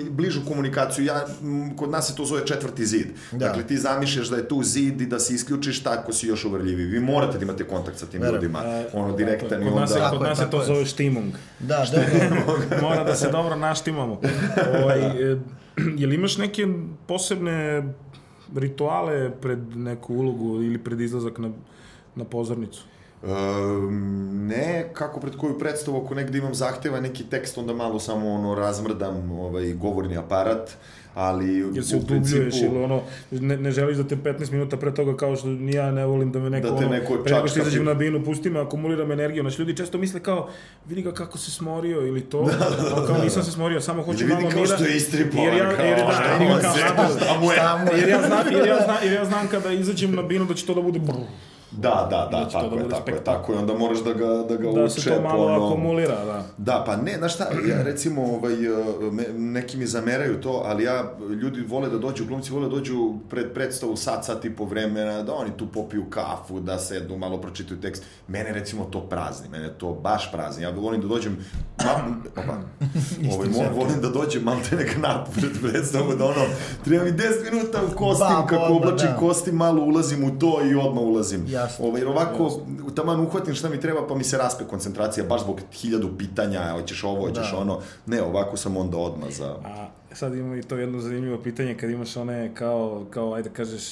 bližu 0.09 0.41
komunikaciju, 0.47 1.05
ja, 1.05 1.25
kod 1.75 1.91
nas 1.91 2.07
se 2.07 2.15
to 2.15 2.25
zove 2.25 2.45
četvrti 2.45 2.85
zid. 2.85 3.07
Da. 3.31 3.37
Dakle, 3.37 3.63
ti 3.63 3.77
zamišljaš 3.77 4.27
da 4.27 4.35
je 4.35 4.47
tu 4.47 4.63
zid 4.63 5.01
i 5.01 5.05
da 5.05 5.19
se 5.19 5.33
isključiš, 5.33 5.83
tako 5.83 6.13
si 6.13 6.27
još 6.27 6.45
uvrljivi. 6.45 6.83
Vi 6.85 6.99
morate 6.99 7.37
da 7.37 7.43
imate 7.43 7.63
kontakt 7.63 7.97
sa 7.97 8.05
tim 8.05 8.21
Verujem. 8.21 8.41
ljudima, 8.41 8.63
E, 8.65 8.85
ono, 8.93 9.15
direktan 9.15 9.61
i 9.61 9.65
kod 9.65 9.75
nas, 9.75 9.91
je, 9.91 9.95
onda... 9.95 10.09
kod 10.09 10.21
je, 10.21 10.29
nas 10.29 10.37
se 10.37 10.43
tako 10.43 10.51
to 10.51 10.61
je. 10.61 10.65
zove 10.65 10.85
štimung. 10.85 11.33
Da, 11.59 11.85
da, 11.85 11.97
da. 11.97 12.81
Mora 12.81 13.03
da 13.03 13.15
se 13.15 13.29
dobro 13.29 13.55
naštimamo. 13.57 14.21
Ovaj, 14.75 14.99
e, 15.31 15.37
jel 15.97 16.13
imaš 16.13 16.37
neke 16.37 16.67
posebne 17.07 17.83
rituale 18.55 19.31
pred 19.31 19.77
neku 19.77 20.13
ulogu 20.15 20.63
ili 20.63 20.77
pred 20.77 21.01
izlazak 21.01 21.37
na, 21.37 21.49
na 22.15 22.23
pozornicu? 22.25 22.83
Ne, 24.31 24.89
kako 24.93 25.19
pred 25.19 25.35
koju 25.37 25.59
predstavu, 25.59 26.05
ako 26.05 26.15
negde 26.15 26.37
imam 26.37 26.53
zahteva 26.53 26.99
neki 26.99 27.23
tekst, 27.23 27.57
onda 27.57 27.73
malo 27.73 27.99
samo 27.99 28.33
ono 28.33 28.55
razmrdam 28.55 29.31
ovaj 29.31 29.73
govorni 29.73 30.17
aparat, 30.17 30.77
ali 31.15 31.57
Jel 31.57 31.83
se 31.83 31.95
u 31.95 31.99
udubljuješ 31.99 32.61
ili 32.61 32.83
ono, 32.83 33.01
ne, 33.31 33.57
ne 33.57 33.71
želiš 33.71 33.97
da 33.97 34.03
te 34.07 34.15
15 34.15 34.51
minuta 34.51 34.77
pre 34.77 34.93
toga 34.93 35.17
kao 35.17 35.35
što 35.35 35.47
ni 35.47 35.73
ja 35.73 35.91
ne 35.91 36.05
volim 36.05 36.31
da 36.31 36.39
me 36.39 36.49
neko, 36.49 36.69
Da 36.69 36.77
te 36.77 36.85
ono, 36.85 36.95
neko 36.95 37.17
pre 37.23 37.35
nego 37.35 37.47
što 37.47 37.59
izađem 37.59 37.85
na 37.85 37.93
binu, 37.93 38.23
pusti 38.25 38.49
me, 38.49 38.59
akumuliram 38.59 39.11
energiju. 39.11 39.43
Znači, 39.43 39.61
ljudi 39.61 39.77
često 39.77 39.97
misle 39.97 40.19
kao, 40.19 40.49
vidi 40.85 41.01
ga 41.01 41.11
kako 41.11 41.37
se 41.37 41.51
smorio 41.51 42.07
ili 42.07 42.21
to, 42.21 42.43
da, 42.95 43.05
kao 43.07 43.23
nisam 43.23 43.43
se 43.43 43.51
smorio, 43.51 43.81
samo 43.81 44.03
hoću 44.03 44.23
Ili 44.23 44.29
vidi 44.29 44.41
malo 44.41 44.51
kao 44.51 44.61
mira. 44.61 44.75
što 44.75 44.85
je 44.85 44.97
istripovan, 44.97 45.45
jer 45.45 45.57
ja, 45.57 45.75
kao, 45.75 45.85
jer, 45.85 45.97
da, 45.97 46.11
šta 46.11 47.39
mu 47.39 47.51
je? 47.51 47.57
Šta 47.57 47.77
mu 47.77 47.91
je? 47.91 47.99
jer 47.99 48.09
ja 48.09 48.21
znam, 48.27 48.45
jer 48.51 48.67
ja 48.67 48.77
znam, 48.85 48.97
jer 49.03 49.13
ja 49.13 49.25
znam 49.25 49.47
kada 49.47 49.71
izađem 49.71 50.15
na 50.15 50.21
binu 50.21 50.45
da 50.45 50.53
će 50.53 50.65
to 50.65 50.73
da 50.73 50.81
bude 50.81 50.99
brr, 50.99 51.15
Da, 51.71 52.07
da, 52.09 52.27
da, 52.31 52.45
to 52.45 52.51
tako 52.51 52.75
da 52.75 52.81
je, 52.81 52.89
tako 52.89 53.09
je, 53.09 53.23
tako 53.23 53.53
je, 53.53 53.59
onda 53.59 53.73
moraš 53.73 53.99
da 53.99 54.13
ga, 54.13 54.27
da 54.27 54.55
ga 54.55 54.71
da 54.71 54.89
se 54.89 54.99
uče 54.99 55.09
to 55.09 55.21
malo 55.21 55.37
po 55.37 55.43
onom- 55.45 55.67
akumulira, 55.67 56.25
da. 56.25 56.43
Da, 56.57 56.83
pa 56.85 56.95
ne, 56.95 57.17
znaš 57.17 57.33
šta, 57.35 57.43
ja 57.67 57.83
recimo, 57.83 58.23
ovaj, 58.23 58.53
eh, 58.53 58.69
neki 59.29 59.77
mi 59.77 59.87
zameraju 59.87 60.41
to, 60.41 60.61
ali 60.65 60.83
ja, 60.83 61.03
ljudi 61.31 61.61
vole 61.61 61.89
da 61.89 61.97
dođu, 61.97 62.25
glumci 62.25 62.51
vole 62.51 62.63
da 62.63 62.69
dođu 62.69 62.95
pred 63.29 63.53
predstavu 63.53 63.95
sat, 63.95 64.25
sat 64.25 64.45
i 64.45 64.49
po 64.49 64.65
vremena, 64.65 65.23
da 65.23 65.33
oni 65.33 65.49
tu 65.57 65.67
popiju 65.67 66.05
kafu, 66.05 66.59
da 66.59 66.79
sedu, 66.79 67.17
malo 67.17 67.37
pročitaju 67.37 67.81
tekst. 67.81 68.03
Mene 68.27 68.53
recimo 68.53 68.85
to 68.85 69.01
prazni, 69.01 69.49
mene 69.49 69.69
to 69.69 69.93
baš 69.93 70.31
prazni. 70.31 70.63
Ja 70.63 70.69
volim 70.71 71.01
da 71.01 71.07
dođem, 71.07 71.37
ma, 71.79 71.91
opa, 72.33 72.53
ovaj, 73.33 73.47
mo, 73.49 73.63
volim 73.75 74.01
da 74.01 74.09
dođem 74.09 74.43
malo 74.43 74.59
te 74.69 74.75
neka 74.75 74.99
nap 74.99 75.27
pred 75.33 75.51
predstavu, 75.63 76.15
da 76.15 76.25
ono, 76.25 76.45
treba 76.85 77.03
mi 77.03 77.11
10 77.11 77.21
minuta 77.45 77.79
u 77.83 77.95
kostim, 77.95 78.27
Ba, 78.31 78.47
kako 78.47 78.73
oblačim 78.73 79.07
da. 79.07 79.17
kostim, 79.17 79.55
malo 79.55 79.81
ulazim 79.83 80.23
u 80.23 80.39
to 80.39 80.59
i 80.63 80.75
odmah 80.77 81.03
ulazim. 81.03 81.45
Jasno. 81.65 81.85
Ovaj, 81.85 82.01
jer 82.01 82.07
ovako, 82.07 82.61
taman 82.95 83.19
uhvatim 83.19 83.55
šta 83.55 83.69
mi 83.69 83.79
treba, 83.79 84.07
pa 84.07 84.15
mi 84.15 84.23
se 84.23 84.37
raspe 84.37 84.63
koncentracija, 84.69 85.25
baš 85.25 85.41
zbog 85.41 85.59
hiljadu 85.73 86.09
pitanja, 86.17 86.71
hoćeš 86.71 87.03
ovo, 87.03 87.27
hoćeš 87.27 87.51
Da. 87.51 87.57
ono. 87.57 87.79
Ne, 88.05 88.21
ovako 88.21 88.57
sam 88.57 88.77
onda 88.77 88.97
odmah 88.97 89.29
za... 89.31 89.55
A 89.65 89.87
sad 90.15 90.35
imamo 90.35 90.55
i 90.55 90.61
to 90.61 90.75
jedno 90.75 90.99
zanimljivo 90.99 91.37
pitanje 91.43 91.77
kad 91.77 91.89
imaš 91.89 92.17
one 92.17 92.55
kao, 92.55 93.05
kao 93.09 93.33
ajde 93.33 93.49
kažeš, 93.49 93.83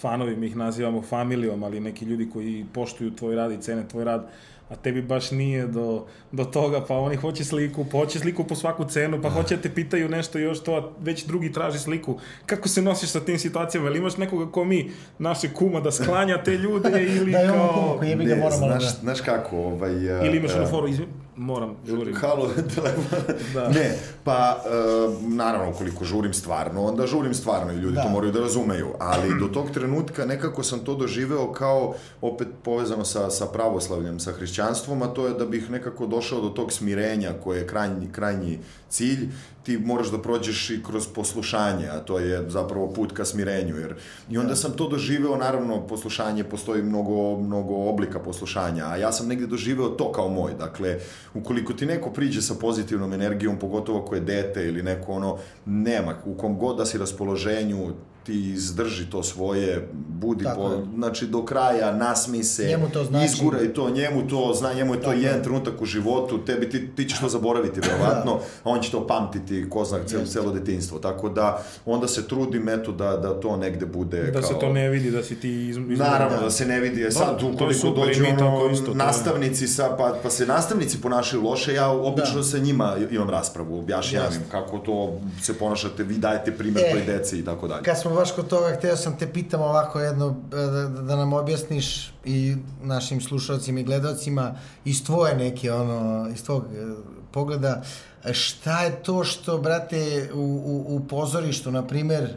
fanovi, 0.00 0.36
mi 0.36 0.46
ih 0.46 0.56
nazivamo 0.56 1.02
familijom, 1.02 1.62
ali 1.62 1.80
neki 1.80 2.04
ljudi 2.04 2.30
koji 2.32 2.66
poštuju 2.74 3.16
tvoj 3.16 3.34
rad 3.34 3.52
i 3.52 3.62
cene 3.62 3.88
tvoj 3.88 4.04
rad, 4.04 4.26
a 4.68 4.76
tebi 4.76 5.02
baš 5.02 5.30
nije 5.30 5.66
do, 5.66 6.06
do 6.32 6.44
toga, 6.44 6.84
pa 6.88 6.94
oni 6.98 7.16
hoće 7.16 7.44
sliku, 7.44 7.84
pa 7.84 7.98
hoće 7.98 8.18
sliku 8.18 8.44
po 8.44 8.54
svaku 8.54 8.84
cenu, 8.84 9.22
pa 9.22 9.30
hoće 9.30 9.56
da 9.56 9.62
te 9.62 9.74
pitaju 9.74 10.08
nešto 10.08 10.38
još 10.38 10.62
to, 10.62 10.74
a 10.74 10.92
već 11.00 11.24
drugi 11.26 11.52
traži 11.52 11.78
sliku. 11.78 12.18
Kako 12.46 12.68
se 12.68 12.82
nosiš 12.82 13.08
sa 13.08 13.20
tim 13.20 13.38
situacijama? 13.38 13.88
Ili 13.88 13.98
imaš 13.98 14.16
nekoga 14.16 14.52
ko 14.52 14.64
mi, 14.64 14.90
naše 15.18 15.52
kuma, 15.52 15.80
da 15.80 15.92
sklanja 15.92 16.42
te 16.42 16.50
ljude 16.50 17.04
ili 17.16 17.32
Da 17.32 17.42
imamo 17.42 17.68
kao... 17.68 17.82
kuma 17.82 17.98
koji 17.98 18.08
jebi 18.08 18.24
ga 18.24 18.36
moramo 18.36 18.56
znaš, 18.56 18.82
da... 18.82 18.88
znaš 18.88 19.20
kako, 19.20 19.56
ovaj... 19.56 20.20
uh, 20.20 20.26
Ili 20.26 20.36
imaš 20.36 20.50
uh, 20.50 20.56
ono 20.56 20.66
foru, 20.68 20.88
izvi... 20.88 21.06
moram, 21.36 21.76
žurim. 21.86 22.16
Halo, 22.16 22.50
telefon. 22.74 23.18
Da. 23.54 23.68
Ne, 23.68 23.98
pa, 24.24 24.56
uh, 24.56 25.22
naravno, 25.22 25.72
koliko 25.72 26.04
žurim 26.04 26.34
stvarno, 26.34 26.84
onda 26.84 27.06
žurim 27.06 27.34
stvarno 27.34 27.72
i 27.72 27.76
ljudi 27.76 27.94
Da. 27.94 28.02
to 28.02 28.08
moraju 28.08 28.32
da 28.32 28.40
razumeju. 28.40 28.94
Ali 28.98 29.38
do 29.40 29.48
tog 29.48 29.70
trenutka 29.70 30.26
nekako 30.26 30.62
sam 30.62 30.78
to 30.78 30.94
doživeo 30.94 31.52
kao, 31.52 31.94
opet 32.20 32.48
povezano 32.62 33.04
sa, 33.04 33.30
sa 33.30 33.46
pravoslavljem, 33.46 34.20
sa 34.20 34.32
hrišćanstvom, 34.32 35.02
a 35.02 35.06
to 35.06 35.26
je 35.26 35.34
da 35.34 35.46
bih 35.46 35.70
nekako 35.70 36.06
došao 36.06 36.40
do 36.40 36.48
tog 36.48 36.72
smirenja 36.72 37.32
koje 37.44 37.58
je 37.58 37.66
krajnji, 37.66 38.08
krajnji 38.12 38.58
cilj, 38.96 39.28
ti 39.62 39.78
moraš 39.78 40.10
da 40.10 40.18
prođeš 40.22 40.70
i 40.70 40.82
kroz 40.82 41.06
poslušanje, 41.14 41.88
a 41.88 41.98
to 41.98 42.18
je 42.18 42.50
zapravo 42.50 42.88
put 42.92 43.12
ka 43.12 43.24
smirenju. 43.24 43.76
Jer, 43.76 43.94
I 44.30 44.38
onda 44.38 44.56
sam 44.56 44.72
to 44.76 44.88
doživeo, 44.88 45.36
naravno, 45.36 45.80
poslušanje, 45.86 46.44
postoji 46.44 46.82
mnogo, 46.82 47.36
mnogo 47.40 47.74
oblika 47.74 48.18
poslušanja, 48.18 48.86
a 48.86 48.96
ja 48.96 49.12
sam 49.12 49.28
negde 49.28 49.46
doživeo 49.46 49.88
to 49.88 50.12
kao 50.12 50.28
moj. 50.28 50.54
Dakle, 50.58 50.98
ukoliko 51.34 51.72
ti 51.72 51.86
neko 51.86 52.10
priđe 52.10 52.42
sa 52.42 52.54
pozitivnom 52.54 53.12
energijom, 53.12 53.58
pogotovo 53.58 54.00
ako 54.00 54.14
je 54.14 54.20
dete 54.20 54.68
ili 54.68 54.82
neko 54.82 55.12
ono, 55.12 55.38
nema, 55.64 56.14
u 56.24 56.34
kom 56.34 56.58
god 56.58 56.76
da 56.76 56.86
si 56.86 56.98
raspoloženju, 56.98 57.92
ti 58.26 58.50
izdrži 58.50 59.06
to 59.06 59.22
svoje, 59.22 59.88
budi 59.92 60.44
Tako 60.44 60.56
po, 60.58 60.68
je. 60.68 60.78
znači 60.94 61.26
do 61.26 61.44
kraja, 61.44 61.92
nasmi 61.92 62.44
se, 62.44 62.66
Njemu 62.66 62.88
to 62.88 63.04
znači. 63.04 63.24
izguraj 63.26 63.68
to, 63.68 63.90
njemu 63.90 64.22
to 64.22 64.52
zna, 64.54 64.72
njemu 64.72 64.94
je 64.94 64.98
to 64.98 65.02
Tako 65.02 65.12
je. 65.12 65.22
jedan 65.22 65.42
trenutak 65.42 65.82
u 65.82 65.86
životu, 65.86 66.38
tebi 66.38 66.70
ti, 66.70 66.88
ti 66.88 67.04
ćeš 67.04 67.20
to 67.20 67.28
zaboraviti 67.28 67.80
verovatno, 67.82 68.32
a 68.64 68.70
on 68.70 68.80
će 68.80 68.90
to 68.90 69.06
pamtiti 69.06 69.70
ko 69.70 69.84
zna 69.84 69.98
celo, 70.00 70.24
celo 70.24 70.52
detinjstvo. 70.52 70.98
Tako 70.98 71.28
da 71.28 71.46
onda 71.86 72.08
se 72.08 72.28
trudim 72.28 72.68
eto 72.68 72.92
da, 72.92 73.10
da 73.12 73.40
to 73.40 73.56
negde 73.56 73.86
bude 73.86 74.22
Da 74.22 74.32
kao... 74.32 74.42
se 74.44 74.54
to 74.56 74.68
ne 74.68 74.88
vidi, 74.88 75.10
da 75.10 75.22
si 75.22 75.34
ti 75.36 75.50
iz, 75.60 75.76
iz... 75.78 75.98
Naravno, 75.98 76.38
da 76.38 76.50
se 76.50 76.66
ne 76.66 76.80
vidi. 76.80 77.02
E 77.02 77.10
sad, 77.10 77.40
je 77.40 77.46
ukoliko 77.46 77.90
dođu 77.90 78.24
ono, 78.32 78.70
isto, 78.70 78.84
to 78.84 78.90
je- 78.92 78.96
nastavnici, 78.96 79.68
sa, 79.68 79.88
pa, 79.88 80.16
pa 80.22 80.30
se 80.30 80.46
nastavnici 80.46 81.00
ponašaju 81.00 81.42
loše, 81.42 81.74
ja 81.74 81.88
obično 81.90 82.36
Da. 82.36 82.42
sa 82.42 82.58
njima 82.58 82.86
imam 83.10 83.30
raspravu, 83.30 83.78
objašnjavam 83.78 84.06
im 84.26 84.34
Jasno. 84.34 84.50
kako 84.52 84.78
to 84.78 85.12
se 85.42 85.54
ponašate, 85.54 86.02
vi 86.04 86.14
dajete 86.16 86.52
primer 86.52 86.82
E, 86.82 86.90
toj 86.92 87.02
deci 87.08 87.38
i 87.38 87.44
tako 87.44 87.68
dalje. 87.68 87.82
Kad 87.82 88.00
smo 88.00 88.15
baš 88.16 88.32
kod 88.32 88.48
toga, 88.48 88.74
hteo 88.78 88.96
sam 88.96 89.18
te 89.18 89.32
pitam 89.32 89.62
ovako 89.62 90.00
jedno, 90.00 90.36
da, 90.50 90.66
da 90.88 91.16
nam 91.16 91.32
objasniš 91.32 92.12
i 92.24 92.56
našim 92.82 93.20
slušalcima 93.20 93.80
i 93.80 93.84
gledalcima 93.84 94.54
iz 94.84 95.04
tvoje 95.04 95.36
neke, 95.36 95.72
ono, 95.72 96.28
iz 96.34 96.44
tvog 96.44 96.64
e, 96.64 96.94
pogleda, 97.30 97.82
e, 98.24 98.34
šta 98.34 98.82
je 98.82 99.02
to 99.02 99.24
što, 99.24 99.58
brate, 99.58 100.30
u, 100.34 100.38
u, 100.38 100.96
u 100.96 101.06
pozorištu, 101.08 101.70
na 101.70 101.86
primer, 101.86 102.36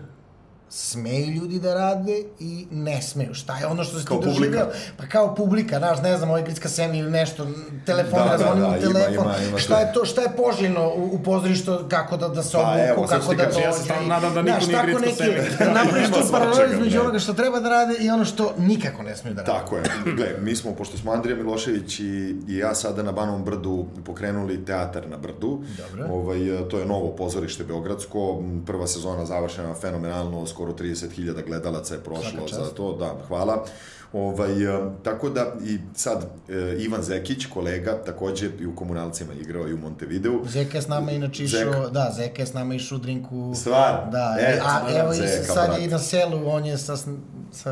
smeju 0.72 1.28
ljudi 1.28 1.60
da 1.60 1.74
rade 1.74 2.12
i 2.40 2.68
ne 2.72 3.02
smeju. 3.02 3.34
Šta 3.34 3.58
je 3.58 3.68
ono 3.68 3.84
što 3.84 4.00
se 4.00 4.06
ti 4.06 4.10
publika. 4.10 4.30
doživeo? 4.30 4.68
Pa 4.98 5.06
kao 5.06 5.36
publika, 5.36 5.78
znaš, 5.78 6.02
ne 6.02 6.18
znam, 6.18 6.30
ovaj 6.30 6.44
Gricka 6.44 6.70
Semi 6.70 6.98
ili 6.98 7.12
nešto, 7.12 7.48
telefon, 7.86 8.12
Da, 8.14 8.26
da, 8.26 8.26
da, 8.28 8.32
razvonim 8.36 8.62
da, 8.62 8.68
ima, 8.70 8.78
telefon. 8.80 9.14
ima, 9.16 9.36
ima 9.40 9.58
šta 9.58 9.76
sve. 9.76 9.80
je 9.80 9.94
to, 9.94 10.06
šta 10.06 10.22
je 10.22 10.30
poželjno 10.38 10.88
u, 10.90 11.10
u 11.12 11.20
pozorištu, 11.20 11.80
kako 11.90 12.18
da, 12.18 12.28
da 12.30 12.44
se 12.44 12.58
evo, 12.58 12.68
obuku, 12.94 13.08
sad 13.08 13.20
kako 13.20 13.34
da 13.36 13.46
dođu. 13.46 13.60
ja 13.60 13.74
se 13.74 13.84
stalno 13.84 14.04
i- 14.04 14.08
nadam 14.08 14.34
da 14.34 14.42
niko 14.42 14.66
nije 14.66 14.84
neke- 14.86 15.14
Semi. 15.14 15.34
Da 15.60 15.74
napraviš 15.74 16.08
Ima 16.08 16.18
tu 16.18 16.28
svačega, 16.28 16.74
između 16.74 16.96
ne. 16.96 17.02
onoga 17.02 17.20
što 17.20 17.34
treba 17.34 17.60
da 17.60 17.70
rade 17.70 17.96
i 17.96 18.10
ono 18.10 18.26
što 18.26 18.54
nikako 18.60 19.04
ne 19.04 19.16
smiju 19.16 19.34
da 19.34 19.42
rade. 19.42 19.52
Tako 19.54 19.78
je. 19.78 19.84
Gle, 20.08 20.28
mi 20.40 20.56
smo, 20.56 20.72
pošto 20.74 20.98
smo 20.98 21.12
Andrija 21.12 21.38
Milošević 21.38 22.00
i, 22.00 22.04
i 22.48 22.58
ja 22.58 22.76
sada 22.76 23.04
na 23.04 23.12
Banovom 23.12 23.44
brdu 23.44 23.86
pokrenuli 24.06 24.66
teatar 24.66 25.10
na 25.10 25.18
brdu. 25.18 25.62
Dobro. 25.80 26.08
Ovaj, 26.12 26.40
to 26.70 26.80
je 26.80 26.86
novo 26.86 27.10
pozorište 27.10 27.64
Beogradsko. 27.64 28.20
Prva 28.66 28.88
sezona 28.88 29.26
završena 29.26 29.74
fenomenalno, 29.76 30.46
skoro 30.60 30.74
30.000 30.74 31.46
gledalaca 31.46 31.94
je 31.96 32.04
prošlo 32.04 32.48
za 32.52 32.66
to. 32.76 32.96
Da, 33.00 33.16
hvala. 33.28 33.66
Ovaj, 34.14 34.52
e, 34.66 34.80
tako 35.04 35.30
da 35.30 35.54
i 35.64 35.78
sad 35.96 36.18
e, 36.50 36.76
Ivan 36.80 37.04
Zekić, 37.04 37.46
kolega, 37.46 37.98
takođe 37.98 38.50
i 38.60 38.66
u 38.66 38.76
komunalcima 38.76 39.34
igrao 39.36 39.68
i 39.68 39.74
u 39.74 39.78
Montevideu. 39.78 40.42
Zeka 40.46 40.78
je 40.78 40.82
s 40.82 40.88
nama 40.88 41.12
inače 41.12 41.44
išao, 41.44 41.60
Zeka. 41.64 41.90
da, 41.90 42.14
Zeka 42.14 42.42
je 42.42 42.46
s 42.46 42.54
nama 42.54 42.74
išao 42.74 42.96
u 42.96 43.00
drinku. 43.00 43.54
Stvar? 43.56 44.10
Da, 44.12 44.36
Eto, 44.40 44.64
a 44.66 45.00
evo 45.00 45.14
i 45.14 45.16
Zeka, 45.18 45.44
sad 45.46 45.66
brate. 45.66 45.82
je 45.82 45.86
i 45.86 45.90
na 45.90 46.00
selu, 46.00 46.42
on 46.46 46.66
je 46.66 46.78
sa, 46.78 46.98
sa, 46.98 47.06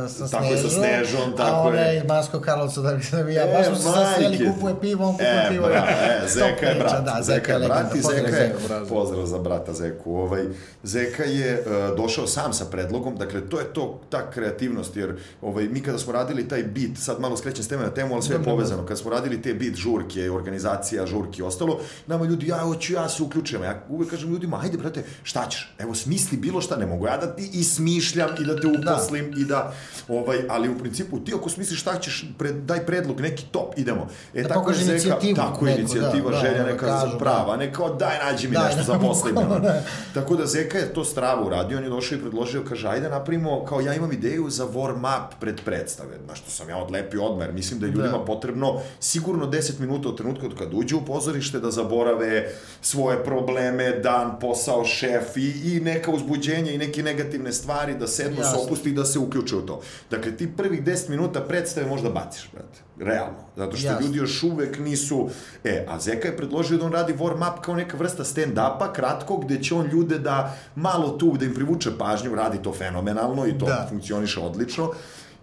sa 0.09 0.27
Tako 0.27 0.45
je, 0.45 0.57
sa 0.57 0.69
Snežom, 0.69 0.83
Snežom, 0.83 1.37
tako 1.37 1.55
a 1.57 1.61
ona 1.61 1.79
je. 1.79 1.87
je 1.87 1.97
iz 1.97 2.03
Banskog 2.03 2.41
Karlovca, 2.41 2.81
da 2.81 2.93
bi 2.93 3.03
da 3.11 3.23
bi 3.23 3.33
ja, 3.33 3.43
E, 3.43 3.53
baš 3.53 3.65
smo 3.67 3.91
se 3.93 3.99
majke. 4.21 4.45
kupuje 4.45 4.75
pivo, 4.81 5.05
on 5.05 5.11
kupuje 5.13 5.29
E, 5.39 5.49
pivo. 5.49 5.65
bra, 5.65 5.87
i- 5.91 6.25
e, 6.25 6.29
Zeka 6.29 6.65
je 6.65 6.75
brat, 6.75 7.05
da, 7.05 7.21
Zeka 7.23 7.53
je 7.53 7.59
brat 7.59 7.95
i 7.95 8.01
Zeka 8.01 8.37
je, 8.37 8.55
pozdrav 8.89 9.25
za 9.25 9.37
brata 9.39 9.73
Zeku, 9.73 10.13
ovaj, 10.13 10.45
Zeka 10.83 11.23
je 11.23 11.63
uh, 11.89 11.97
došao 11.97 12.27
sam 12.27 12.53
sa 12.53 12.65
predlogom, 12.65 13.15
dakle, 13.15 13.41
to 13.41 13.59
je 13.59 13.65
to, 13.65 14.01
ta 14.09 14.31
kreativnost, 14.31 14.95
jer 14.95 15.09
ovaj, 15.41 15.63
mi 15.65 15.81
kada 15.81 15.97
smo 15.97 16.13
radili 16.13 16.26
taj 16.49 16.63
bit, 16.63 16.97
sad 16.97 17.21
malo 17.21 17.37
skrećem 17.37 17.63
s 17.63 17.67
teme 17.67 17.83
na 17.83 17.89
temu, 17.89 18.13
ali 18.13 18.23
sve 18.23 18.35
je 18.35 18.43
povezano, 18.43 18.85
kada 18.85 18.95
smo 18.95 19.11
radili 19.11 19.41
te 19.41 19.53
bit 19.53 19.75
žurke, 19.75 20.31
organizacija 20.31 21.05
žurki 21.05 21.41
i 21.41 21.43
ostalo, 21.43 21.79
nama 22.07 22.25
ljudi, 22.25 22.47
ja 22.47 22.57
hoću 22.57 22.93
ja 22.93 23.09
se 23.09 23.23
uključujem, 23.23 23.63
ja 23.63 23.83
uvek 23.89 24.09
kažem 24.09 24.29
ljudima, 24.29 24.59
ajde 24.63 24.77
brate, 24.77 25.03
šta 25.23 25.47
ćeš, 25.49 25.73
evo 25.79 25.95
smisli 25.95 26.37
bilo 26.37 26.61
šta, 26.61 26.77
ne 26.77 26.85
mogu 26.85 27.07
ja 27.07 27.17
da 27.17 27.35
ti 27.35 27.49
i 27.53 27.63
smišljam 27.63 28.29
i 28.39 28.45
da 28.45 28.59
te 28.61 28.67
uposlim 28.67 29.33
i 29.37 29.45
da, 29.45 29.73
ovaj, 30.07 30.37
ali 30.49 30.69
u 30.69 30.77
principu 30.77 31.19
ti 31.19 31.33
ako 31.35 31.49
smisliš 31.49 31.81
šta 31.81 31.99
ćeš, 31.99 32.25
pred, 32.37 32.55
daj 32.55 32.85
predlog, 32.85 33.21
neki 33.21 33.45
top, 33.51 33.73
idemo. 33.77 34.07
E, 34.33 34.43
Da 34.43 34.49
tako 34.49 34.71
je 34.71 34.81
inicijativu 34.81 35.35
tako 35.35 35.67
je 35.67 35.71
neku, 35.71 35.79
inicijativa, 35.79 36.31
da, 36.31 36.35
da, 36.35 36.41
želja 36.41 36.63
da 36.63 36.71
neka 36.71 36.85
kažu, 36.85 37.19
prava, 37.19 37.53
a 37.53 37.57
ne 37.57 37.73
kao 37.73 37.95
daj 37.95 38.17
nađi 38.25 38.47
mi 38.47 38.53
Da, 38.53 38.63
nešto 38.63 38.77
da, 38.77 38.83
za 38.83 38.99
posle 38.99 39.31
bukvalno, 39.33 39.59
da. 39.67 39.83
Tako 40.13 40.35
da 40.35 40.45
Zeka 40.45 40.77
je 40.77 40.93
to 40.93 41.03
stravo 41.03 41.45
uradio, 41.47 41.77
on 41.77 41.83
je 41.83 41.89
došao 41.89 42.17
i 42.17 42.21
predložio, 42.21 42.63
kaže, 42.69 42.87
ajde 42.87 43.09
napravimo, 43.09 43.65
kao 43.65 43.81
ja 43.81 43.93
imam 43.93 44.11
ideju 44.11 44.49
za 44.49 44.65
warm 44.67 44.99
up 45.17 45.33
pred 45.39 45.61
predstave, 45.65 46.16
na 46.27 46.35
što 46.35 46.51
sam 46.51 46.69
ja 46.69 46.77
odlepio 46.77 47.23
odmah, 47.25 47.45
jer 47.47 47.53
mislim 47.53 47.79
da 47.79 47.85
je 47.85 47.91
ljudima 47.91 48.17
Da. 48.17 48.25
potrebno 48.25 48.79
sigurno 48.99 49.45
10 49.47 49.79
minuta 49.79 50.09
od 50.09 50.17
trenutka 50.17 50.45
od 50.45 50.57
kad 50.57 50.73
uđu 50.73 50.97
u 50.97 51.05
pozorište 51.05 51.59
da 51.59 51.71
zaborave 51.71 52.49
svoje 52.81 53.23
probleme, 53.23 53.91
dan, 53.91 54.39
posao, 54.39 54.85
šef 54.85 55.37
i, 55.37 55.75
i 55.75 55.79
neka 55.79 56.11
uzbuđenja 56.11 56.71
i 56.71 56.77
neke 56.77 57.03
negativne 57.03 57.53
stvari, 57.53 57.95
da 57.95 58.07
sednu, 58.07 58.43
se 58.43 58.57
opusti 58.65 58.89
i 58.89 58.93
da 58.93 59.05
se 59.05 59.19
uključe 59.19 59.55
u 59.55 59.61
to. 59.61 59.81
Dakle, 60.11 60.37
ti 60.37 60.55
prvih 60.57 60.83
10 60.83 61.09
minuta 61.09 61.41
predstave 61.41 61.87
možda 61.87 62.09
baciš, 62.09 62.49
brate. 62.53 62.79
Realno. 62.99 63.37
Zato 63.55 63.77
što 63.77 63.87
Jasno. 63.87 64.05
ljudi 64.05 64.17
još 64.17 64.43
uvek 64.43 64.79
nisu... 64.79 65.29
E, 65.63 65.85
a 65.89 65.99
Zeka 65.99 66.27
je 66.27 66.37
predložio 66.37 66.77
da 66.77 66.85
on 66.85 66.91
radi 66.91 67.13
warm-up 67.13 67.61
kao 67.61 67.75
neka 67.75 67.97
vrsta 67.97 68.23
stand-upa, 68.23 68.93
kratko, 68.93 69.37
gde 69.37 69.63
će 69.63 69.75
on 69.75 69.85
ljude 69.85 70.19
da 70.19 70.57
malo 70.75 71.09
tu, 71.09 71.37
da 71.39 71.45
im 71.45 71.53
privuče 71.53 71.89
pažnju, 71.97 72.35
radi 72.35 72.57
to 72.63 72.73
fenomenalno 72.73 73.47
i 73.47 73.57
to 73.57 73.65
Da. 73.65 73.85
funkcioniše 73.89 74.39
odlično. 74.39 74.91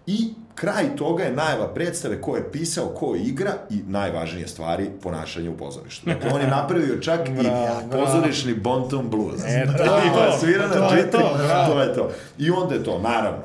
I 0.07 0.33
kraj 0.55 0.95
toga 0.95 1.23
je 1.23 1.31
najava 1.31 1.67
predstave 1.67 2.21
ko 2.21 2.35
je 2.35 2.51
pisao, 2.51 2.87
ko 2.87 3.15
igra 3.15 3.53
i 3.69 3.83
najvažnije 3.87 4.47
stvari 4.47 4.89
ponašanje 5.03 5.49
u 5.49 5.57
pozorištu. 5.57 6.09
Dakle, 6.09 6.31
on 6.33 6.41
je 6.41 6.47
napravio 6.47 7.01
čak 7.01 7.29
i 7.29 7.31
Bravo, 7.31 7.81
bravo. 7.89 8.05
pozorišni 8.05 8.53
Bonton 8.53 9.09
Blues. 9.09 9.41
E, 9.45 9.65
to 9.77 9.83
to. 9.83 10.37
svira 10.39 10.67
na 10.67 10.73
To 10.73 10.95
je 10.95 11.11
to, 11.11 11.37
to 11.67 11.81
je 11.81 11.93
to. 11.93 12.11
I 12.37 12.51
onda 12.51 12.75
je 12.75 12.83
to, 12.83 12.99
naravno, 12.99 13.39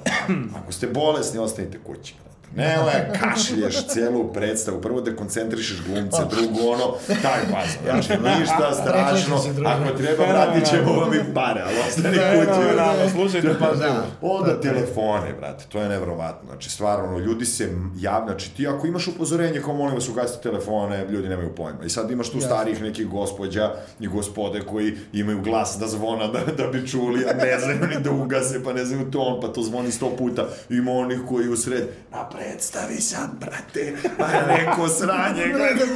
ako 0.62 0.72
ste 0.72 0.86
bolesni, 0.86 1.38
ostanite 1.38 1.78
kući. 1.86 2.14
Nemoj 2.56 2.92
da 2.92 3.18
kašlješ 3.18 3.86
celu 3.86 4.32
predstavu. 4.32 4.80
Prvo 4.80 5.00
da 5.00 5.16
koncentrišeš 5.16 5.82
glumce, 5.86 6.18
drugo 6.30 6.72
ono, 6.72 6.94
taj 7.06 7.40
faza. 7.40 7.78
Znači, 7.84 8.22
ništa 8.40 8.74
strašno. 8.82 9.36
Ako 9.66 9.98
treba, 9.98 10.24
vratit 10.24 10.68
ćemo 10.68 10.92
vam 10.92 11.14
i 11.14 11.34
pare, 11.34 11.62
ali 11.66 11.76
ostani 11.88 12.18
kući. 12.18 13.10
Slušajte 13.10 13.58
pažljivo. 13.58 14.02
Onda 14.20 14.60
telefone, 14.60 15.32
brate, 15.40 15.64
to 15.68 15.80
je 15.80 15.88
nevrovatno. 15.88 16.48
Znači, 16.48 16.70
stvarno, 16.70 17.18
ljudi 17.18 17.44
se 17.44 17.72
javno, 17.96 18.26
znači 18.26 18.54
ti 18.54 18.66
ako 18.66 18.86
imaš 18.86 19.08
upozorenje 19.08 19.60
kao 19.60 19.74
molim 19.74 19.94
vas 19.94 20.08
ugasite 20.08 20.42
telefone, 20.42 21.06
ljudi 21.08 21.28
nemaju 21.28 21.54
pojma. 21.54 21.84
I 21.84 21.88
sad 21.88 22.10
imaš 22.10 22.30
tu 22.30 22.40
starih 22.40 22.82
nekih 22.82 23.08
gospođa 23.08 23.70
i 24.00 24.06
gospode 24.06 24.60
koji 24.60 24.94
imaju 25.12 25.40
glas 25.42 25.76
da 25.80 25.86
zvona 25.86 26.26
da, 26.26 26.40
da 26.56 26.66
bi 26.66 26.88
čuli, 26.88 27.24
a 27.24 27.32
ne 27.32 27.58
znaju 27.58 27.86
ni 27.86 28.00
da 28.04 28.10
ugase, 28.10 28.64
pa 28.64 28.72
ne 28.72 28.84
znaju 28.84 29.10
ton, 29.10 29.40
pa 29.40 29.48
to 29.48 29.62
zvoni 29.62 29.90
sto 29.90 30.16
puta. 30.18 30.48
Ima 30.68 30.92
onih 30.92 31.18
koji 31.28 31.48
u 31.48 31.56
sred, 31.56 31.88
predstavi 32.40 33.00
sad, 33.00 33.30
brate, 33.40 33.96
pa 34.18 34.26
je 34.26 34.46
neko 34.46 34.88
sranje, 34.88 35.42
gledaj, 35.46 35.86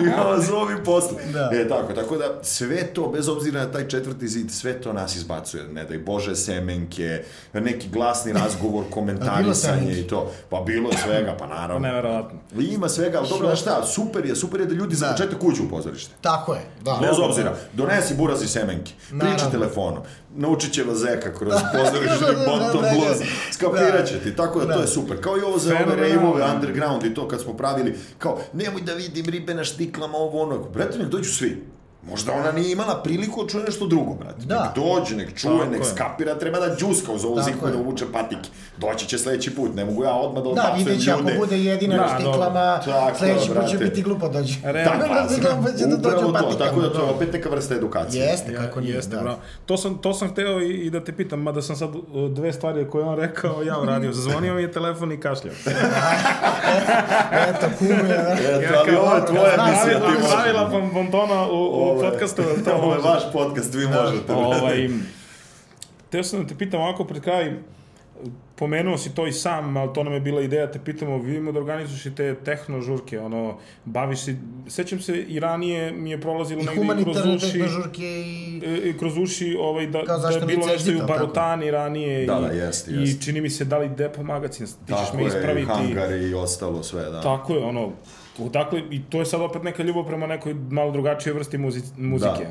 i 0.00 0.08
ono 0.20 0.42
zovi 0.42 0.84
posle. 0.84 1.18
Da. 1.32 1.50
E, 1.52 1.68
tako, 1.68 1.92
tako 1.92 2.16
da 2.16 2.38
sve 2.42 2.86
to, 2.86 3.08
bez 3.08 3.28
obzira 3.28 3.60
na 3.60 3.72
taj 3.72 3.88
četvrti 3.88 4.28
zid, 4.28 4.50
sve 4.50 4.80
to 4.80 4.92
nas 4.92 5.16
izbacuje. 5.16 5.64
Ne 5.64 5.84
daj 5.84 5.98
Bože, 5.98 6.36
semenke, 6.36 7.24
neki 7.52 7.88
glasni 7.88 8.32
razgovor, 8.32 8.84
komentarisanje 8.94 9.92
i 9.92 10.06
to. 10.06 10.32
Pa 10.50 10.60
bilo 10.60 10.90
je 10.90 10.96
svega, 10.98 11.36
pa 11.38 11.46
naravno. 11.46 11.88
Neverovatno. 11.88 12.38
I 12.58 12.64
Ima 12.64 12.88
svega, 12.88 13.18
ali 13.18 13.28
dobro, 13.28 13.46
znaš 13.46 13.60
šta, 13.60 13.86
super 13.86 14.26
je, 14.26 14.36
super 14.36 14.60
je 14.60 14.66
da 14.66 14.74
ljudi 14.74 14.94
za 14.94 15.06
Da. 15.06 15.12
početak 15.12 15.44
uđu 15.44 15.62
u 15.64 15.68
pozorište. 15.68 16.12
Tako 16.20 16.54
je, 16.54 16.60
da. 16.82 16.98
Bez 17.02 17.18
obzira, 17.20 17.54
donesi 17.72 18.14
buraz 18.14 18.42
i 18.42 18.48
semenke, 18.48 18.92
priča 19.08 19.50
telefonom, 19.50 20.02
naučit 20.36 20.72
će 20.72 20.84
vas 20.84 20.98
zeka 20.98 21.34
kroz 21.38 21.54
pozorište 21.72 22.24
Da, 22.24 22.32
da, 22.32 22.72
da, 22.72 22.80
da. 22.80 22.94
Blues, 22.94 23.18
skapirat 23.52 24.08
će 24.08 24.18
ti, 24.18 24.36
tako 24.36 24.60
da, 24.60 24.66
to 24.66 24.72
Da. 24.72 24.80
je 24.80 24.86
super. 24.88 25.20
Kao 25.20 25.38
i 25.38 25.40
ovo 25.40 25.58
za 25.58 25.74
ove 25.86 25.96
rejvove, 25.96 26.44
underground 26.54 27.04
i 27.04 27.14
to 27.14 27.28
kad 27.28 27.40
smo 27.40 27.56
pravili, 27.56 27.94
kao, 28.18 28.40
nemoj 28.52 28.82
da 28.82 28.94
vidim 28.94 29.26
ribe 29.26 29.54
na 29.54 29.64
štiklama, 29.64 30.18
ovo 30.18 30.42
ono, 30.42 30.58
brate, 30.58 30.98
nek 30.98 31.08
dođu 31.08 31.30
svi. 31.30 31.62
Možda 32.02 32.32
ona 32.32 32.52
nije 32.52 32.72
imala 32.72 32.94
priliku 32.96 33.42
da 33.42 33.48
čuje 33.48 33.64
nešto 33.64 33.86
drugo, 33.86 34.14
brate. 34.14 34.44
Da. 34.44 34.62
Nek 34.66 34.74
dođe, 34.76 35.16
nek 35.16 35.34
čuje, 35.36 35.58
Tako 35.58 35.70
nek 35.70 35.80
je. 35.80 35.84
skapira, 35.86 36.34
treba 36.34 36.58
da 36.58 36.76
džuska 36.76 37.12
uz 37.12 37.24
ovu 37.24 37.36
Tako 37.36 37.46
ziku 37.46 37.66
je. 37.66 37.72
da 37.72 37.78
uvuče 37.78 38.04
patike. 38.12 38.48
Doći 38.78 39.06
će 39.06 39.18
sledeći 39.18 39.50
put, 39.52 39.74
ne 39.74 39.84
mogu 39.84 40.04
ja 40.04 40.12
odmah 40.12 40.34
da 40.36 40.44
Da, 40.44 40.50
odbacujem 40.50 40.76
vidjet 40.78 41.02
će 41.02 41.10
ako 41.12 41.20
ljude. 41.20 41.34
bude 41.36 41.58
jedina 41.58 41.96
Da, 41.96 42.14
štiklama. 42.14 42.80
Tako, 42.80 43.18
sledeći 43.18 43.50
put 43.50 43.68
će 43.68 43.78
biti 43.78 44.02
glupo 44.02 44.28
dođe. 44.28 44.54
Realno. 44.64 44.90
Tako, 45.00 45.14
Pa 45.64 45.72
će 45.72 45.86
da 45.86 45.96
dođe 45.96 46.16
upravo 46.16 46.26
to, 46.28 46.32
patikama, 46.34 46.58
tako 46.60 46.80
da 46.80 46.90
to 46.90 47.00
je 47.00 47.06
da. 47.06 47.12
opet 47.12 47.32
neka 47.32 47.48
vrsta 47.48 47.74
edukacije. 47.74 48.24
Jeste, 48.24 48.54
kako 48.56 48.80
nije, 48.80 48.94
Jeste, 48.94 49.16
da. 49.16 49.22
bravo. 49.22 49.38
To 49.66 49.76
sam, 49.76 49.94
to 49.96 50.14
sam 50.14 50.28
hteo 50.28 50.60
i, 50.60 50.70
i 50.70 50.90
da 50.90 51.00
te 51.00 51.12
pitam, 51.12 51.40
mada 51.40 51.62
sam 51.62 51.76
sad 51.76 51.90
uh, 51.90 52.02
dve 52.28 52.52
stvari 52.52 52.86
koje 52.86 53.02
je 53.02 53.06
on 53.06 53.16
rekao, 53.16 53.62
ja 53.62 53.80
uradio. 53.80 54.12
Zazvonio 54.12 54.54
mi 54.54 54.62
je 54.62 54.72
telefon 54.72 55.12
i 55.12 55.20
kašljao. 55.20 55.54
Eto, 57.32 57.66
kume, 57.78 58.02
da. 58.08 58.36
Eto, 58.56 58.74
ali 58.78 58.96
ovo 58.96 59.14
je 59.14 59.26
tvoja 59.26 59.54
znam. 59.54 60.30
Pravila 60.32 60.70
bontona 60.94 61.46
u, 61.46 61.91
u 61.92 61.94
Ovo 61.94 62.04
je- 62.04 62.10
podcastu. 62.10 62.42
To 62.64 62.72
Ovo 62.74 62.92
je 62.92 62.96
može. 62.96 63.08
vaš 63.08 63.22
podcast, 63.32 63.74
vi 63.74 63.86
možete. 63.86 64.32
ovaj, 64.32 64.88
teo 66.10 66.22
sam 66.22 66.42
da 66.42 66.48
te 66.48 66.54
pitam 66.56 66.80
ovako 66.80 67.04
pred 67.04 67.22
kraj, 67.22 67.52
pomenuo 68.56 68.98
si 68.98 69.10
to 69.10 69.26
i 69.26 69.32
sam, 69.32 69.76
ali 69.76 69.90
to 69.94 70.04
nam 70.04 70.12
je 70.12 70.20
bila 70.20 70.40
ideja, 70.42 70.70
te 70.70 70.78
pitamo, 70.80 71.18
vidimo 71.18 71.52
da 71.52 71.58
organizuješ 71.58 72.06
i 72.06 72.14
te 72.14 72.34
tehno 72.36 72.80
žurke, 72.80 73.20
ono, 73.20 73.54
baviš 73.84 74.20
se, 74.20 74.36
sećam 74.68 75.00
se 75.00 75.16
i 75.18 75.40
ranije 75.40 75.92
mi 75.92 76.10
je 76.10 76.20
prolazilo 76.20 76.62
I 76.62 76.64
negdje 76.66 77.04
kroz 77.04 77.16
uši, 77.26 77.52
tehnožurke 77.52 78.02
i... 78.02 78.62
e, 78.84 78.98
kroz 78.98 79.18
uši 79.18 79.56
ovaj, 79.60 79.86
da, 79.86 80.04
Kao 80.04 80.18
da 80.18 80.28
je 80.28 80.40
bilo 80.40 80.66
nešto 80.66 80.90
i 80.90 80.94
u 80.94 80.98
ali 80.98 81.00
tako? 81.00 81.12
Barotani 81.14 81.70
ranije 81.70 82.26
Da, 82.26 82.38
i, 82.38 82.40
da, 82.40 82.64
jeste, 82.64 82.90
i 82.90 82.94
jeste. 82.96 83.24
čini 83.24 83.40
mi 83.40 83.50
se 83.50 83.64
da 83.64 83.78
li 83.78 83.88
Depo 83.88 84.22
magazin, 84.22 84.66
ti 84.66 84.72
ćeš 84.88 84.96
Tako 84.96 85.16
me 85.16 85.22
je, 85.22 85.26
ispraviti. 85.28 85.66
hangari 85.68 86.20
i 86.20 86.34
ostalo 86.34 86.82
sve, 86.82 87.02
da. 87.02 87.20
Tako 87.20 87.54
je, 87.54 87.64
ono, 87.64 87.90
dakle, 88.40 88.82
i 88.90 89.02
to 89.02 89.18
je 89.18 89.26
sad 89.26 89.40
opet 89.40 89.62
neka 89.62 89.82
ljubav 89.82 90.04
prema 90.04 90.26
nekoj 90.26 90.54
malo 90.54 90.90
drugačijoj 90.90 91.34
vrsti 91.34 91.58
muzi, 91.58 91.80
muzike. 91.96 92.28
Da. 92.40 92.50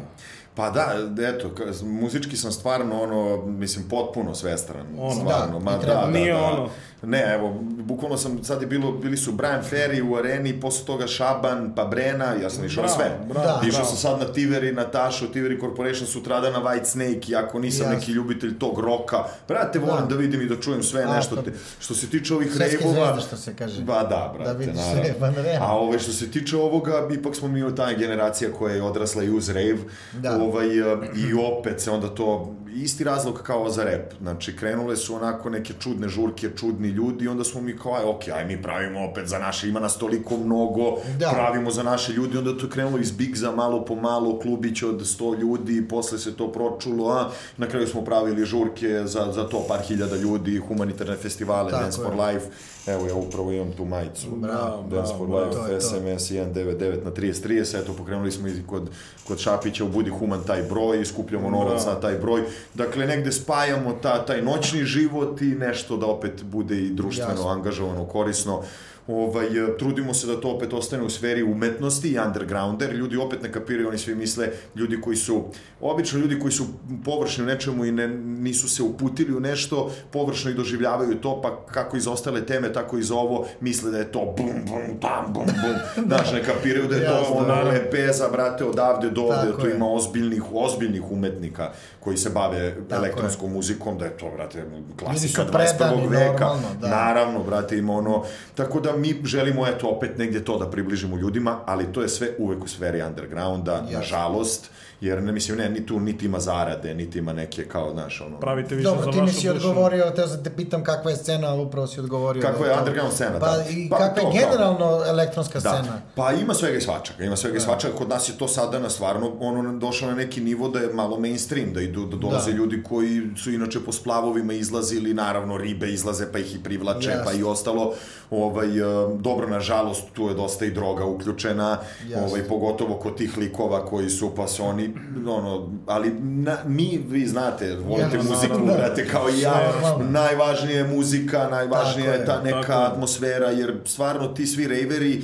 Pa 0.55 0.69
da, 0.69 0.93
eto, 1.27 1.51
muzički 1.83 2.37
sam 2.37 2.51
stvarno, 2.51 3.01
ono, 3.01 3.45
mislim, 3.47 3.85
potpuno 3.85 4.35
svestran, 4.35 4.85
Ono, 4.99 5.11
stvarno. 5.13 5.59
da, 5.59 5.59
Ma, 5.61 5.71
i 5.73 5.75
da, 5.77 5.85
da, 5.85 5.93
da, 5.95 6.07
Nije 6.09 6.33
da. 6.33 6.39
ono. 6.41 6.69
Ne, 7.03 7.33
evo, 7.33 7.53
bukvalno 7.61 8.17
sam, 8.17 8.43
sad 8.43 8.61
je 8.61 8.67
bilo, 8.67 8.91
bili 8.91 9.17
su 9.17 9.31
Brian 9.31 9.61
Ferry 9.63 10.01
u 10.03 10.15
areni, 10.15 10.59
posle 10.59 10.85
toga 10.85 11.07
Šaban, 11.07 11.73
pa 11.75 11.85
Brena, 11.85 12.33
ja 12.33 12.49
sam 12.49 12.65
išao 12.65 12.83
na 12.83 12.89
sve. 12.89 13.19
bravo, 13.25 13.45
Da. 13.61 13.67
Išao 13.67 13.85
sam 13.85 13.97
sad 13.97 14.19
na 14.19 14.25
Tiveri, 14.25 14.71
Natašu, 14.73 15.27
Tiveri 15.27 15.59
Corporation, 15.59 16.07
sutradan 16.07 16.53
na 16.53 16.59
White 16.61 16.85
Snake, 16.85 17.21
iako 17.27 17.59
nisam 17.59 17.81
Jasno. 17.83 17.99
neki 17.99 18.11
ljubitelj 18.11 18.59
tog 18.59 18.79
roka. 18.79 19.17
Brate, 19.47 19.79
volim 19.79 19.95
da, 19.99 20.05
Da. 20.05 20.15
vidim 20.15 20.41
i 20.41 20.45
da 20.45 20.55
čujem 20.57 20.83
sve 20.83 21.03
A, 21.03 21.15
nešto. 21.15 21.35
to- 21.35 21.41
Te, 21.41 21.51
što 21.79 21.93
se 21.93 22.07
tiče 22.07 22.35
ovih 22.35 22.47
Svetske 22.49 22.77
rejvova... 22.77 23.05
zvezde, 23.05 23.21
što 23.21 23.37
se 23.37 23.55
kaže. 23.55 23.81
Ba 23.81 24.03
da, 24.03 24.33
brate, 24.35 24.51
Da 24.51 24.57
vidiš 24.57 24.75
naravno. 24.75 25.03
sve, 25.03 25.13
pa 25.19 25.29
ne. 25.31 25.57
A 25.71 25.75
ove, 25.75 25.99
što 25.99 26.11
se 26.11 26.31
tiče 26.31 26.57
ovoga, 26.57 27.07
ipak 27.13 27.35
smo 27.35 27.47
mi 27.47 27.75
ta 27.75 27.93
generacija 27.93 28.49
koja 28.59 28.75
je 28.75 28.83
odrasla 28.83 29.23
i 29.23 29.29
uz 29.29 29.49
rave. 29.49 29.77
Da. 30.13 30.37
Ovaj, 30.41 30.79
e, 30.79 30.97
I 31.15 31.33
opet 31.33 31.81
se 31.81 31.91
onda 31.91 32.07
to, 32.09 32.55
isti 32.75 33.03
razlog 33.03 33.41
kao 33.43 33.69
za 33.69 33.83
rap. 33.83 34.13
Znači, 34.21 34.55
krenule 34.57 34.95
su 34.95 35.15
onako 35.15 35.49
neke 35.49 35.73
čudne 35.79 36.07
žurke, 36.09 36.49
čudni 36.57 36.87
ljudi, 36.87 37.27
onda 37.27 37.43
smo 37.43 37.61
mi 37.61 37.77
kao, 37.77 37.93
aj, 37.95 38.03
ok, 38.03 38.27
aj 38.27 38.45
mi 38.45 38.61
pravimo 38.61 39.05
opet 39.11 39.27
za 39.27 39.39
naše, 39.39 39.69
ima 39.69 39.79
nas 39.79 39.97
toliko 39.97 40.37
mnogo, 40.37 40.97
Da. 41.19 41.29
pravimo 41.29 41.71
za 41.71 41.83
naše 41.83 42.13
ljudi, 42.13 42.37
onda 42.37 42.57
to 42.57 42.65
je 42.65 42.69
krenulo 42.69 42.97
iz 42.97 43.11
Bigza 43.11 43.51
malo 43.51 43.85
po 43.85 43.95
malo, 43.95 44.39
klubić 44.39 44.83
od 44.83 45.01
100 45.01 45.39
ljudi, 45.39 45.87
posle 45.87 46.19
se 46.19 46.35
to 46.37 46.51
pročulo, 46.51 47.09
a 47.11 47.29
na 47.57 47.67
kraju 47.67 47.87
smo 47.87 48.01
pravili 48.01 48.45
žurke 48.45 49.01
za, 49.05 49.31
za 49.31 49.47
to 49.49 49.65
par 49.67 49.79
hiljada 49.81 50.15
ljudi, 50.15 50.57
humanitarne 50.67 51.15
festivale, 51.15 51.71
Tako 51.71 51.83
Dance 51.83 52.01
je. 52.01 52.05
for 52.05 52.13
Life, 52.27 52.45
evo 52.87 53.07
ja 53.07 53.15
upravo 53.15 53.51
imam 53.51 53.71
tu 53.71 53.85
majicu. 53.85 54.27
Bravo, 54.35 54.83
Dance 54.89 55.13
for 55.17 55.27
bravo, 55.27 55.45
Life, 55.45 55.57
to 55.57 55.67
je 55.67 55.79
to. 55.79 55.85
SMS 55.85 56.31
199 56.31 57.05
na 57.05 57.11
3030, 57.11 57.81
eto 57.81 57.93
pokrenuli 57.93 58.31
smo 58.31 58.47
i 58.47 58.63
kod, 58.67 58.89
kod 59.27 59.39
Šapića 59.39 59.83
u 59.83 59.89
Budi 59.89 60.09
Human 60.09 60.43
taj 60.47 60.63
broj, 60.63 61.05
skupljamo 61.05 61.49
novac 61.49 61.85
na 61.85 61.95
taj 61.99 62.15
broj. 62.15 62.43
Dakle, 62.73 63.07
negde 63.07 63.31
spajamo 63.31 63.93
ta, 64.01 64.25
taj 64.25 64.41
noćni 64.41 64.83
život 64.83 65.41
i 65.41 65.45
nešto 65.45 65.97
da 65.97 66.05
opet 66.05 66.43
bude 66.43 66.77
i 66.81 66.89
društveno 66.89 67.31
Jasno. 67.31 67.49
angažovano, 67.49 68.05
korisno. 68.05 68.63
Ovaj, 69.07 69.47
e, 69.47 69.77
trudimo 69.77 70.13
se 70.13 70.27
da 70.27 70.41
to 70.41 70.49
opet 70.49 70.73
ostane 70.73 71.03
u 71.03 71.09
sferi 71.09 71.43
umetnosti 71.43 72.09
i 72.09 72.19
undergrounda, 72.19 72.85
jer 72.85 72.95
ljudi 72.95 73.17
opet 73.17 73.43
ne 73.43 73.51
kapiraju, 73.51 73.87
oni 73.87 73.97
svi 73.97 74.15
misle, 74.15 74.49
ljudi 74.75 75.01
koji 75.01 75.15
su, 75.17 75.43
obično 75.81 76.19
ljudi 76.19 76.39
koji 76.39 76.51
su 76.51 76.65
površni 77.05 77.43
u 77.43 77.47
nečemu 77.47 77.85
i 77.85 77.91
ne, 77.91 78.07
nisu 78.17 78.69
se 78.69 78.83
uputili 78.83 79.35
u 79.35 79.39
nešto, 79.39 79.91
površno 80.11 80.51
i 80.51 80.53
doživljavaju 80.53 81.15
to, 81.21 81.41
pa 81.41 81.65
kako 81.65 81.97
iz 81.97 82.07
ostale 82.07 82.45
teme, 82.45 82.73
tako 82.73 82.97
i 82.97 83.03
za 83.03 83.15
ovo, 83.15 83.47
misle 83.59 83.91
da 83.91 83.97
je 83.97 84.11
to 84.11 84.33
bum, 84.37 84.65
bum, 84.67 84.97
bam, 85.01 85.33
bum, 85.33 85.45
bum, 85.45 86.05
znaš, 86.07 86.31
ne 86.33 86.43
kapiraju 86.43 86.87
da 86.87 86.95
je 86.95 87.05
to 87.05 87.13
Jasno, 87.13 87.35
ono 87.35 87.47
naravno. 87.47 87.71
lepeza, 87.71 88.29
brate, 88.31 88.65
odavde 88.65 89.09
do 89.09 89.21
ovde, 89.21 89.51
da 89.51 89.57
tu 89.57 89.67
je. 89.67 89.75
ima 89.75 89.85
ozbiljnih, 89.91 90.43
ozbiljnih 90.53 91.11
umetnika 91.11 91.71
koji 91.99 92.17
se 92.17 92.29
bave 92.29 92.75
Tako 92.89 93.05
elektronskom 93.05 93.51
muzikom, 93.51 93.97
da 93.97 94.05
je 94.05 94.17
to, 94.17 94.31
brate, 94.35 94.65
klasika 94.99 95.11
Ljudi 95.13 95.27
su 95.27 95.77
predani, 95.77 96.07
21. 96.07 96.09
veka. 96.09 96.45
normalno, 96.45 96.67
da. 96.81 96.87
Naravno, 96.87 97.43
brate, 97.43 97.77
ima 97.77 97.93
ono... 97.93 98.23
Tako 98.55 98.79
da 98.79 98.90
mi 98.93 99.21
želimo, 99.23 99.67
eto, 99.67 99.87
opet 99.87 100.17
negdje 100.17 100.45
to 100.45 100.57
da 100.57 100.67
približimo 100.67 101.17
ljudima, 101.17 101.59
ali 101.65 101.85
to 101.85 102.01
je 102.01 102.09
sve 102.09 102.29
uvek 102.37 102.63
u 102.63 102.67
sferi 102.67 103.01
undergrounda, 103.01 103.71
Jasno. 103.73 103.97
nažalost, 103.97 104.69
jer 105.01 105.23
ne 105.23 105.31
mislim, 105.31 105.57
ne, 105.57 105.69
ni 105.69 105.85
tu 105.85 105.99
niti 105.99 106.25
ima 106.25 106.39
zarade, 106.39 106.93
niti 106.93 107.19
ima 107.19 107.33
neke, 107.33 107.65
kao, 107.65 107.91
znaš, 107.91 108.21
ono... 108.21 108.39
Pravite 108.39 108.75
više 108.75 108.83
Dobro, 108.85 109.03
za 109.03 109.11
ti 109.11 109.17
mi 109.17 109.21
vašu 109.21 109.33
si 109.33 109.47
dušu. 109.49 109.57
odgovorio, 109.59 110.11
teo 110.11 110.27
sam 110.27 110.43
te 110.43 110.49
pitam 110.51 110.83
kakva 110.83 111.11
je 111.11 111.17
scena, 111.17 111.47
ali 111.47 111.61
upravo 111.61 111.87
si 111.87 111.99
odgovorio. 111.99 112.41
Kakva 112.41 112.65
da 112.65 112.71
je 112.71 112.79
underground 112.79 113.13
scena, 113.13 113.39
pa, 113.39 113.45
da. 113.47 113.63
I 113.69 113.89
Pa 113.89 113.97
kakva 113.97 114.13
to 114.15 114.19
je 114.19 114.23
kao- 114.23 114.31
generalno 114.41 115.03
elektronska 115.05 115.59
Da, 115.59 115.69
scena? 115.71 116.01
pa 116.15 116.31
ima 116.33 116.53
svega 116.53 116.77
i 116.77 116.81
svačaka, 116.81 117.23
ima 117.23 117.35
svega 117.35 117.57
i 117.57 117.61
svačaka, 117.61 117.95
kod 117.95 118.09
nas 118.09 118.29
je 118.29 118.33
to 118.33 118.47
sada 118.47 118.79
na 118.79 118.89
stvarno 118.89 119.31
ono 119.39 119.73
došlo 119.73 120.07
na 120.07 120.15
neki 120.15 120.41
nivo 120.41 120.69
da 120.69 120.79
je 120.79 120.93
malo 120.93 121.19
mainstream, 121.19 121.73
da 121.73 121.81
idu 121.81 122.05
da 122.05 122.17
dolaze 122.17 122.51
Da. 122.51 122.57
ljudi 122.57 122.83
koji 122.83 123.21
su 123.37 123.51
inače 123.51 123.79
po 123.79 123.91
splavovima 123.91 124.53
izlazili, 124.53 125.13
naravno 125.13 125.57
ribe 125.57 125.87
izlaze 125.87 126.31
pa 126.31 126.39
ih 126.39 126.55
i 126.55 126.59
privlače, 126.59 127.09
Jasno. 127.09 127.23
pa 127.25 127.31
i 127.31 127.43
ostalo. 127.43 127.93
Ovaj 128.31 128.67
dobro 129.15 129.47
nažalost 129.47 130.03
tu 130.13 130.27
je 130.27 130.33
dosta 130.33 130.65
i 130.65 130.71
droga 130.71 131.05
uključena, 131.05 131.77
Jasno. 132.09 132.27
ovaj 132.27 132.43
pogotovo 132.43 132.95
kod 132.95 133.17
tih 133.17 133.37
likova 133.37 133.85
koji 133.85 134.09
su 134.09 134.31
pa 134.35 134.47
su 134.47 134.63
oni 134.63 134.93
ono, 135.27 135.69
ali 135.87 136.11
na, 136.19 136.57
mi 136.65 137.03
vi 137.07 137.27
znate, 137.27 137.75
volite 137.77 138.15
Jasno, 138.15 138.31
muziku, 138.31 138.53
naravno. 138.53 138.73
brate, 138.73 139.07
kao 139.07 139.29
i 139.29 139.39
ja, 139.39 139.71
najvažnija 140.01 140.77
je 140.77 140.83
muzika, 140.85 141.47
najvažnija 141.47 142.13
je 142.13 142.25
ta 142.25 142.41
neka 142.41 142.61
tako 142.61 142.73
atmosfera, 142.83 143.47
jer 143.47 143.77
stvarno 143.85 144.27
ti 144.27 144.47
svi 144.47 144.67
rejveri, 144.67 145.21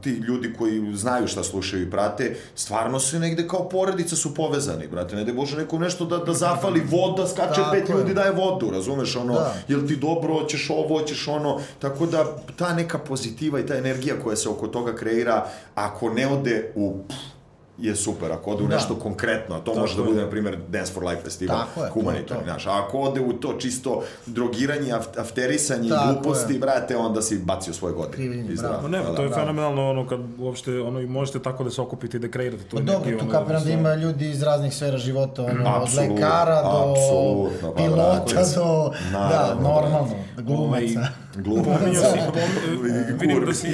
ti 0.00 0.10
ljudi 0.10 0.54
koji 0.58 0.96
znaju 0.96 1.28
šta 1.28 1.42
slušaju 1.42 1.82
i 1.82 1.90
prate, 1.90 2.36
stvarno 2.54 3.00
su 3.00 3.18
negde 3.18 3.48
kao 3.48 3.68
porodica 3.68 4.16
su 4.16 4.34
povezani, 4.34 4.88
brate, 4.88 5.16
ne 5.16 5.24
da 5.24 5.32
Bože 5.32 5.56
nekom 5.56 5.80
nešto 5.80 6.04
da, 6.04 6.18
da 6.18 6.32
zafali 6.34 6.82
voda, 6.92 7.26
skače 7.26 7.54
Tako 7.54 7.70
pet 7.72 7.88
je. 7.88 7.92
ljudi 7.92 8.14
daje 8.14 8.30
vodu, 8.30 8.70
razumeš, 8.70 9.16
ono, 9.16 9.32
Da. 9.34 9.54
jel 9.68 9.86
ti 9.88 9.96
dobro, 9.96 10.34
hoćeš 10.34 10.70
ovo, 10.70 10.98
hoćeš 10.98 11.28
ono, 11.28 11.60
tako 11.78 12.06
da 12.06 12.24
ta 12.56 12.74
neka 12.74 12.91
pozitiva 12.98 13.60
i 13.60 13.66
ta 13.66 13.76
energija 13.76 14.14
koja 14.24 14.36
se 14.36 14.48
oko 14.48 14.68
toga 14.68 14.96
kreira, 14.96 15.46
ako 15.74 16.10
ne 16.10 16.26
ode 16.26 16.72
u 16.74 17.04
pff, 17.08 17.31
je 17.78 17.96
super, 17.96 18.32
ako 18.32 18.50
ode 18.50 18.62
u 18.62 18.66
Da. 18.66 18.74
nešto 18.74 18.94
konkretno, 18.96 19.56
a 19.56 19.60
to 19.60 19.74
može 19.74 19.96
da 19.96 20.02
bude, 20.02 20.20
na 20.20 20.28
primjer, 20.28 20.58
Dance 20.68 20.92
for 20.92 21.04
Life 21.04 21.22
festival, 21.22 21.58
Tako 21.58 21.80
je, 21.80 21.82
to 21.82 21.84
je 21.88 21.90
humanitarni, 21.94 22.24
to. 22.38 22.44
znaš, 22.44 22.66
a 22.66 22.78
ako 22.78 22.98
ode 23.00 23.20
u 23.22 23.32
to 23.32 23.52
čisto 23.54 24.02
drogiranje, 24.26 24.90
aft- 24.90 25.18
afterisanje, 25.18 25.88
Tako 25.88 26.06
gluposti, 26.06 26.52
je. 26.52 26.58
brate, 26.58 26.96
onda 26.96 27.22
si 27.22 27.38
bacio 27.38 27.72
svoje 27.74 27.94
godine. 27.94 28.14
Krivljenje, 28.14 28.52
I 28.52 28.56
zdravo. 28.56 28.74
bravo. 28.74 28.88
Ne, 28.88 28.98
Da, 29.00 29.14
to 29.14 29.22
je 29.22 29.28
da. 29.28 29.34
fenomenalno 29.34 29.90
ono 29.90 30.08
kad 30.08 30.20
uopšte 30.38 30.80
ono 30.80 31.00
i 31.00 31.06
možete 31.06 31.38
tako 31.40 31.64
da 31.64 31.70
se 31.70 31.80
okupite 31.80 32.16
i 32.16 32.20
da 32.20 32.28
kreirate 32.28 32.62
tu 32.62 32.76
Pa 32.76 32.82
dobro, 32.82 33.10
tu 33.10 33.18
ono, 33.20 33.30
kapiram 33.32 33.64
da 33.64 33.70
ima 33.70 33.94
ljudi 33.94 34.30
iz 34.30 34.42
raznih 34.42 34.74
sfera 34.74 34.98
života, 34.98 35.42
ono, 35.44 35.76
od 35.76 35.88
lekara 35.94 36.62
do 36.62 36.92
apsolutno, 36.92 37.70
pa, 37.70 37.76
pilota 37.76 38.24
brate, 38.26 38.54
do, 38.54 38.90
da, 39.02 39.18
naravno, 39.18 39.62
normalno, 39.62 39.98
Ovaj, 39.98 40.42
glumaca. 40.86 41.08
Glumac. 41.36 41.64
Pominjao 41.70 42.02
si, 42.04 42.18
pom- 42.28 42.82
vidim 43.18 43.44
da 43.46 43.54
si... 43.54 43.68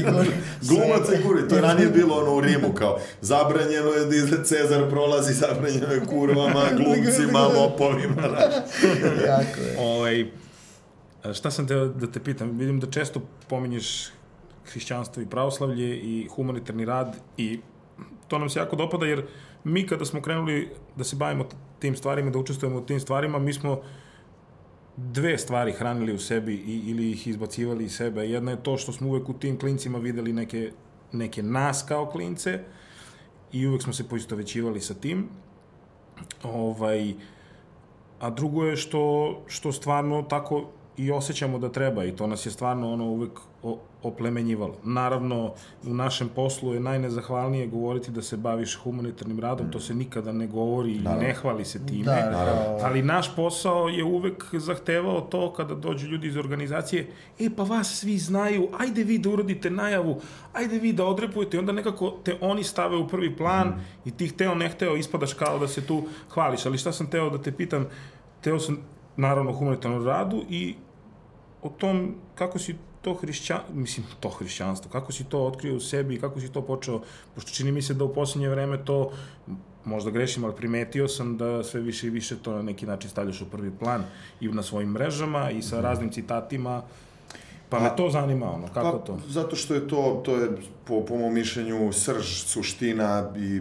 Glumac 0.62 1.08
i 1.10 1.22
kuri, 1.22 1.48
to 1.48 1.54
je 1.54 1.60
ranije 1.62 1.88
bilo 1.88 2.16
ono 2.16 2.34
u 2.34 2.40
Rimu 2.40 2.72
kao 2.74 2.98
zabranjeno 3.20 3.87
je 3.92 4.06
da 4.06 4.16
izgled 4.16 4.46
Cezar 4.46 4.90
prolazi, 4.90 5.32
zabranjeno 5.32 5.92
je 5.92 6.06
kurvama, 6.06 6.64
glumcima, 6.78 7.40
lopovima, 7.40 8.28
znaš. 8.28 8.54
Tako 9.26 9.60
je. 9.60 9.76
Ovaj, 9.78 10.26
šta 11.34 11.50
sam 11.50 11.66
teo 11.66 11.86
da 11.86 12.06
te 12.06 12.20
pitam? 12.20 12.58
Vidim 12.58 12.80
da 12.80 12.90
često 12.90 13.20
pominješ 13.48 14.10
hrišćanstvo 14.72 15.22
i 15.22 15.26
pravoslavlje 15.26 15.96
i 15.96 16.28
humanitarni 16.34 16.84
rad 16.84 17.16
i 17.36 17.60
to 18.28 18.38
nam 18.38 18.50
se 18.50 18.58
jako 18.58 18.76
dopada 18.76 19.06
jer 19.06 19.26
mi 19.64 19.86
kada 19.86 20.04
smo 20.04 20.22
krenuli 20.22 20.70
da 20.96 21.04
se 21.04 21.16
bavimo 21.16 21.44
tim 21.78 21.96
stvarima, 21.96 22.30
da 22.30 22.38
učestvujemo 22.38 22.78
u 22.78 22.86
tim 22.86 23.00
stvarima, 23.00 23.38
mi 23.38 23.52
smo 23.52 23.80
dve 24.96 25.38
stvari 25.38 25.72
hranili 25.72 26.12
u 26.12 26.18
sebi 26.18 26.54
i, 26.54 26.82
ili 26.86 27.10
ih 27.10 27.26
izbacivali 27.26 27.84
iz 27.84 27.96
sebe. 27.96 28.28
Jedna 28.28 28.50
je 28.50 28.62
to 28.62 28.76
što 28.76 28.92
smo 28.92 29.08
uvek 29.08 29.28
u 29.28 29.32
tim 29.32 29.58
klincima 29.58 29.98
videli 29.98 30.32
neke, 30.32 30.70
neke 31.12 31.42
nas 31.42 31.84
kao 31.88 32.06
klince 32.06 32.58
i 33.52 33.66
uvek 33.66 33.82
smo 33.82 33.92
se 33.92 34.08
poistovećivali 34.08 34.80
sa 34.80 34.94
tim. 34.94 35.28
Ovaj, 36.42 37.14
a 38.20 38.30
drugo 38.30 38.64
je 38.64 38.76
što, 38.76 39.36
što 39.46 39.72
stvarno 39.72 40.22
tako 40.22 40.70
i 40.98 41.10
osjećamo 41.12 41.58
da 41.58 41.68
treba 41.72 42.04
i 42.04 42.16
to 42.16 42.26
nas 42.26 42.46
je 42.46 42.50
stvarno 42.50 42.92
ono 42.92 43.04
uvek 43.04 43.30
oplemenjivalo. 44.02 44.74
Naravno, 44.84 45.52
u 45.86 45.94
našem 45.94 46.28
poslu 46.28 46.74
je 46.74 46.80
najnezahvalnije 46.80 47.66
govoriti 47.66 48.10
da 48.10 48.22
se 48.22 48.36
baviš 48.36 48.74
humanitarnim 48.82 49.40
radom, 49.40 49.70
to 49.70 49.80
se 49.80 49.94
nikada 49.94 50.32
ne 50.32 50.46
govori 50.46 50.92
i 50.92 50.98
ne 50.98 51.34
hvali 51.34 51.64
se 51.64 51.86
time. 51.86 52.04
Da, 52.04 52.30
Naravno. 52.30 52.78
Ali 52.82 53.02
naš 53.02 53.36
posao 53.36 53.88
je 53.88 54.04
uvek 54.04 54.44
zahtevao 54.52 55.20
to 55.20 55.52
kada 55.52 55.74
dođu 55.74 56.06
ljudi 56.06 56.28
iz 56.28 56.36
organizacije, 56.36 57.06
e 57.38 57.50
pa 57.56 57.62
vas 57.62 57.94
svi 58.00 58.18
znaju, 58.18 58.68
ajde 58.78 59.04
vi 59.04 59.18
da 59.18 59.30
uradite 59.30 59.70
najavu, 59.70 60.20
ajde 60.52 60.78
vi 60.78 60.92
da 60.92 61.04
odrepujete 61.04 61.56
i 61.56 61.60
onda 61.60 61.72
nekako 61.72 62.10
te 62.24 62.38
oni 62.40 62.64
stave 62.64 62.96
u 62.96 63.08
prvi 63.08 63.36
plan 63.36 63.68
Mhm. 63.68 63.78
i 64.04 64.10
ti 64.10 64.26
hteo 64.28 64.54
ne 64.54 64.68
hteo 64.68 64.96
ispadaš 64.96 65.32
kao 65.32 65.58
da 65.58 65.68
se 65.68 65.86
tu 65.86 66.02
hvališ. 66.30 66.66
Ali 66.66 66.78
šta 66.78 66.92
sam 66.92 67.10
teo 67.10 67.30
da 67.30 67.42
te 67.42 67.52
pitam, 67.52 67.86
teo 68.40 68.58
sam 68.58 68.78
naravno 69.16 69.52
humanitarnom 69.52 70.04
radu 70.06 70.42
i 70.50 70.74
o 71.62 71.68
tom 71.68 72.14
kako 72.34 72.58
si 72.58 72.76
to 73.02 73.14
hrišćan, 73.14 73.60
mislim, 73.72 74.06
to 74.20 74.28
hrišćanstvo, 74.28 74.90
kako 74.90 75.12
si 75.12 75.24
to 75.24 75.46
otkrio 75.46 75.76
u 75.76 75.80
sebi 75.80 76.14
i 76.14 76.20
kako 76.20 76.40
si 76.40 76.52
to 76.52 76.62
počeo, 76.62 77.00
pošto 77.34 77.50
čini 77.50 77.72
mi 77.72 77.82
se 77.82 77.94
da 77.94 78.04
u 78.04 78.14
poslednje 78.14 78.48
vreme 78.48 78.84
to, 78.84 79.10
možda 79.84 80.10
grešim, 80.10 80.44
ali 80.44 80.56
primetio 80.56 81.08
sam 81.08 81.36
da 81.36 81.64
sve 81.64 81.80
više 81.80 82.06
i 82.06 82.10
više 82.10 82.36
to 82.36 82.52
na 82.52 82.62
neki 82.62 82.86
način 82.86 83.10
stavljaš 83.10 83.40
u 83.42 83.50
prvi 83.50 83.70
plan 83.70 84.04
i 84.40 84.48
na 84.48 84.62
svojim 84.62 84.90
mrežama 84.90 85.50
i 85.50 85.62
sa 85.62 85.80
raznim 85.80 86.12
citatima, 86.12 86.82
pa 87.68 87.80
me 87.80 87.90
to 87.96 88.10
zanima, 88.10 88.54
ono, 88.54 88.66
kako 88.74 88.98
pa, 88.98 89.04
to? 89.04 89.18
Zato 89.28 89.56
što 89.56 89.74
je 89.74 89.88
to, 89.88 90.22
to 90.24 90.36
je 90.36 90.48
po, 90.84 91.04
po 91.04 91.16
mom 91.16 91.34
mišljenju 91.34 91.92
srž, 91.92 92.26
suština, 92.26 93.30
i, 93.36 93.60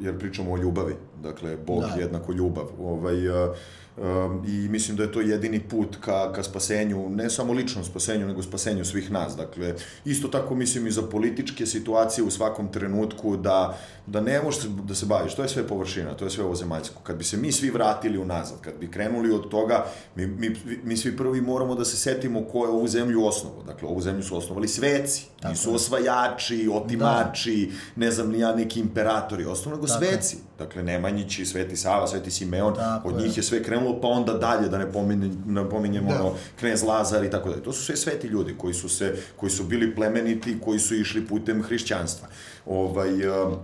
jer 0.00 0.18
pričamo 0.18 0.52
o 0.52 0.56
ljubavi. 0.56 0.94
Dakle, 1.22 1.56
Bog 1.56 1.80
Da. 1.80 2.00
jednako 2.00 2.32
ljubav. 2.32 2.66
Ovaj, 2.80 3.28
a, 3.28 3.54
Um, 3.96 4.44
I 4.46 4.68
mislim 4.68 4.96
da 4.96 5.02
je 5.02 5.12
to 5.12 5.20
jedini 5.20 5.60
put 5.60 5.96
ka, 6.00 6.32
ka 6.32 6.42
spasenju, 6.42 7.08
ne 7.10 7.30
samo 7.30 7.52
ličnom 7.52 7.84
spasenju, 7.84 8.26
nego 8.26 8.42
spasenju 8.42 8.84
svih 8.84 9.10
nas. 9.10 9.36
Dakle, 9.36 9.74
isto 10.04 10.28
tako 10.28 10.54
mislim 10.54 10.86
i 10.86 10.90
za 10.90 11.02
političke 11.02 11.66
situacije 11.66 12.24
u 12.24 12.30
svakom 12.30 12.72
trenutku 12.72 13.36
da, 13.36 13.78
da 14.06 14.20
ne 14.20 14.42
možeš 14.42 14.62
da 14.62 14.94
se 14.94 15.06
baviš. 15.06 15.34
To 15.34 15.42
je 15.42 15.48
sve 15.48 15.66
površina, 15.66 16.14
to 16.14 16.24
je 16.24 16.30
sve 16.30 16.44
ovozemaljsko. 16.44 17.00
Kad 17.02 17.16
bi 17.16 17.24
se 17.24 17.36
mi 17.36 17.52
svi 17.52 17.70
vratili 17.70 18.18
unazad, 18.18 18.60
kad 18.60 18.74
bi 18.80 18.90
krenuli 18.90 19.32
od 19.32 19.48
toga, 19.48 19.86
mi, 20.16 20.26
mi, 20.26 20.56
mi 20.84 20.96
svi 20.96 21.16
prvi 21.16 21.40
moramo 21.40 21.74
da 21.74 21.84
se 21.84 21.96
setimo 21.96 22.44
ko 22.44 22.64
je 22.64 22.70
ovu 22.70 22.88
zemlju 22.88 23.26
osnovo. 23.26 23.62
Dakle, 23.62 23.88
ovu 23.88 24.00
zemlju 24.00 24.22
su 24.22 24.36
osnovali 24.36 24.68
sveci. 24.68 25.26
Tako 25.40 25.52
Nisu 25.52 25.70
je. 25.70 25.74
osvajači, 25.74 26.68
otimači, 26.72 27.70
da. 27.70 28.04
ne 28.04 28.10
znam 28.10 28.30
ni 28.30 28.38
ja, 28.38 28.54
neki 28.54 28.80
imperatori. 28.80 29.44
Osnovno 29.44 29.76
nego 29.76 29.88
sveci. 29.88 30.36
Dakle, 30.58 30.82
Nemanjići, 30.82 31.46
Sveti 31.46 31.76
Sava, 31.76 32.06
Sveti 32.06 32.30
Simeon, 32.30 32.74
Tako 32.74 33.08
od 33.08 33.16
njih 33.16 33.36
je 33.36 33.42
sve 33.42 33.62
krenulo, 33.62 33.83
pa 34.00 34.08
onda 34.08 34.32
dalje, 34.32 34.68
da 34.68 34.78
ne, 34.78 34.92
pominje, 34.92 35.30
ne 35.46 35.70
pominjemo 35.70 36.10
da. 36.10 36.20
ono, 36.20 36.34
knez 36.60 36.82
Lazar 36.82 37.24
i 37.24 37.30
tako 37.30 37.48
dalje. 37.48 37.62
To 37.62 37.72
su 37.72 37.84
sve 37.84 37.96
sveti 37.96 38.26
ljudi 38.26 38.54
koji 38.58 38.74
su, 38.74 38.88
se, 38.88 39.16
koji 39.36 39.50
su 39.50 39.64
bili 39.64 39.94
plemeniti, 39.94 40.58
koji 40.64 40.78
su 40.78 40.94
išli 40.94 41.26
putem 41.26 41.62
hrišćanstva. 41.62 42.28
Ovaj, 42.66 43.28
um, 43.28 43.56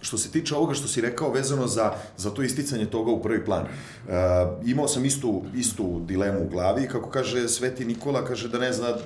što 0.00 0.18
se 0.18 0.30
tiče 0.30 0.54
ovoga 0.54 0.74
što 0.74 0.88
si 0.88 1.00
rekao 1.00 1.32
vezano 1.32 1.66
za, 1.66 1.92
za 2.16 2.30
to 2.30 2.42
isticanje 2.42 2.86
toga 2.86 3.10
u 3.10 3.22
prvi 3.22 3.44
plan, 3.44 3.62
uh, 3.62 4.12
imao 4.64 4.88
sam 4.88 5.04
istu, 5.04 5.42
istu 5.54 6.00
dilemu 6.06 6.40
u 6.42 6.48
glavi, 6.48 6.88
kako 6.88 7.10
kaže 7.10 7.48
Sveti 7.48 7.84
Nikola, 7.84 8.24
kaže 8.24 8.48
da 8.48 8.58
ne 8.58 8.72
zna 8.72 8.88
uh, 8.90 8.98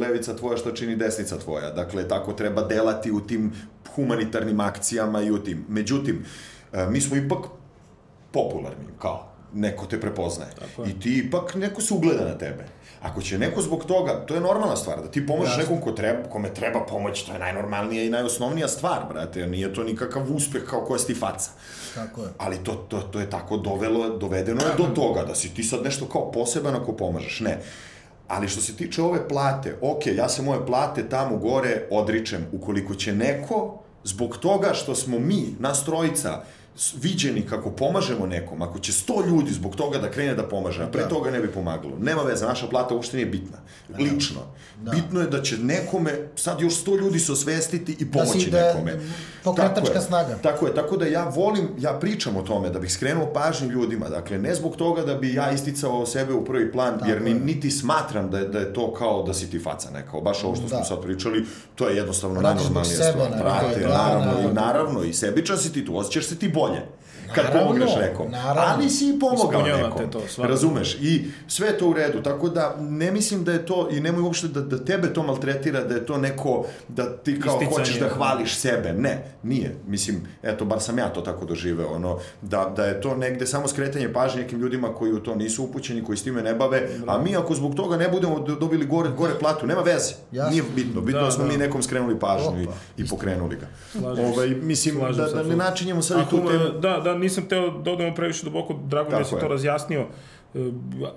levica 0.00 0.36
tvoja 0.36 0.56
što 0.56 0.70
čini 0.70 0.96
desnica 0.96 1.38
tvoja. 1.38 1.70
Dakle, 1.70 2.08
tako 2.08 2.32
treba 2.32 2.62
delati 2.62 3.12
u 3.12 3.20
tim 3.20 3.52
humanitarnim 3.94 4.60
akcijama 4.60 5.22
i 5.22 5.30
u 5.30 5.38
tim. 5.38 5.64
Međutim, 5.68 6.24
uh, 6.72 6.78
mi 6.90 7.00
smo 7.00 7.16
ipak 7.16 7.38
popularni, 8.30 8.86
kao, 8.98 9.31
neko 9.54 9.86
te 9.86 10.00
prepoznaje. 10.00 10.50
I 10.86 11.00
ti 11.00 11.22
ipak, 11.26 11.54
neko 11.54 11.80
se 11.80 11.94
ugleda 11.94 12.24
na 12.24 12.38
tebe. 12.38 12.64
Ako 13.02 13.22
će 13.22 13.38
neko 13.38 13.62
zbog 13.62 13.84
toga, 13.84 14.26
to 14.26 14.34
je 14.34 14.40
normalna 14.40 14.76
stvar, 14.76 15.02
da 15.02 15.10
ti 15.10 15.26
pomožeš 15.26 15.56
nekom 15.56 15.80
ko 15.80 15.92
treba, 15.92 16.22
kome 16.28 16.54
treba 16.54 16.86
pomoć, 16.86 17.22
to 17.22 17.32
je 17.32 17.38
najnormalnija 17.38 18.04
i 18.04 18.10
najosnovnija 18.10 18.68
stvar, 18.68 19.06
brate, 19.08 19.46
nije 19.46 19.74
to 19.74 19.84
nikakav 19.84 20.32
uspeh 20.34 20.62
kao 20.70 20.84
koja 20.84 20.98
si 20.98 21.14
faca. 21.14 21.50
Tako 21.94 22.22
je. 22.22 22.28
Ali 22.38 22.64
to, 22.64 22.74
to, 22.74 23.00
to 23.00 23.20
je 23.20 23.30
tako 23.30 23.56
dovelo, 23.56 24.18
dovedeno 24.18 24.60
je 24.62 24.74
do 24.78 24.84
toga, 24.94 25.24
da 25.24 25.34
si 25.34 25.54
ti 25.54 25.62
sad 25.62 25.84
nešto 25.84 26.06
kao 26.06 26.32
poseban 26.32 26.76
ako 26.76 26.92
pomažeš. 26.92 27.40
Ne. 27.40 27.58
Ali 28.28 28.48
što 28.48 28.60
se 28.60 28.76
tiče 28.76 29.02
ove 29.02 29.28
plate, 29.28 29.76
ok, 29.80 30.06
ja 30.06 30.28
se 30.28 30.42
moje 30.42 30.66
plate 30.66 31.08
tamo 31.08 31.36
gore 31.36 31.86
odričem, 31.90 32.46
ukoliko 32.52 32.94
će 32.94 33.12
neko, 33.12 33.82
zbog 34.04 34.36
toga 34.36 34.74
što 34.74 34.94
smo 34.94 35.18
mi, 35.18 35.56
nas 35.58 35.84
trojica, 35.84 36.42
viđeni 36.94 37.42
kako 37.42 37.70
pomažemo 37.70 38.26
nekom, 38.26 38.62
ako 38.62 38.78
će 38.78 38.92
sto 38.92 39.24
ljudi 39.26 39.52
zbog 39.52 39.76
toga 39.76 39.98
da 39.98 40.10
krene 40.10 40.34
da 40.34 40.48
pomaže, 40.48 40.82
a 40.82 40.86
pre 40.86 41.02
da. 41.02 41.08
toga 41.08 41.30
ne 41.30 41.40
bi 41.40 41.48
pomagalo. 41.48 41.98
Nema 42.00 42.22
veze, 42.22 42.46
naša 42.46 42.66
plata 42.66 42.94
uopšte 42.94 43.16
nije 43.16 43.26
bitna. 43.26 43.58
Da. 43.88 43.98
Lično. 43.98 44.40
Da. 44.82 44.90
Bitno 44.90 45.20
je 45.20 45.26
da 45.26 45.42
će 45.42 45.58
nekome, 45.58 46.28
sad 46.36 46.60
još 46.60 46.74
sto 46.74 46.96
ljudi 46.96 47.18
se 47.18 47.32
osvestiti 47.32 47.96
i 47.98 48.04
da 48.04 48.18
pomoći 48.18 48.50
da 48.50 48.66
nekome. 48.66 48.92
Pokretačka 49.44 49.92
tako 49.94 50.06
snaga. 50.06 50.30
Je, 50.30 50.42
tako 50.42 50.66
je, 50.66 50.74
tako 50.74 50.96
da 50.96 51.06
ja 51.06 51.28
volim, 51.28 51.68
ja 51.78 51.92
pričam 51.92 52.36
o 52.36 52.42
tome, 52.42 52.70
da 52.70 52.78
bih 52.78 52.92
skrenuo 52.92 53.26
pažnju 53.32 53.68
ljudima, 53.68 54.08
dakle, 54.08 54.38
ne 54.38 54.54
zbog 54.54 54.76
toga 54.76 55.02
da 55.02 55.14
bi 55.14 55.34
ja 55.34 55.50
isticao 55.50 56.06
sebe 56.06 56.32
u 56.32 56.44
prvi 56.44 56.72
plan, 56.72 56.98
tako 56.98 57.10
jer 57.10 57.22
ni, 57.22 57.34
niti 57.34 57.70
smatram 57.70 58.30
da 58.30 58.38
je, 58.38 58.48
da 58.48 58.58
je 58.58 58.72
to 58.72 58.94
kao 58.94 59.22
da 59.22 59.34
si 59.34 59.50
ti 59.50 59.58
faca 59.58 59.90
nekao, 59.90 60.20
baš 60.20 60.44
ovo 60.44 60.54
što 60.54 60.62
da. 60.62 60.68
smo 60.68 60.84
sad 60.84 61.02
pričali, 61.02 61.46
to 61.74 61.88
je 61.88 61.96
jednostavno 61.96 62.40
najnormalnija 62.40 63.12
stvar. 63.12 63.28
Brate, 63.28 63.80
naravno, 63.80 64.24
naravno, 64.24 64.50
i 64.50 64.54
naravno, 64.54 65.02
i 65.02 65.12
sebičan 65.12 65.58
si 65.58 65.72
ti 65.72 65.86
tu, 65.86 65.96
osjećaš 65.96 66.26
se 66.26 66.38
ti 66.38 66.48
bolje 66.48 66.82
kad 67.34 67.44
naravno, 67.44 67.66
pomogneš 67.66 67.90
nekom. 68.00 68.30
Naravno. 68.30 68.62
Ali 68.74 68.90
si 68.90 69.08
i 69.08 69.18
pomogao 69.20 69.62
nekom. 69.62 70.10
To, 70.10 70.20
razumeš? 70.38 70.94
I 71.00 71.24
sve 71.48 71.68
je 71.68 71.78
to 71.78 71.88
u 71.88 71.92
redu. 71.92 72.22
Tako 72.22 72.48
da 72.48 72.76
ne 72.80 73.12
mislim 73.12 73.44
da 73.44 73.52
je 73.52 73.66
to, 73.66 73.88
i 73.90 74.00
nemoj 74.00 74.22
uopšte 74.22 74.48
da, 74.48 74.60
da 74.60 74.84
tebe 74.84 75.12
to 75.12 75.22
maltretira, 75.22 75.84
da 75.84 75.94
je 75.94 76.06
to 76.06 76.18
neko, 76.18 76.64
da 76.88 77.16
ti 77.16 77.40
kao 77.40 77.54
Isticanje. 77.54 77.76
hoćeš 77.76 77.98
da 77.98 78.08
hvališ 78.08 78.56
sebe. 78.56 78.92
Ne, 78.92 79.24
nije. 79.42 79.76
Mislim, 79.86 80.20
eto, 80.42 80.64
bar 80.64 80.80
sam 80.80 80.98
ja 80.98 81.08
to 81.08 81.20
tako 81.20 81.44
doživeo. 81.44 81.88
Ono, 81.88 82.18
da, 82.42 82.72
da 82.76 82.84
je 82.84 83.00
to 83.00 83.16
negde 83.16 83.46
samo 83.46 83.68
skretanje 83.68 84.12
pažnje 84.12 84.42
nekim 84.42 84.60
ljudima 84.60 84.94
koji 84.94 85.12
u 85.12 85.20
to 85.20 85.34
nisu 85.34 85.64
upućeni, 85.64 86.04
koji 86.04 86.16
s 86.16 86.22
time 86.22 86.42
ne 86.42 86.54
bave, 86.54 86.88
a 87.06 87.18
mi 87.18 87.36
ako 87.36 87.54
zbog 87.54 87.74
toga 87.74 87.96
ne 87.96 88.08
budemo 88.08 88.38
dobili 88.38 88.86
gore, 88.86 89.10
gore 89.10 89.32
platu, 89.40 89.66
nema 89.66 89.80
veze. 89.80 90.14
Jasno. 90.32 90.50
Nije 90.50 90.62
bitno. 90.76 91.00
Bitno 91.00 91.20
da, 91.20 91.26
da 91.26 91.30
smo 91.30 91.44
da. 91.44 91.52
mi 91.52 91.56
nekom 91.58 91.82
skrenuli 91.82 92.18
pažnju 92.18 92.48
Opa. 92.48 92.72
i, 92.96 93.02
i 93.02 93.08
pokrenuli 93.08 93.56
ga. 93.56 93.66
Slažim 93.92 94.24
ovaj, 94.24 94.48
mislim, 94.48 94.94
Slažim 94.94 95.24
da, 95.24 95.42
da 95.42 95.42
ne 95.42 95.56
načinjemo 95.56 96.02
sad 96.02 96.20
i 96.20 96.30
tu 96.30 96.36
temu. 96.36 96.80
Da, 96.80 97.00
da, 97.04 97.14
nisam 97.22 97.48
teo 97.48 97.70
da 97.70 97.90
odemo 97.90 98.14
previše 98.14 98.44
duboko, 98.44 98.74
drago 98.74 99.10
mi 99.10 99.16
da 99.16 99.24
si 99.24 99.34
to 99.40 99.48
razjasnio 99.48 100.06
e, 100.54 100.70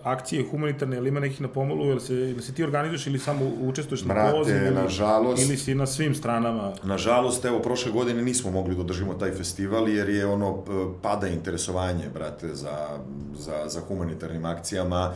akcije 0.03 0.45
humanitarne, 0.51 0.97
ili 0.97 1.09
ima 1.09 1.19
nekih 1.19 1.41
na 1.41 1.47
pomolu, 1.47 1.85
ili 1.85 1.99
se, 1.99 2.13
ili 2.13 2.41
se 2.41 2.53
ti 2.53 2.63
organizuješ 2.63 3.07
ili 3.07 3.19
samo 3.19 3.51
učestvuješ 3.61 4.05
na 4.05 4.31
poziv, 4.31 4.55
ili, 4.55 4.75
nažalost, 4.75 5.43
ili 5.43 5.57
si 5.57 5.75
na 5.75 5.85
svim 5.85 6.15
stranama? 6.15 6.73
Nažalost, 6.83 7.45
evo, 7.45 7.59
prošle 7.59 7.91
godine 7.91 8.21
nismo 8.21 8.51
mogli 8.51 8.75
da 8.75 8.81
održimo 8.81 9.13
taj 9.13 9.31
festival, 9.31 9.89
jer 9.89 10.09
je 10.09 10.25
ono, 10.25 10.63
pada 11.01 11.27
interesovanje, 11.27 12.09
brate, 12.13 12.55
za, 12.55 12.99
za, 13.37 13.63
za 13.67 13.81
humanitarnim 13.87 14.45
akcijama 14.45 15.13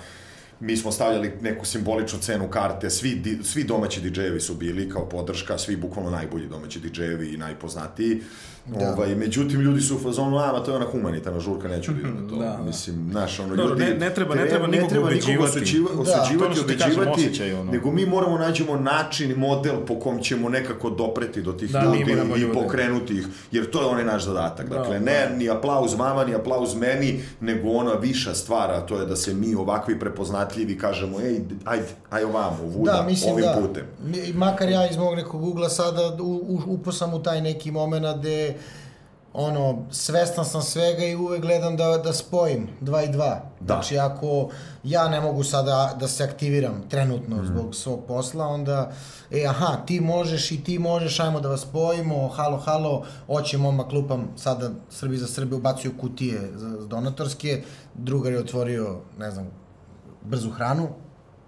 mi 0.59 0.77
smo 0.77 0.91
stavljali 0.91 1.31
neku 1.41 1.65
simboličnu 1.65 2.19
cenu 2.19 2.49
karte, 2.49 2.89
svi, 2.89 3.39
svi 3.43 3.63
domaći 3.63 4.01
DJ-evi 4.01 4.39
su 4.39 4.55
bili 4.55 4.89
kao 4.89 5.09
podrška, 5.09 5.57
svi 5.57 5.75
bukvalno 5.75 6.11
najbolji 6.11 6.47
domaći 6.47 6.79
DJ-evi 6.79 7.33
i 7.33 7.37
najpoznatiji. 7.37 8.21
Da. 8.65 8.93
Ovaj, 8.93 9.15
međutim, 9.15 9.61
ljudi 9.61 9.81
su 9.81 9.95
u 9.95 9.99
fazonu, 9.99 10.37
a, 10.37 10.51
ma 10.51 10.59
to 10.59 10.71
je 10.71 10.75
ona 10.75 10.85
humanitarna 10.85 11.39
žurka, 11.39 11.67
neću 11.67 11.91
da 11.93 11.99
idem 11.99 12.15
na 12.23 12.29
to. 12.29 12.35
Da. 12.35 12.59
Mislim, 12.65 13.09
naš, 13.11 13.39
ono, 13.39 13.55
Dobro, 13.55 13.69
ljudi... 13.69 13.83
Ne, 13.83 13.93
ne 13.93 14.13
treba, 14.13 14.35
ne 14.35 14.47
treba 14.49 14.67
ne 14.67 14.77
nikog 14.77 15.03
ubeđivati. 15.03 15.57
Osuđiva, 15.57 15.89
da, 15.93 16.01
osuđivati, 16.01 16.59
ubeđivati, 16.59 17.11
osjećaj, 17.11 17.53
ono. 17.53 17.71
nego 17.71 17.91
mi 17.91 18.05
moramo 18.05 18.37
nađemo 18.37 18.75
način, 18.75 19.39
model 19.39 19.75
po 19.87 19.99
kom 19.99 20.19
ćemo 20.19 20.49
nekako 20.49 20.89
dopreti 20.89 21.41
do 21.41 21.53
tih 21.53 21.71
da, 21.71 21.83
ljudi 21.83 22.11
i 22.35 22.39
ljude. 22.39 22.53
pokrenuti 22.53 23.13
ih, 23.13 23.27
jer 23.51 23.71
to 23.71 23.81
je 23.81 23.85
onaj 23.85 24.05
naš 24.05 24.23
zadatak. 24.23 24.69
Da, 24.69 24.75
dakle, 24.75 24.99
ne 24.99 25.27
da. 25.29 25.35
ni 25.35 25.49
aplauz 25.49 25.93
vama, 25.93 26.25
ni 26.25 26.35
aplauz 26.35 26.75
meni, 26.75 27.21
nego 27.39 27.69
ona 27.69 27.93
viša 27.93 28.33
stvar, 28.33 28.71
a 28.71 28.85
to 28.85 28.99
je 28.99 29.05
da 29.05 29.15
se 29.15 29.33
mi 29.33 29.55
ovakvi 29.55 29.99
prepoznatljivi 29.99 30.77
kažemo, 30.77 31.19
ej, 31.19 31.39
ajde, 31.65 31.87
aj 32.09 32.23
ovamo, 32.23 32.63
vuda, 32.63 32.91
da, 32.91 33.03
mislim, 33.03 33.33
ovim 33.33 33.45
da. 33.45 33.61
putem. 33.61 33.83
Makar 34.33 34.69
ja 34.69 34.89
iz 34.89 34.97
mog 34.97 35.15
nekog 35.15 35.43
ugla 35.43 35.69
sada 35.69 36.17
uposam 36.67 37.13
u 37.13 37.23
taj 37.23 37.41
neki 37.41 37.71
moment 37.71 38.05
gde 38.19 38.55
ono, 39.33 39.85
svestan 39.91 40.45
sam 40.45 40.61
svega 40.61 41.05
i 41.05 41.15
uvek 41.15 41.41
gledam 41.41 41.77
da, 41.77 41.97
da 41.97 42.13
spojim 42.13 42.67
dva 42.81 43.03
i 43.03 43.07
dva. 43.07 43.41
Da. 43.59 43.73
Znači, 43.73 43.97
ako 43.97 44.49
ja 44.83 45.07
ne 45.07 45.21
mogu 45.21 45.43
sada 45.43 45.95
da 45.99 46.07
se 46.07 46.23
aktiviram 46.23 46.83
trenutno 46.89 47.35
mm. 47.35 47.45
zbog 47.45 47.75
svog 47.75 48.03
posla, 48.07 48.47
onda, 48.47 48.91
e, 49.31 49.45
aha, 49.45 49.77
ti 49.85 49.99
možeš 50.01 50.51
i 50.51 50.63
ti 50.63 50.79
možeš, 50.79 51.19
ajmo 51.19 51.39
da 51.39 51.49
vas 51.49 51.61
spojimo, 51.61 52.27
halo, 52.27 52.57
halo, 52.57 53.05
oće 53.27 53.57
moma 53.57 53.87
klupam, 53.87 54.27
sada 54.35 54.69
Srbi 54.89 55.17
za 55.17 55.27
Srbe 55.27 55.55
ubacuju 55.55 55.97
kutije 55.97 56.51
za 56.55 56.69
donatorske, 56.69 57.63
drugar 57.93 58.33
je 58.33 58.39
otvorio, 58.39 58.99
ne 59.19 59.31
znam, 59.31 59.51
brzu 60.21 60.49
hranu, 60.49 60.89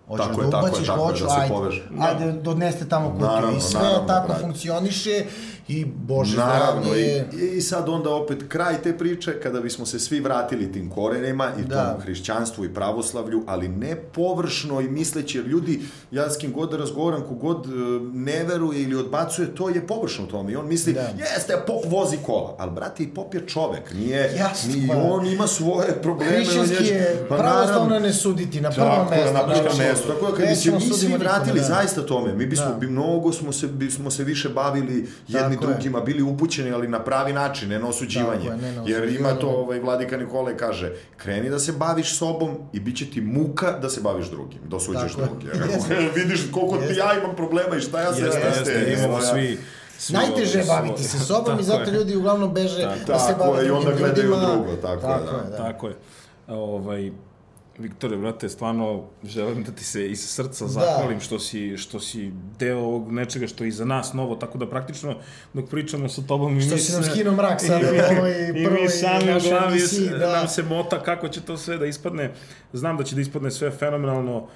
Hoćeš 0.07 0.25
tako 0.27 0.41
da 0.41 0.57
je, 0.57 0.63
ubaciš, 0.63 0.87
tako 0.87 1.03
hoću, 1.03 1.25
da 1.25 1.35
ajde, 1.39 1.53
poveže. 1.53 1.83
ajde, 1.99 2.31
dodneste 2.31 2.85
tamo 2.89 3.09
kutiju. 3.11 3.27
Naravno, 3.27 3.57
I 3.57 3.61
sve 3.61 3.81
naravno, 3.81 4.07
tako 4.07 4.27
brate. 4.27 4.41
funkcioniše 4.41 5.25
i 5.67 5.85
Bože 5.85 6.37
Naravno, 6.37 6.81
zdravlje... 6.81 7.25
i, 7.33 7.57
i 7.57 7.61
sad 7.61 7.89
onda 7.89 8.09
opet 8.09 8.37
kraj 8.47 8.81
te 8.81 8.97
priče, 8.97 9.39
kada 9.39 9.59
bismo 9.61 9.85
se 9.85 9.99
svi 9.99 10.19
vratili 10.19 10.71
tim 10.71 10.89
korenima 10.89 11.51
i 11.59 11.63
da. 11.63 11.91
tom 11.93 12.01
hrišćanstvu 12.01 12.65
i 12.65 12.73
pravoslavlju, 12.73 13.43
ali 13.47 13.67
ne 13.67 13.95
površno 13.95 14.81
i 14.81 14.89
misleći, 14.89 15.37
jer 15.37 15.47
ljudi, 15.47 15.81
ja 16.11 16.29
s 16.29 16.37
kim 16.37 16.53
god 16.53 16.71
da 16.71 16.77
razgovaram, 16.77 17.21
kogod 17.27 17.65
e, 17.65 17.69
ne 18.13 18.43
veruje 18.43 18.81
ili 18.81 18.95
odbacuje, 18.95 19.55
to 19.55 19.69
je 19.69 19.87
površno 19.87 20.25
tome. 20.25 20.51
I 20.51 20.55
on 20.55 20.67
misli, 20.67 20.93
da. 20.93 21.01
jeste, 21.01 21.57
pop 21.67 21.83
vozi 21.85 22.17
kola. 22.25 22.55
Ali, 22.59 22.71
brate, 22.71 23.03
i 23.03 23.07
pop 23.07 23.33
je 23.33 23.47
čovek, 23.47 23.93
nije, 23.93 24.33
Jasno, 24.37 24.73
ni, 24.75 24.87
pa. 24.87 24.95
on 24.97 25.25
ima 25.25 25.47
svoje 25.47 26.01
probleme. 26.01 26.31
Hrišćanski 26.31 26.83
je 26.83 27.25
pa, 27.29 27.35
pravoslavno 27.37 27.99
ne 27.99 28.13
suditi 28.13 28.61
na 28.61 28.69
prvom 28.71 29.07
mestu. 29.09 29.33
Na 29.33 29.43
mestu. 29.91 30.07
Tako 30.07 30.25
da, 30.25 30.37
kada 30.37 30.49
bi 30.49 30.55
se 30.55 30.71
mi 30.71 30.81
svi 30.81 31.17
vratili 31.17 31.59
da. 31.59 31.65
zaista 31.65 32.05
tome, 32.05 32.33
mi 32.33 32.45
bismo, 32.45 32.65
da. 32.65 32.73
bi 32.73 32.87
mnogo 32.87 33.31
smo 33.33 33.51
se, 33.51 33.67
bismo 33.67 34.11
se 34.11 34.23
više 34.23 34.49
bavili 34.49 35.07
jedni 35.27 35.55
Tako 35.55 35.65
drugima, 35.65 35.97
je. 35.97 36.03
bili 36.03 36.21
upućeni, 36.21 36.71
ali 36.71 36.87
na 36.87 37.03
pravi 37.03 37.33
način, 37.33 37.69
ne 37.69 37.79
na 37.79 37.87
osuđivanje. 37.87 38.45
Je, 38.45 38.57
ne 38.57 38.71
na 38.71 38.83
Jer 38.85 39.09
ima 39.09 39.33
to, 39.33 39.49
ovaj, 39.49 39.79
Vladika 39.79 40.17
Nikole 40.17 40.57
kaže, 40.57 40.93
kreni 41.17 41.49
da 41.49 41.59
se 41.59 41.71
baviš 41.71 42.17
sobom 42.17 42.57
i 42.73 42.79
bit 42.79 42.97
će 42.97 43.09
ti 43.09 43.21
muka 43.21 43.71
da 43.71 43.89
se 43.89 44.01
baviš 44.01 44.27
drugim, 44.29 44.59
da 44.69 44.75
osuđuješ 44.75 45.13
drugi. 45.13 45.47
Vidiš 46.15 46.41
koliko 46.51 46.77
ti 46.77 46.93
ja 46.97 47.17
imam 47.17 47.35
problema 47.35 47.75
i 47.75 47.81
šta 47.81 48.01
ja 48.01 48.13
se 48.13 48.21
jeste, 48.21 48.41
jeste, 48.47 48.95
imamo 48.97 49.21
svi 49.21 49.57
Svi 50.01 50.13
Najteže 50.13 50.59
je 50.59 50.65
baviti 50.65 51.03
se 51.03 51.19
sobom 51.19 51.59
i 51.59 51.63
zato 51.63 51.89
je. 51.89 51.91
ljudi 51.91 52.15
uglavnom 52.15 52.53
beže 52.53 52.81
tako, 52.81 52.99
da 53.07 53.19
se 53.19 53.35
bave 53.39 53.65
drugim 53.65 53.67
ljudima. 53.67 53.91
Tako 53.91 53.91
je, 53.91 53.91
i 53.91 53.91
onda 53.91 53.91
gledaju 53.91 54.35
drugo, 54.55 54.75
tako, 54.81 55.01
tako 55.01 55.35
je, 55.35 55.49
da. 55.49 55.57
Tako 55.57 55.87
je. 55.87 55.95
Ovaj, 56.47 57.11
Viktore, 57.77 58.17
brate, 58.17 58.49
stvarno 58.49 59.03
želim 59.23 59.63
da 59.63 59.71
ti 59.71 59.83
se 59.83 60.11
iz 60.11 60.19
srca 60.29 60.67
zahvalim 60.67 61.19
što 61.19 61.39
si, 61.39 61.77
što 61.77 61.99
si 61.99 62.31
deo 62.59 62.79
ovog 62.79 63.11
nečega 63.11 63.47
što 63.47 63.63
je 63.63 63.67
iza 63.67 63.85
nas 63.85 64.13
novo, 64.13 64.35
tako 64.35 64.57
da 64.57 64.69
praktično 64.69 65.15
dok 65.53 65.69
pričamo 65.69 66.09
sa 66.09 66.21
tobom 66.21 66.57
i 66.57 66.61
Što 66.61 66.77
si 66.77 66.91
nam 66.91 67.03
skinuo 67.03 67.33
mrak 67.33 67.61
sad 67.67 67.81
i 67.81 67.85
mi- 67.85 67.91
u 67.91 68.17
ovoj 68.17 68.47
i 68.49 68.53
mi 68.53 68.89
sami 68.89 69.35
u 69.37 69.49
glavi 69.49 69.79
da. 70.19 70.31
nam 70.31 70.47
se 70.47 70.63
mota 70.63 71.03
kako 71.03 71.27
će 71.27 71.41
to 71.41 71.57
sve 71.57 71.77
da 71.77 71.85
ispadne. 71.85 72.33
Znam 72.73 72.97
da 72.97 73.03
će 73.03 73.15
da 73.15 73.21
ispadne 73.21 73.51
sve 73.51 73.71
fenomenalno. 73.71 74.47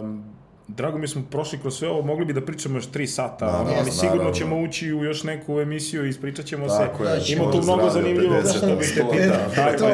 Um, 0.00 0.24
Drago 0.68 0.98
mi 0.98 1.04
je 1.04 1.08
smo 1.08 1.22
prošli 1.22 1.58
kroz 1.58 1.74
sve 1.74 1.88
ovo, 1.88 2.02
mogli 2.02 2.24
bi 2.24 2.32
da 2.32 2.40
pričamo 2.42 2.76
još 2.76 2.88
3 2.88 3.06
sata, 3.08 3.46
Da, 3.46 3.52
ono, 3.54 3.64
da, 3.64 3.76
ali 3.78 3.90
sigurno 3.92 4.14
naravno. 4.14 4.34
ćemo 4.34 4.56
ući 4.58 4.92
u 4.92 5.04
još 5.04 5.22
neku 5.24 5.60
emisiju 5.60 6.06
i 6.06 6.08
ispričat 6.08 6.46
ćemo 6.46 6.66
Tako 6.68 6.98
se. 6.98 7.04
je, 7.04 7.16
Da, 7.16 7.24
Ima 7.34 7.50
tu 7.52 7.58
mnogo 7.58 7.82
50, 7.82 8.56
što 8.56 8.66
bih 8.68 8.92
te 8.94 9.02
100, 9.02 9.10
pitao. 9.12 9.88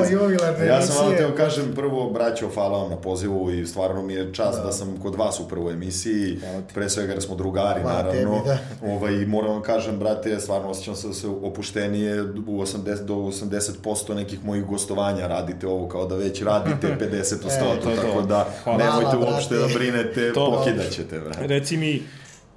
da. 0.59 0.65
Ja 0.65 0.83
sam 0.83 1.07
vam 1.07 1.17
teo 1.17 1.31
kažem 1.33 1.73
prvo, 1.75 2.11
braćo, 2.11 2.49
hvala 2.49 2.79
vam 2.79 2.91
na 2.91 2.97
pozivu 2.97 3.51
i 3.53 3.67
stvarno 3.67 4.03
mi 4.03 4.15
je 4.15 4.33
čast 4.33 4.63
da, 4.63 4.73
sam 4.73 4.97
kod 4.97 5.15
vas 5.15 5.41
u 5.41 5.49
prvoj 5.49 5.73
emisiji, 5.73 6.39
pre 6.75 6.91
svega 6.91 7.13
jer 7.13 7.23
smo 7.23 7.35
drugari, 7.35 7.81
Hvala 7.83 7.97
naravno. 7.97 8.13
tebi, 8.35 8.49
da. 8.83 8.89
ovaj, 8.89 9.13
i 9.15 9.27
moram 9.27 9.51
vam 9.51 9.63
kažem, 9.63 9.99
brate, 9.99 10.41
stvarno 10.41 10.69
osjećam 10.69 10.95
se, 10.97 11.13
se 11.13 11.27
opuštenije 11.29 12.23
u 12.23 12.27
80, 12.59 12.77
do 12.99 13.15
80% 13.15 14.15
nekih 14.15 14.45
mojih 14.45 14.65
gostovanja 14.65 15.27
radite 15.27 15.67
ovo 15.67 15.89
kao 15.89 16.07
da 16.07 16.17
već 16.17 16.43
radite 16.43 16.97
50 17.01 17.35
u 17.37 17.49
100, 17.49 17.55
E, 17.73 17.81
to 17.81 17.91
tako 17.93 18.23
da 18.23 18.47
nemojte 18.69 19.17
uopšte 19.19 19.55
da 19.57 19.67
brinete, 19.69 20.33
To- 20.33 20.64
pokidat 20.65 20.93
ćete, 20.93 21.21
brate. 21.21 21.47
Reci 21.47 21.77
mi, 21.77 22.03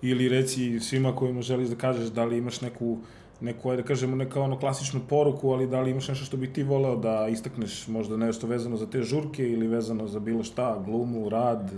ili 0.01 0.29
reci 0.29 0.79
svima 0.79 1.15
kojima 1.15 1.41
želiš 1.41 1.69
da 1.69 1.75
kažeš 1.75 2.09
da 2.09 2.25
li 2.25 2.37
imaš 2.37 2.61
neku 2.61 2.97
neku, 3.41 3.75
da 3.75 3.83
kažemo, 3.83 4.15
neka 4.15 4.41
ono 4.41 4.59
klasičnu 4.59 5.01
poruku, 5.09 5.51
ali 5.51 5.67
da 5.67 5.81
li 5.81 5.91
imaš 5.91 6.07
nešto 6.07 6.25
što 6.25 6.37
bi 6.37 6.53
ti 6.53 6.63
voleo 6.63 6.95
da 6.95 7.27
istakneš, 7.31 7.87
možda 7.87 8.17
nešto 8.17 8.47
vezano 8.47 8.77
za 8.77 8.89
te 8.89 9.03
žurke 9.03 9.49
ili 9.49 9.67
vezano 9.67 10.07
za 10.07 10.19
bilo 10.19 10.43
šta, 10.43 10.83
glumu, 10.85 11.29
rad, 11.29 11.71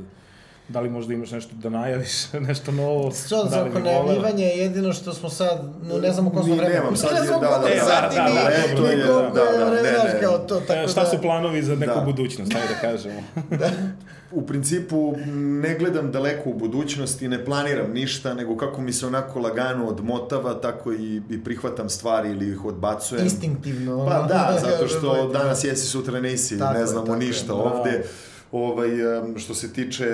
da 0.70 0.80
li 0.80 0.90
možda 0.90 1.14
imaš 1.14 1.32
nešto 1.32 1.52
da 1.56 1.70
najaviš, 1.70 2.34
nešto 2.48 2.72
novo? 2.72 3.12
Što 3.26 3.44
da 3.44 3.50
za 3.50 3.66
oko 3.66 3.80
najavljivanje 3.80 4.46
je 4.46 4.58
jedino 4.58 4.94
što 4.94 5.14
smo 5.14 5.30
sad, 5.30 5.62
no 5.84 5.98
ne 5.98 6.12
znamo 6.12 6.30
ko 6.30 6.44
smo 6.44 6.56
vremena. 6.56 6.80
nemam 6.80 6.96
sad, 6.96 7.10
da, 7.10 7.20
da, 7.20 7.40
da, 7.40 7.86
sati 7.86 8.16
da, 8.16 8.24
da, 8.24 8.76
to 8.78 8.82
ni 8.82 8.90
je, 8.90 9.06
koliko 9.08 9.36
da, 9.36 9.42
je 9.42 9.58
da, 9.60 9.66
vremena, 9.70 10.04
ne, 10.04 10.20
kao 10.22 10.38
to, 10.38 10.58
E, 10.58 10.66
tako 10.68 10.88
šta 10.88 11.04
da... 11.04 11.10
su 11.10 11.18
planovi 11.22 11.64
za 11.64 11.76
neku 11.76 12.00
Da. 12.00 12.06
budućnost, 12.06 12.52
ajde 12.56 12.68
da 12.68 12.82
kažemo. 12.82 13.22
u 14.32 14.48
principu 14.48 15.16
ne 15.62 15.76
gledam 15.80 16.12
daleko 16.12 16.50
u 16.50 16.54
budućnost 16.54 17.22
i 17.22 17.28
ne 17.28 17.46
planiram 17.46 17.92
ništa, 17.94 18.34
nego 18.34 18.58
kako 18.58 18.82
mi 18.82 18.94
se 18.94 19.08
onako 19.08 19.40
lagano 19.40 19.88
odmotava, 19.88 20.54
tako 20.54 20.94
i, 20.94 21.22
i 21.30 21.44
prihvatam 21.44 21.90
stvari 21.90 22.30
ili 22.30 22.50
ih 22.50 22.66
odbacujem. 22.66 23.24
Instinktivno. 23.24 24.06
Pa 24.06 24.22
da, 24.28 24.58
zato 24.70 24.88
što 24.88 25.28
danas 25.34 25.64
jesi, 25.64 25.88
sutra 25.88 26.20
nisi, 26.22 26.60
Tako 26.60 26.80
ne 26.80 26.86
znamo 26.86 27.06
tako 27.06 27.20
ništa 27.20 27.54
ovde. 27.54 28.04
Ovaj, 28.52 28.90
što 29.38 29.54
se 29.54 29.74
tiče 29.74 30.06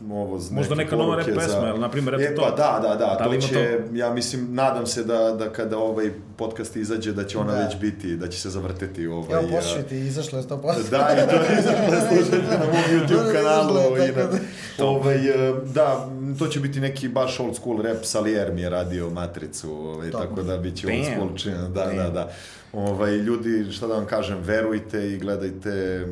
m, 0.00 0.12
ovo, 0.12 0.38
z- 0.38 0.50
Možda 0.50 0.74
neke 0.74 0.84
neka 0.84 0.96
nova 0.96 1.16
rap 1.16 1.26
pesma, 1.26 1.66
jel, 1.66 1.78
na 1.78 1.88
primjer, 1.90 2.14
eto 2.14 2.24
e, 2.24 2.34
to. 2.34 2.42
pa 2.42 2.50
da, 2.50 2.78
da, 2.80 2.88
da, 2.90 3.16
Da 3.18 3.24
to 3.24 3.36
će, 3.38 3.78
ja 3.92 4.10
mislim, 4.10 4.48
nadam 4.50 4.86
se 4.86 5.04
da, 5.04 5.32
da 5.32 5.48
kada 5.48 5.78
ovaj 5.78 6.06
podcast 6.36 6.76
izađe, 6.76 7.12
da 7.12 7.24
će 7.24 7.38
ona 7.38 7.52
Da. 7.52 7.58
već 7.58 7.76
biti, 7.76 8.16
da 8.16 8.28
će 8.28 8.40
se 8.40 8.50
zavrteti 8.50 9.06
ovaj... 9.06 9.32
Evo, 9.34 9.48
a, 9.48 9.50
poslušajte, 9.50 9.98
izašlo 9.98 10.38
je 10.38 10.44
100%. 10.44 10.90
Da, 10.90 11.08
i 11.14 11.28
to 11.28 11.36
je 11.36 11.58
izašlo, 11.60 12.08
slušajte 12.08 12.46
na 12.48 12.64
mom 12.64 12.72
Da, 12.72 12.90
YouTube 12.96 13.26
da, 13.26 13.32
kanalu. 13.32 13.74
na, 14.16 14.22
da. 14.22 14.38
ovaj, 14.80 15.16
e, 15.48 15.54
da, 15.64 16.08
to 16.38 16.46
će 16.46 16.60
biti 16.60 16.80
neki 16.80 17.08
baš 17.08 17.40
old 17.40 17.56
school 17.56 17.82
rap. 17.82 17.96
Salier 18.02 18.52
mi 18.52 18.60
je 18.60 18.70
radio 18.70 19.10
Matricu, 19.10 19.70
ovaj, 19.72 20.10
Dobro. 20.10 20.26
tako 20.26 20.42
da 20.42 20.56
bit 20.56 20.76
će 20.76 20.86
old 20.88 21.04
school 21.06 21.28
čin. 21.36 21.52
Da, 21.74 21.84
da, 21.86 22.10
da. 22.10 22.30
Ovaj, 22.72 23.12
ljudi, 23.12 23.72
šta 23.72 23.86
da 23.86 23.94
vam 23.94 24.06
kažem, 24.06 24.38
verujte 24.40 25.08
i 25.08 25.18
gledajte 25.18 26.06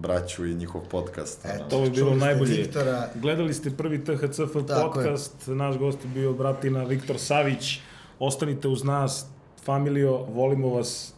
braću 0.00 0.46
i 0.46 0.54
njihov 0.54 0.80
podcast. 0.90 1.44
ono. 1.44 1.68
To 1.68 1.80
bi 1.80 1.90
bilo 1.90 2.14
najbolje. 2.14 2.56
Viktora. 2.56 3.08
Gledali 3.14 3.54
ste 3.54 3.70
prvi 3.70 4.04
THCF 4.04 4.52
Tako 4.66 5.00
je. 5.00 5.06
podcast, 5.06 5.34
naš 5.46 5.76
gost 5.78 6.04
je 6.04 6.10
bio 6.10 6.32
bratina 6.32 6.84
Viktor 6.84 7.18
Savić. 7.18 7.78
Ostanite 8.18 8.68
uz 8.68 8.84
nas, 8.84 9.26
familijo, 9.64 10.16
volimo 10.16 10.68
vas, 10.68 11.14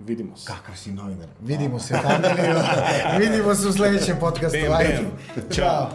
vidimo 0.00 0.36
se. 0.36 0.46
Kakav 0.46 0.76
si 0.76 0.92
novinar. 0.92 1.28
Vidimo 1.40 1.78
se, 1.78 1.94
familijo. 2.02 2.62
Vidimo 3.20 3.54
se 3.54 3.68
u 3.68 3.72
sledećem 3.72 4.16
podcastu. 4.20 4.58
Bam, 4.68 4.78
bam. 4.78 5.50
Ćao. 5.50 5.90